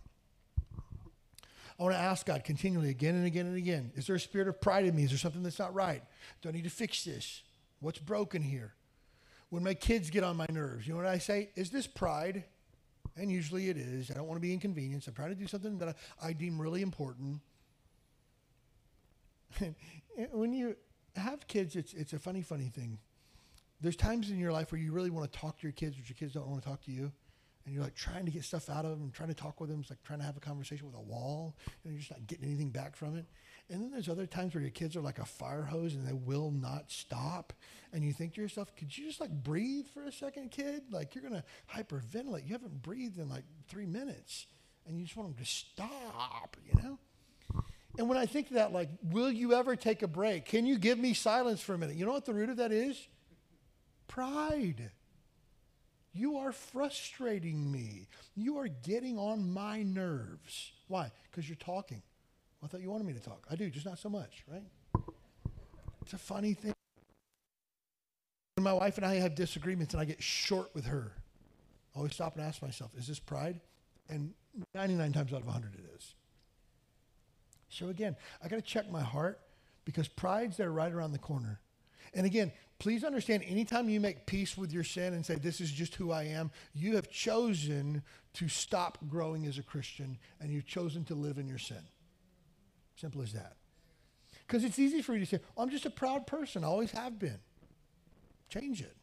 I 1.79 1.83
want 1.85 1.95
to 1.95 2.01
ask 2.01 2.27
God 2.27 2.43
continually, 2.43 2.91
again 2.91 3.15
and 3.15 3.25
again 3.25 3.47
and 3.47 3.57
again, 3.57 3.93
is 3.95 4.09
there 4.09 4.17
a 4.17 4.21
spirit 4.21 4.49
of 4.49 4.61
pride 4.61 4.85
in 4.85 4.97
me? 4.97 5.05
Is 5.05 5.11
there 5.11 5.19
something 5.19 5.45
that's 5.45 5.61
not 5.61 5.73
right? 5.73 6.03
Do 6.43 6.49
I 6.49 6.53
need 6.53 6.65
to 6.65 6.71
fix 6.71 7.05
this? 7.05 7.43
What's 7.79 8.01
broken 8.01 8.43
here? 8.43 8.75
When 9.51 9.63
my 9.63 9.75
kids 9.75 10.11
get 10.11 10.25
on 10.25 10.37
my 10.37 10.47
nerves, 10.51 10.89
you 10.89 10.95
know 10.95 10.99
what 10.99 11.07
I 11.07 11.19
say? 11.19 11.51
Is 11.55 11.71
this 11.71 11.87
pride? 11.87 12.45
And 13.17 13.31
usually 13.31 13.69
it 13.69 13.77
is. 13.77 14.11
I 14.11 14.15
don't 14.15 14.27
want 14.27 14.39
to 14.39 14.43
be 14.43 14.53
inconvenienced. 14.53 15.07
I'm 15.07 15.15
trying 15.15 15.31
to 15.31 15.37
do 15.37 15.47
something 15.47 15.79
that 15.79 15.97
I, 16.21 16.29
I 16.29 16.33
deem 16.33 16.61
really 16.61 16.83
important. 16.83 17.41
when 20.33 20.53
you 20.53 20.77
have 21.17 21.47
kids, 21.47 21.77
it's, 21.77 21.95
it's 21.95 22.13
a 22.13 22.19
funny, 22.19 22.43
funny 22.43 22.69
thing. 22.69 22.99
There's 23.81 23.97
times 23.97 24.31
in 24.31 24.39
your 24.39 24.53
life 24.53 24.73
where 24.73 24.81
you 24.81 24.93
really 24.93 25.11
want 25.11 25.31
to 25.33 25.39
talk 25.39 25.59
to 25.59 25.63
your 25.63 25.73
kids, 25.73 25.97
but 25.97 26.09
your 26.09 26.17
kids 26.17 26.35
don't 26.35 26.49
want 26.49 26.63
to 26.63 26.69
talk 26.69 26.83
to 26.85 26.91
you. 26.91 27.13
And 27.65 27.75
you're 27.75 27.85
like 27.85 27.95
trying 27.95 28.25
to 28.25 28.31
get 28.31 28.45
stuff 28.45 28.71
out 28.71 28.87
of 28.87 28.93
them 28.93 29.11
trying 29.13 29.29
to 29.29 29.35
talk 29.35 29.61
with 29.61 29.69
them. 29.69 29.81
It's 29.81 29.91
like 29.91 30.03
trying 30.03 30.21
to 30.21 30.25
have 30.25 30.37
a 30.39 30.41
conversation 30.41 30.87
with 30.87 30.97
a 30.97 31.01
wall, 31.01 31.55
and 31.85 31.93
you're 31.93 32.01
just 32.01 32.11
not 32.11 32.27
getting 32.27 32.47
anything 32.47 32.71
back 32.71 32.97
from 32.97 33.15
it. 33.15 33.27
And 33.71 33.83
then 33.83 33.91
there's 33.91 34.09
other 34.09 34.25
times 34.27 34.55
where 34.55 34.63
your 34.63 34.71
kids 34.71 34.97
are 34.97 35.03
like 35.03 35.19
a 35.19 35.25
fire 35.27 35.65
hose 35.65 35.95
and 35.95 36.07
they 36.07 36.15
will 36.15 36.51
not 36.51 36.91
stop. 36.91 37.53
And 37.93 38.03
you 38.03 38.15
think 38.15 38.35
to 38.35 38.41
yourself, 38.41 38.75
could 38.75 38.97
you 38.97 39.07
just 39.07 39.21
like 39.21 39.31
breathe 39.31 39.87
for 39.93 40.05
a 40.05 40.13
second, 40.13 40.51
kid? 40.51 40.85
Like 40.91 41.15
you're 41.15 41.29
to 41.29 41.45
hyperventilate. 41.71 42.47
You 42.47 42.53
haven't 42.53 42.81
breathed 42.83 43.19
in 43.19 43.29
like 43.29 43.45
three 43.69 43.85
minutes. 43.85 44.47
And 44.87 44.99
you 44.99 45.05
just 45.05 45.19
want 45.19 45.37
them 45.37 45.45
to 45.45 45.51
stop, 45.51 46.57
you 46.65 46.83
know? 46.83 46.99
And 47.99 48.09
when 48.09 48.17
I 48.17 48.27
think 48.27 48.47
of 48.47 48.55
that, 48.55 48.73
like, 48.73 48.89
will 49.11 49.31
you 49.31 49.55
ever 49.55 49.75
take 49.75 50.03
a 50.03 50.09
break? 50.09 50.45
Can 50.45 50.65
you 50.65 50.79
give 50.79 50.99
me 50.99 51.15
silence 51.15 51.61
for 51.61 51.75
a 51.75 51.79
minute? 51.79 51.97
You 51.97 52.07
know 52.07 52.13
what 52.13 52.25
the 52.25 52.33
root 52.33 52.49
of 52.49 52.59
that 52.59 52.71
is? 52.71 53.09
Pride. 54.07 54.93
You 56.13 56.39
are 56.39 56.53
frustrating 56.53 57.71
me. 57.71 58.07
You 58.37 58.59
are 58.59 58.69
getting 58.69 59.19
on 59.19 59.53
my 59.53 59.83
nerves. 59.83 60.73
Why? 60.87 61.11
Because 61.31 61.49
you're 61.49 61.57
talking. 61.57 62.03
I 62.63 62.69
thought 62.69 62.81
you 62.81 62.91
wanted 62.91 63.07
me 63.07 63.15
to 63.15 63.21
talk. 63.21 63.47
I 63.51 63.57
do, 63.57 63.69
just 63.69 63.85
not 63.85 63.99
so 63.99 64.09
much, 64.09 64.45
right? 64.51 64.63
It's 66.03 66.13
a 66.13 66.19
funny 66.19 66.55
thing. 66.55 66.73
When 68.57 68.65
my 68.65 68.73
wife 68.73 68.97
and 68.97 69.07
I 69.07 69.17
have 69.17 69.35
disagreements 69.35 69.93
and 69.93 70.01
I 70.01 70.05
get 70.05 70.23
short 70.23 70.73
with 70.73 70.87
her, 70.87 71.13
I 71.95 71.99
always 71.99 72.15
stop 72.15 72.37
and 72.37 72.45
ask 72.45 72.63
myself, 72.63 72.93
is 72.97 73.09
this 73.09 73.19
pride? 73.19 73.61
And 74.09 74.35
99 74.75 75.13
times 75.13 75.33
out 75.33 75.41
of 75.41 75.47
100 75.47 75.75
it 75.75 75.81
is. 75.97 76.15
So 77.69 77.89
again, 77.89 78.17
I 78.43 78.49
got 78.49 78.57
to 78.57 78.63
check 78.63 78.91
my 78.91 79.03
heart 79.03 79.41
because 79.85 80.09
pride's 80.09 80.57
there 80.57 80.71
right 80.71 80.93
around 80.93 81.13
the 81.13 81.19
corner. 81.19 81.61
And 82.15 82.25
again, 82.25 82.53
please 82.79 83.05
understand 83.05 83.43
anytime 83.47 83.89
you 83.89 84.01
make 84.01 84.27
peace 84.27 84.57
with 84.57 84.73
your 84.73 84.85
sin 84.85 85.15
and 85.15 85.25
say, 85.25 85.35
This 85.35 85.61
is 85.61 85.71
just 85.71 85.95
who 85.95 86.11
I 86.11 86.25
am, 86.25 86.51
you 86.75 86.97
have 86.97 87.11
chosen 87.11 88.03
to 88.35 88.49
stop 88.49 88.99
growing 89.09 89.47
as 89.47 89.59
a 89.59 89.63
Christian 89.63 90.19
and 90.41 90.51
you've 90.51 90.67
chosen 90.67 91.05
to 91.05 91.15
live 91.15 91.39
in 91.39 91.49
your 91.49 91.59
sin. 91.59 91.83
Simple 92.97 93.23
as 93.23 93.33
that. 93.33 93.57
Because 94.47 94.65
it's 94.65 94.79
easy 94.79 95.03
for 95.03 95.13
you 95.13 95.21
to 95.21 95.27
say, 95.27 95.41
well, 95.55 95.65
I'm 95.65 95.71
just 95.71 95.87
a 95.87 95.91
proud 95.91 96.27
person, 96.27 96.65
I 96.65 96.69
always 96.69 96.91
have 96.93 97.19
been. 97.19 97.39
Change 98.49 98.81
it. 98.81 98.97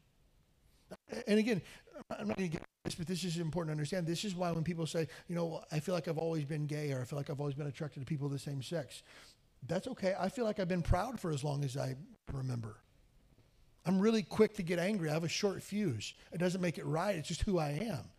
And 1.28 1.40
again, 1.40 1.62
I'm 2.10 2.28
not 2.28 2.38
going 2.38 2.50
to 2.50 2.58
get 2.58 2.66
this, 2.84 2.96
but 2.96 3.08
this 3.08 3.24
is 3.24 3.38
important 3.38 3.70
to 3.70 3.74
understand. 3.74 4.06
This 4.06 4.26
is 4.26 4.36
why 4.36 4.52
when 4.52 4.64
people 4.64 4.86
say, 4.86 5.08
you 5.28 5.36
know, 5.36 5.64
I 5.72 5.80
feel 5.80 5.96
like 5.96 6.08
I've 6.08 6.18
always 6.18 6.46
been 6.46 6.68
gay 6.68 6.92
or 6.92 7.02
I 7.02 7.06
feel 7.06 7.18
like 7.18 7.30
I've 7.30 7.40
always 7.40 7.56
been 7.56 7.68
attracted 7.68 8.02
to 8.02 8.06
people 8.06 8.28
of 8.28 8.34
the 8.34 8.40
same 8.40 8.62
sex, 8.62 9.04
that's 9.68 9.88
okay. 9.88 10.14
I 10.20 10.30
feel 10.30 10.46
like 10.46 10.60
I've 10.60 10.68
been 10.68 10.84
proud 10.84 11.20
for 11.20 11.32
as 11.32 11.44
long 11.44 11.64
as 11.64 11.78
I 11.78 11.96
remember. 12.32 12.78
I'm 13.86 14.00
really 14.00 14.24
quick 14.24 14.56
to 14.56 14.64
get 14.64 14.80
angry. 14.80 15.10
I 15.10 15.14
have 15.14 15.24
a 15.24 15.30
short 15.30 15.62
fuse. 15.62 16.14
It 16.32 16.40
doesn't 16.40 16.62
make 16.62 16.78
it 16.78 16.86
right. 16.86 17.16
It's 17.16 17.28
just 17.28 17.44
who 17.44 17.60
I 17.60 17.70
am. 17.70 18.10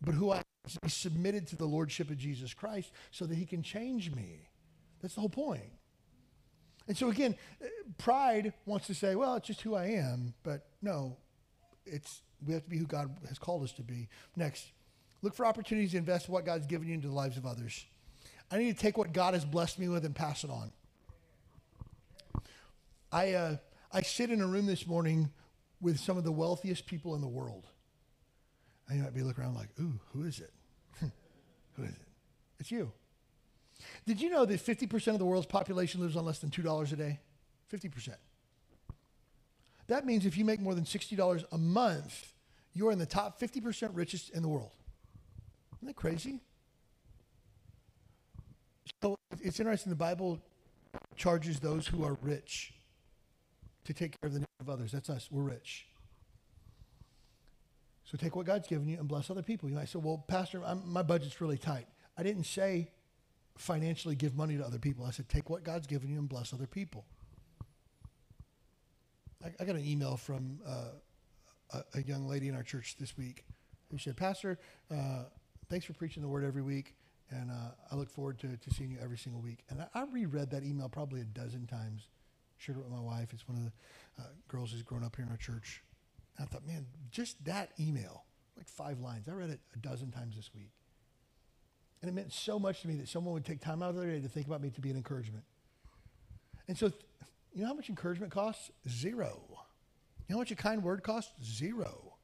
But 0.00 0.14
who 0.14 0.30
I 0.30 0.38
am 0.38 0.42
is 0.84 0.94
submitted 0.94 1.46
to 1.48 1.56
the 1.56 1.64
lordship 1.64 2.10
of 2.10 2.18
Jesus 2.18 2.54
Christ 2.54 2.92
so 3.10 3.26
that 3.26 3.36
he 3.36 3.46
can 3.46 3.62
change 3.62 4.12
me. 4.14 4.48
That's 5.00 5.14
the 5.14 5.20
whole 5.20 5.30
point. 5.30 5.62
And 6.88 6.96
so 6.96 7.10
again, 7.10 7.36
uh, 7.62 7.66
pride 7.98 8.52
wants 8.66 8.88
to 8.88 8.94
say, 8.94 9.14
well, 9.14 9.36
it's 9.36 9.46
just 9.46 9.60
who 9.60 9.74
I 9.74 9.86
am, 9.86 10.34
but 10.42 10.66
no, 10.82 11.16
it's 11.84 12.22
we 12.46 12.54
have 12.54 12.64
to 12.64 12.70
be 12.70 12.78
who 12.78 12.86
God 12.86 13.14
has 13.28 13.38
called 13.38 13.62
us 13.62 13.72
to 13.72 13.82
be. 13.82 14.08
Next, 14.36 14.72
look 15.22 15.34
for 15.34 15.46
opportunities 15.46 15.92
to 15.92 15.98
invest 15.98 16.28
what 16.28 16.44
God's 16.44 16.66
given 16.66 16.88
you 16.88 16.94
into 16.94 17.08
the 17.08 17.14
lives 17.14 17.36
of 17.36 17.46
others. 17.46 17.84
I 18.50 18.58
need 18.58 18.76
to 18.76 18.80
take 18.80 18.98
what 18.98 19.12
God 19.12 19.34
has 19.34 19.44
blessed 19.44 19.78
me 19.78 19.88
with 19.88 20.04
and 20.04 20.14
pass 20.14 20.44
it 20.44 20.50
on. 20.50 20.72
I, 23.10 23.32
uh, 23.32 23.56
I 23.92 24.02
sit 24.02 24.30
in 24.30 24.40
a 24.40 24.46
room 24.46 24.66
this 24.66 24.86
morning 24.86 25.30
with 25.80 25.98
some 25.98 26.16
of 26.16 26.24
the 26.24 26.32
wealthiest 26.32 26.86
people 26.86 27.14
in 27.14 27.20
the 27.20 27.28
world. 27.28 27.66
And 28.88 28.98
you 28.98 29.04
might 29.04 29.14
be 29.14 29.22
looking 29.22 29.44
around 29.44 29.54
like, 29.54 29.68
ooh, 29.80 29.98
who 30.12 30.24
is 30.24 30.40
it? 30.40 30.52
who 31.74 31.84
is 31.84 31.90
it? 31.90 31.96
It's 32.58 32.70
you. 32.70 32.92
Did 34.06 34.20
you 34.20 34.30
know 34.30 34.44
that 34.44 34.60
50% 34.60 35.08
of 35.08 35.18
the 35.18 35.24
world's 35.24 35.46
population 35.46 36.00
lives 36.00 36.16
on 36.16 36.24
less 36.24 36.38
than 36.38 36.50
$2 36.50 36.92
a 36.92 36.96
day? 36.96 37.20
50%. 37.72 38.14
That 39.92 40.06
means 40.06 40.24
if 40.24 40.38
you 40.38 40.46
make 40.46 40.58
more 40.58 40.74
than 40.74 40.84
$60 40.84 41.44
a 41.52 41.58
month, 41.58 42.32
you're 42.72 42.92
in 42.92 42.98
the 42.98 43.04
top 43.04 43.38
50% 43.38 43.90
richest 43.92 44.30
in 44.30 44.40
the 44.40 44.48
world. 44.48 44.70
Isn't 45.76 45.88
that 45.88 45.96
crazy? 45.96 46.40
So 49.02 49.16
it's 49.42 49.60
interesting, 49.60 49.90
the 49.90 49.96
Bible 49.96 50.40
charges 51.14 51.60
those 51.60 51.86
who 51.86 52.04
are 52.04 52.16
rich 52.22 52.72
to 53.84 53.92
take 53.92 54.18
care 54.18 54.28
of 54.28 54.32
the 54.32 54.38
needs 54.38 54.48
of 54.60 54.70
others. 54.70 54.92
That's 54.92 55.10
us. 55.10 55.28
We're 55.30 55.42
rich. 55.42 55.84
So 58.04 58.16
take 58.16 58.34
what 58.34 58.46
God's 58.46 58.68
given 58.68 58.88
you 58.88 58.98
and 58.98 59.06
bless 59.06 59.28
other 59.28 59.42
people. 59.42 59.68
You 59.68 59.74
might 59.74 59.90
say, 59.90 59.98
well, 59.98 60.24
Pastor, 60.26 60.62
I'm, 60.64 60.90
my 60.90 61.02
budget's 61.02 61.38
really 61.42 61.58
tight. 61.58 61.86
I 62.16 62.22
didn't 62.22 62.44
say 62.44 62.88
financially 63.58 64.14
give 64.14 64.34
money 64.34 64.56
to 64.56 64.64
other 64.64 64.78
people. 64.78 65.04
I 65.04 65.10
said, 65.10 65.28
take 65.28 65.50
what 65.50 65.64
God's 65.64 65.86
given 65.86 66.08
you 66.08 66.18
and 66.18 66.30
bless 66.30 66.54
other 66.54 66.66
people. 66.66 67.04
I, 69.44 69.52
I 69.60 69.64
got 69.64 69.76
an 69.76 69.84
email 69.84 70.16
from 70.16 70.60
uh, 70.66 70.90
a, 71.72 71.98
a, 71.98 72.02
young 72.02 72.28
lady 72.28 72.48
in 72.48 72.54
our 72.54 72.62
church 72.62 72.96
this 72.98 73.16
week 73.16 73.44
who 73.90 73.98
said, 73.98 74.16
Pastor, 74.16 74.58
uh, 74.90 75.24
thanks 75.68 75.84
for 75.84 75.92
preaching 75.92 76.22
the 76.22 76.28
word 76.28 76.44
every 76.44 76.62
week. 76.62 76.94
And 77.30 77.50
uh, 77.50 77.70
I 77.90 77.94
look 77.96 78.10
forward 78.10 78.38
to, 78.40 78.56
to 78.56 78.74
seeing 78.74 78.90
you 78.90 78.98
every 79.02 79.16
single 79.16 79.40
week. 79.40 79.64
And 79.70 79.80
I, 79.80 80.00
I 80.00 80.04
reread 80.04 80.50
that 80.50 80.64
email 80.64 80.88
probably 80.88 81.20
a 81.20 81.24
dozen 81.24 81.66
times. 81.66 82.08
Shared 82.58 82.78
it 82.78 82.84
with 82.84 82.92
my 82.92 83.00
wife. 83.00 83.32
It's 83.32 83.48
one 83.48 83.58
of 83.58 83.64
the 83.64 84.22
uh, 84.22 84.26
girls 84.48 84.72
who's 84.72 84.82
grown 84.82 85.02
up 85.02 85.16
here 85.16 85.24
in 85.24 85.30
our 85.30 85.36
church. 85.36 85.82
And 86.36 86.46
I 86.46 86.52
thought, 86.52 86.66
man, 86.66 86.86
just 87.10 87.42
that 87.44 87.70
email, 87.80 88.24
like 88.56 88.68
five 88.68 89.00
lines. 89.00 89.28
I 89.28 89.32
read 89.32 89.50
it 89.50 89.60
a 89.74 89.78
dozen 89.78 90.10
times 90.10 90.36
this 90.36 90.50
week. 90.54 90.70
And 92.00 92.08
it 92.08 92.14
meant 92.14 92.32
so 92.32 92.58
much 92.58 92.82
to 92.82 92.88
me 92.88 92.96
that 92.96 93.08
someone 93.08 93.32
would 93.34 93.44
take 93.44 93.60
time 93.60 93.82
out 93.82 93.90
of 93.90 93.96
their 93.96 94.10
day 94.10 94.20
to 94.20 94.28
think 94.28 94.46
about 94.46 94.60
me 94.60 94.70
to 94.70 94.80
be 94.80 94.90
an 94.90 94.96
encouragement. 94.96 95.44
And 96.68 96.76
so, 96.76 96.92
you 97.54 97.62
know 97.62 97.68
how 97.68 97.74
much 97.74 97.88
encouragement 97.88 98.32
costs? 98.32 98.70
Zero. 98.88 99.40
You 100.28 100.34
know 100.34 100.36
how 100.36 100.38
much 100.38 100.50
a 100.50 100.56
kind 100.56 100.82
word 100.82 101.02
costs? 101.02 101.32
Zero. 101.44 102.14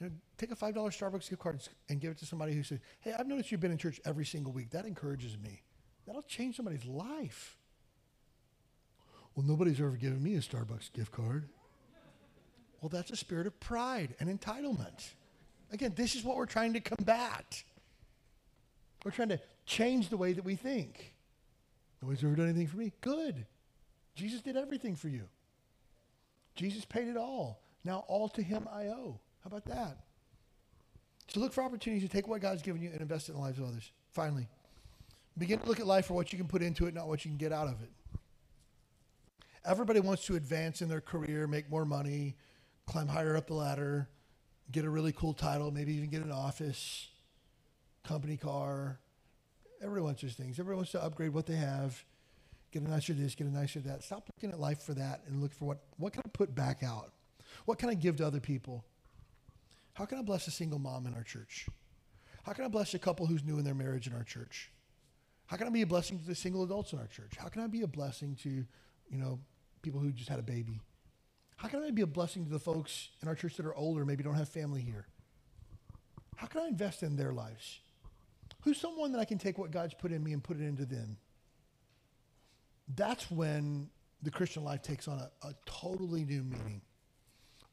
You 0.00 0.06
know, 0.06 0.12
take 0.36 0.52
a 0.52 0.56
$5 0.56 0.74
Starbucks 0.74 1.28
gift 1.28 1.42
card 1.42 1.60
and 1.88 2.00
give 2.00 2.12
it 2.12 2.18
to 2.18 2.26
somebody 2.26 2.54
who 2.54 2.62
says, 2.62 2.78
Hey, 3.00 3.14
I've 3.18 3.26
noticed 3.26 3.50
you've 3.50 3.60
been 3.60 3.72
in 3.72 3.78
church 3.78 4.00
every 4.04 4.24
single 4.24 4.52
week. 4.52 4.70
That 4.70 4.84
encourages 4.84 5.36
me. 5.38 5.62
That'll 6.06 6.22
change 6.22 6.56
somebody's 6.56 6.84
life. 6.84 7.56
Well, 9.34 9.46
nobody's 9.46 9.80
ever 9.80 9.92
given 9.92 10.22
me 10.22 10.34
a 10.36 10.40
Starbucks 10.40 10.92
gift 10.92 11.12
card. 11.12 11.48
Well, 12.80 12.88
that's 12.88 13.10
a 13.10 13.16
spirit 13.16 13.46
of 13.46 13.58
pride 13.60 14.14
and 14.20 14.28
entitlement. 14.28 15.12
Again, 15.72 15.92
this 15.96 16.14
is 16.14 16.24
what 16.24 16.36
we're 16.36 16.46
trying 16.46 16.72
to 16.74 16.80
combat. 16.80 17.62
We're 19.04 19.10
trying 19.10 19.28
to 19.30 19.40
change 19.66 20.08
the 20.08 20.16
way 20.16 20.32
that 20.32 20.44
we 20.44 20.56
think. 20.56 21.14
Nobody's 22.00 22.24
ever 22.24 22.36
done 22.36 22.48
anything 22.48 22.68
for 22.68 22.76
me. 22.76 22.92
Good. 23.00 23.46
Jesus 24.18 24.40
did 24.40 24.56
everything 24.56 24.96
for 24.96 25.08
you. 25.08 25.28
Jesus 26.56 26.84
paid 26.84 27.06
it 27.06 27.16
all. 27.16 27.62
Now 27.84 28.04
all 28.08 28.28
to 28.30 28.42
him 28.42 28.68
I 28.70 28.86
owe. 28.86 29.20
How 29.44 29.46
about 29.46 29.64
that? 29.66 29.98
So 31.28 31.38
look 31.38 31.52
for 31.52 31.62
opportunities 31.62 32.08
to 32.08 32.14
take 32.14 32.26
what 32.26 32.40
God's 32.40 32.62
given 32.62 32.82
you 32.82 32.90
and 32.90 33.00
invest 33.00 33.28
it 33.28 33.32
in 33.32 33.38
the 33.38 33.44
lives 33.44 33.60
of 33.60 33.66
others. 33.66 33.92
Finally, 34.10 34.48
begin 35.36 35.60
to 35.60 35.68
look 35.68 35.78
at 35.78 35.86
life 35.86 36.06
for 36.06 36.14
what 36.14 36.32
you 36.32 36.38
can 36.38 36.48
put 36.48 36.62
into 36.62 36.86
it, 36.86 36.94
not 36.94 37.06
what 37.06 37.24
you 37.24 37.30
can 37.30 37.38
get 37.38 37.52
out 37.52 37.68
of 37.68 37.80
it. 37.80 37.90
Everybody 39.64 40.00
wants 40.00 40.26
to 40.26 40.34
advance 40.34 40.82
in 40.82 40.88
their 40.88 41.00
career, 41.00 41.46
make 41.46 41.70
more 41.70 41.84
money, 41.84 42.34
climb 42.86 43.06
higher 43.06 43.36
up 43.36 43.46
the 43.46 43.54
ladder, 43.54 44.08
get 44.72 44.84
a 44.84 44.90
really 44.90 45.12
cool 45.12 45.32
title, 45.32 45.70
maybe 45.70 45.94
even 45.94 46.10
get 46.10 46.24
an 46.24 46.32
office, 46.32 47.08
company 48.02 48.36
car. 48.36 48.98
Everyone 49.80 50.06
wants 50.06 50.22
those 50.22 50.34
things. 50.34 50.58
Everyone 50.58 50.78
wants 50.78 50.92
to 50.92 51.04
upgrade 51.04 51.32
what 51.32 51.46
they 51.46 51.54
have, 51.54 52.04
get 52.72 52.82
a 52.82 52.88
nicer 52.88 53.12
this, 53.12 53.34
get 53.34 53.46
a 53.46 53.50
nicer 53.50 53.80
that. 53.80 54.02
Stop 54.02 54.28
looking 54.34 54.50
at 54.50 54.60
life 54.60 54.82
for 54.82 54.94
that 54.94 55.22
and 55.26 55.40
look 55.40 55.52
for 55.52 55.64
what, 55.66 55.78
what 55.96 56.12
can 56.12 56.22
I 56.24 56.28
put 56.32 56.54
back 56.54 56.82
out? 56.82 57.12
What 57.64 57.78
can 57.78 57.88
I 57.88 57.94
give 57.94 58.16
to 58.16 58.26
other 58.26 58.40
people? 58.40 58.84
How 59.94 60.04
can 60.04 60.18
I 60.18 60.22
bless 60.22 60.46
a 60.46 60.50
single 60.50 60.78
mom 60.78 61.06
in 61.06 61.14
our 61.14 61.22
church? 61.22 61.66
How 62.44 62.52
can 62.52 62.64
I 62.64 62.68
bless 62.68 62.94
a 62.94 62.98
couple 62.98 63.26
who's 63.26 63.44
new 63.44 63.58
in 63.58 63.64
their 63.64 63.74
marriage 63.74 64.06
in 64.06 64.14
our 64.14 64.24
church? 64.24 64.70
How 65.46 65.56
can 65.56 65.66
I 65.66 65.70
be 65.70 65.82
a 65.82 65.86
blessing 65.86 66.18
to 66.18 66.24
the 66.24 66.34
single 66.34 66.62
adults 66.62 66.92
in 66.92 66.98
our 66.98 67.06
church? 67.06 67.32
How 67.36 67.48
can 67.48 67.62
I 67.62 67.66
be 67.66 67.82
a 67.82 67.86
blessing 67.86 68.36
to, 68.42 68.48
you 68.48 69.18
know, 69.18 69.40
people 69.82 70.00
who 70.00 70.12
just 70.12 70.28
had 70.28 70.38
a 70.38 70.42
baby? 70.42 70.80
How 71.56 71.68
can 71.68 71.82
I 71.82 71.90
be 71.90 72.02
a 72.02 72.06
blessing 72.06 72.44
to 72.44 72.50
the 72.50 72.58
folks 72.58 73.08
in 73.22 73.28
our 73.28 73.34
church 73.34 73.56
that 73.56 73.66
are 73.66 73.74
older, 73.74 74.04
maybe 74.04 74.22
don't 74.22 74.34
have 74.34 74.48
family 74.48 74.82
here? 74.82 75.06
How 76.36 76.46
can 76.46 76.60
I 76.60 76.68
invest 76.68 77.02
in 77.02 77.16
their 77.16 77.32
lives? 77.32 77.80
Who's 78.62 78.78
someone 78.78 79.12
that 79.12 79.18
I 79.18 79.24
can 79.24 79.38
take 79.38 79.58
what 79.58 79.70
God's 79.70 79.94
put 79.94 80.12
in 80.12 80.22
me 80.22 80.32
and 80.32 80.42
put 80.42 80.60
it 80.60 80.64
into 80.64 80.84
them? 80.84 81.16
That's 82.94 83.30
when 83.30 83.90
the 84.22 84.30
Christian 84.30 84.64
life 84.64 84.82
takes 84.82 85.08
on 85.08 85.18
a, 85.18 85.30
a 85.46 85.54
totally 85.66 86.24
new 86.24 86.42
meaning. 86.42 86.80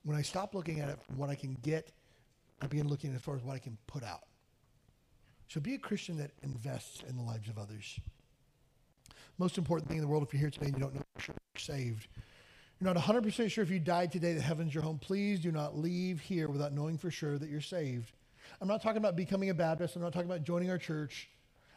When 0.03 0.15
I 0.17 0.21
stop 0.21 0.53
looking 0.53 0.79
at 0.79 0.89
it 0.89 0.99
from 1.01 1.17
what 1.17 1.29
I 1.29 1.35
can 1.35 1.57
get 1.61 1.91
I 2.61 2.67
begin 2.67 2.87
looking 2.87 3.13
as 3.13 3.21
far 3.21 3.35
as 3.35 3.43
what 3.43 3.55
I 3.55 3.59
can 3.59 3.77
put 3.87 4.03
out. 4.03 4.23
So 5.47 5.59
be 5.59 5.75
a 5.75 5.77
Christian 5.77 6.17
that 6.17 6.31
invests 6.41 7.03
in 7.07 7.15
the 7.17 7.21
lives 7.21 7.49
of 7.49 7.57
others. 7.57 7.99
Most 9.37 9.57
important 9.57 9.87
thing 9.87 9.97
in 9.97 10.01
the 10.01 10.07
world, 10.07 10.23
if 10.23 10.33
you're 10.33 10.39
here 10.39 10.49
today 10.49 10.67
and 10.67 10.75
you 10.75 10.81
don't 10.81 10.95
know 10.95 11.01
if 11.17 11.27
you're 11.27 11.35
saved, 11.57 12.07
you're 12.79 12.93
not 12.93 13.01
100% 13.01 13.51
sure 13.51 13.63
if 13.63 13.69
you 13.69 13.79
died 13.79 14.11
today 14.11 14.33
that 14.33 14.41
heaven's 14.41 14.73
your 14.73 14.83
home, 14.83 14.97
please 14.97 15.39
do 15.39 15.51
not 15.51 15.77
leave 15.77 16.19
here 16.21 16.47
without 16.47 16.73
knowing 16.73 16.97
for 16.97 17.11
sure 17.11 17.37
that 17.37 17.49
you're 17.49 17.61
saved. 17.61 18.11
I'm 18.61 18.67
not 18.67 18.81
talking 18.81 18.97
about 18.97 19.15
becoming 19.15 19.49
a 19.49 19.53
Baptist. 19.53 19.95
I'm 19.95 20.01
not 20.01 20.13
talking 20.13 20.29
about 20.29 20.43
joining 20.43 20.69
our 20.69 20.77
church. 20.77 21.29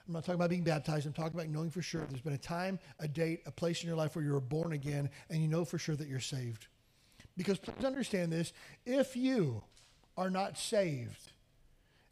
I'm 0.08 0.14
not 0.14 0.24
talking 0.24 0.36
about 0.36 0.48
being 0.48 0.64
baptized. 0.64 1.06
I'm 1.06 1.12
talking 1.12 1.38
about 1.38 1.50
knowing 1.50 1.70
for 1.70 1.82
sure 1.82 2.00
there's 2.08 2.22
been 2.22 2.32
a 2.32 2.38
time, 2.38 2.78
a 2.98 3.06
date, 3.06 3.42
a 3.44 3.50
place 3.50 3.82
in 3.82 3.88
your 3.88 3.96
life 3.96 4.16
where 4.16 4.24
you 4.24 4.32
were 4.32 4.40
born 4.40 4.72
again 4.72 5.10
and 5.28 5.42
you 5.42 5.48
know 5.48 5.66
for 5.66 5.76
sure 5.78 5.96
that 5.96 6.08
you're 6.08 6.18
saved. 6.18 6.66
Because 7.36 7.58
please 7.58 7.84
understand 7.84 8.32
this 8.32 8.54
if 8.86 9.16
you 9.16 9.62
are 10.16 10.30
not 10.30 10.56
saved 10.56 11.32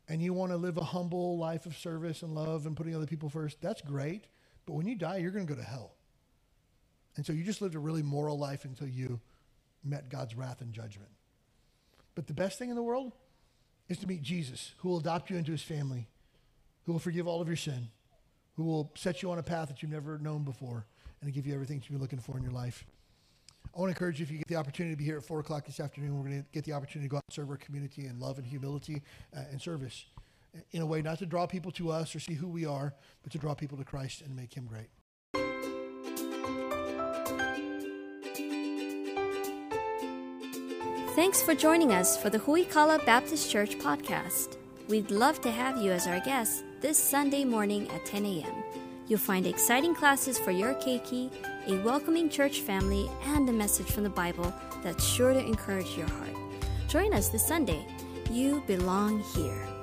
and 0.09 0.23
you 0.23 0.35
want 0.35 0.53
to 0.53 0.59
live 0.59 0.77
a 0.77 0.85
humble 0.85 1.39
life 1.39 1.65
of 1.65 1.77
service 1.77 2.23
and 2.23 2.35
love 2.35 2.67
and 2.67 2.77
putting 2.77 2.95
other 2.95 3.07
people 3.07 3.31
first, 3.31 3.63
that's 3.63 3.81
great. 3.81 4.27
But 4.67 4.75
when 4.75 4.87
you 4.87 4.95
die, 4.95 5.17
you're 5.17 5.31
going 5.31 5.47
to 5.47 5.55
go 5.55 5.59
to 5.59 5.67
hell. 5.67 5.93
And 7.17 7.25
so 7.25 7.33
you 7.33 7.45
just 7.45 7.63
lived 7.63 7.75
a 7.75 7.79
really 7.81 8.03
moral 8.03 8.39
life 8.39 8.67
until 8.67 8.89
you 8.89 9.21
met 9.83 10.11
God's 10.11 10.35
wrath 10.35 10.61
and 10.61 10.73
judgment. 10.75 11.11
But 12.15 12.27
the 12.27 12.35
best 12.35 12.59
thing 12.59 12.69
in 12.69 12.77
the 12.77 12.83
world 12.83 13.15
is 13.89 13.99
to 13.99 14.07
meet 14.07 14.23
Jesus, 14.23 14.75
who 14.79 14.91
will 14.91 14.99
adopt 14.99 15.31
you 15.31 15.37
into 15.39 15.53
his 15.53 15.63
family, 15.63 16.09
who 16.87 16.93
will 16.93 16.99
forgive 17.01 17.27
all 17.27 17.43
of 17.43 17.49
your 17.49 17.57
sin, 17.57 17.89
who 18.55 18.65
will 18.65 18.93
set 18.95 19.23
you 19.23 19.31
on 19.31 19.39
a 19.39 19.43
path 19.43 19.69
that 19.69 19.83
you've 19.83 19.91
never 19.91 20.19
known 20.19 20.45
before, 20.45 20.87
and 21.21 21.33
give 21.35 21.47
you 21.47 21.53
everything 21.53 21.79
you've 21.79 21.91
been 21.91 22.01
looking 22.01 22.21
for 22.21 22.37
in 22.37 22.43
your 22.43 22.53
life. 22.53 22.87
I 23.75 23.81
want 23.81 23.91
to 23.91 23.97
encourage 23.97 24.21
you 24.21 24.25
if 24.25 24.31
you 24.31 24.39
get 24.39 24.47
the 24.47 24.57
opportunity 24.57 24.95
to 24.95 24.99
be 24.99 25.05
here 25.05 25.19
at 25.19 25.25
4 25.25 25.41
o'clock 25.41 25.67
this 25.67 25.81
afternoon, 25.81 26.17
we're 26.17 26.29
going 26.29 26.43
to 26.43 26.49
get 26.53 26.65
the 26.65 26.73
opportunity 26.73 27.09
to 27.09 27.11
go 27.11 27.17
out 27.19 27.25
and 27.29 27.35
serve 27.35 27.51
our 27.51 27.57
community 27.57 28.07
in 28.07 28.19
love 28.19 28.39
and 28.39 28.47
humility 28.47 29.03
uh, 29.37 29.41
and 29.51 29.61
service. 29.61 30.07
in 30.71 30.81
a 30.81 30.87
way 30.87 31.03
not 31.03 31.19
to 31.19 31.27
draw 31.27 31.47
people 31.47 31.71
to 31.73 31.91
us 31.91 32.15
or 32.15 32.21
see 32.21 32.35
who 32.35 32.49
we 32.49 32.65
are, 32.65 32.95
but 33.23 33.33
to 33.33 33.39
draw 33.39 33.53
people 33.53 33.77
to 33.77 33.85
Christ 33.85 34.23
and 34.23 34.35
make 34.35 34.55
Him 34.55 34.67
great. 34.67 34.89
Thanks 41.15 41.43
for 41.43 41.55
joining 41.55 41.93
us 41.93 42.17
for 42.17 42.31
the 42.31 42.39
Huikala 42.39 43.05
Baptist 43.05 43.51
Church 43.51 43.77
podcast. 43.79 44.57
We'd 44.89 45.11
love 45.11 45.41
to 45.41 45.51
have 45.51 45.79
you 45.79 45.91
as 45.91 46.07
our 46.07 46.21
guest 46.21 46.63
this 46.87 46.99
Sunday 46.99 47.45
morning 47.45 47.91
at 47.91 48.07
10 48.07 48.25
a.m. 48.25 48.63
You'll 49.09 49.19
find 49.19 49.45
exciting 49.45 49.93
classes 49.93 50.39
for 50.39 50.53
your 50.53 50.73
keiki, 50.75 51.33
a 51.67 51.83
welcoming 51.83 52.31
church 52.31 52.61
family, 52.61 53.11
and 53.25 53.49
a 53.49 53.53
message 53.53 53.91
from 53.91 54.05
the 54.05 54.09
Bible 54.09 54.55
that's 54.85 55.05
sure 55.05 55.33
to 55.33 55.45
encourage 55.45 55.97
your 55.97 56.09
heart. 56.09 56.37
Join 56.87 57.13
us 57.13 57.29
this 57.29 57.45
Sunday. 57.45 57.85
You 58.31 58.63
belong 58.69 59.19
here. 59.35 59.76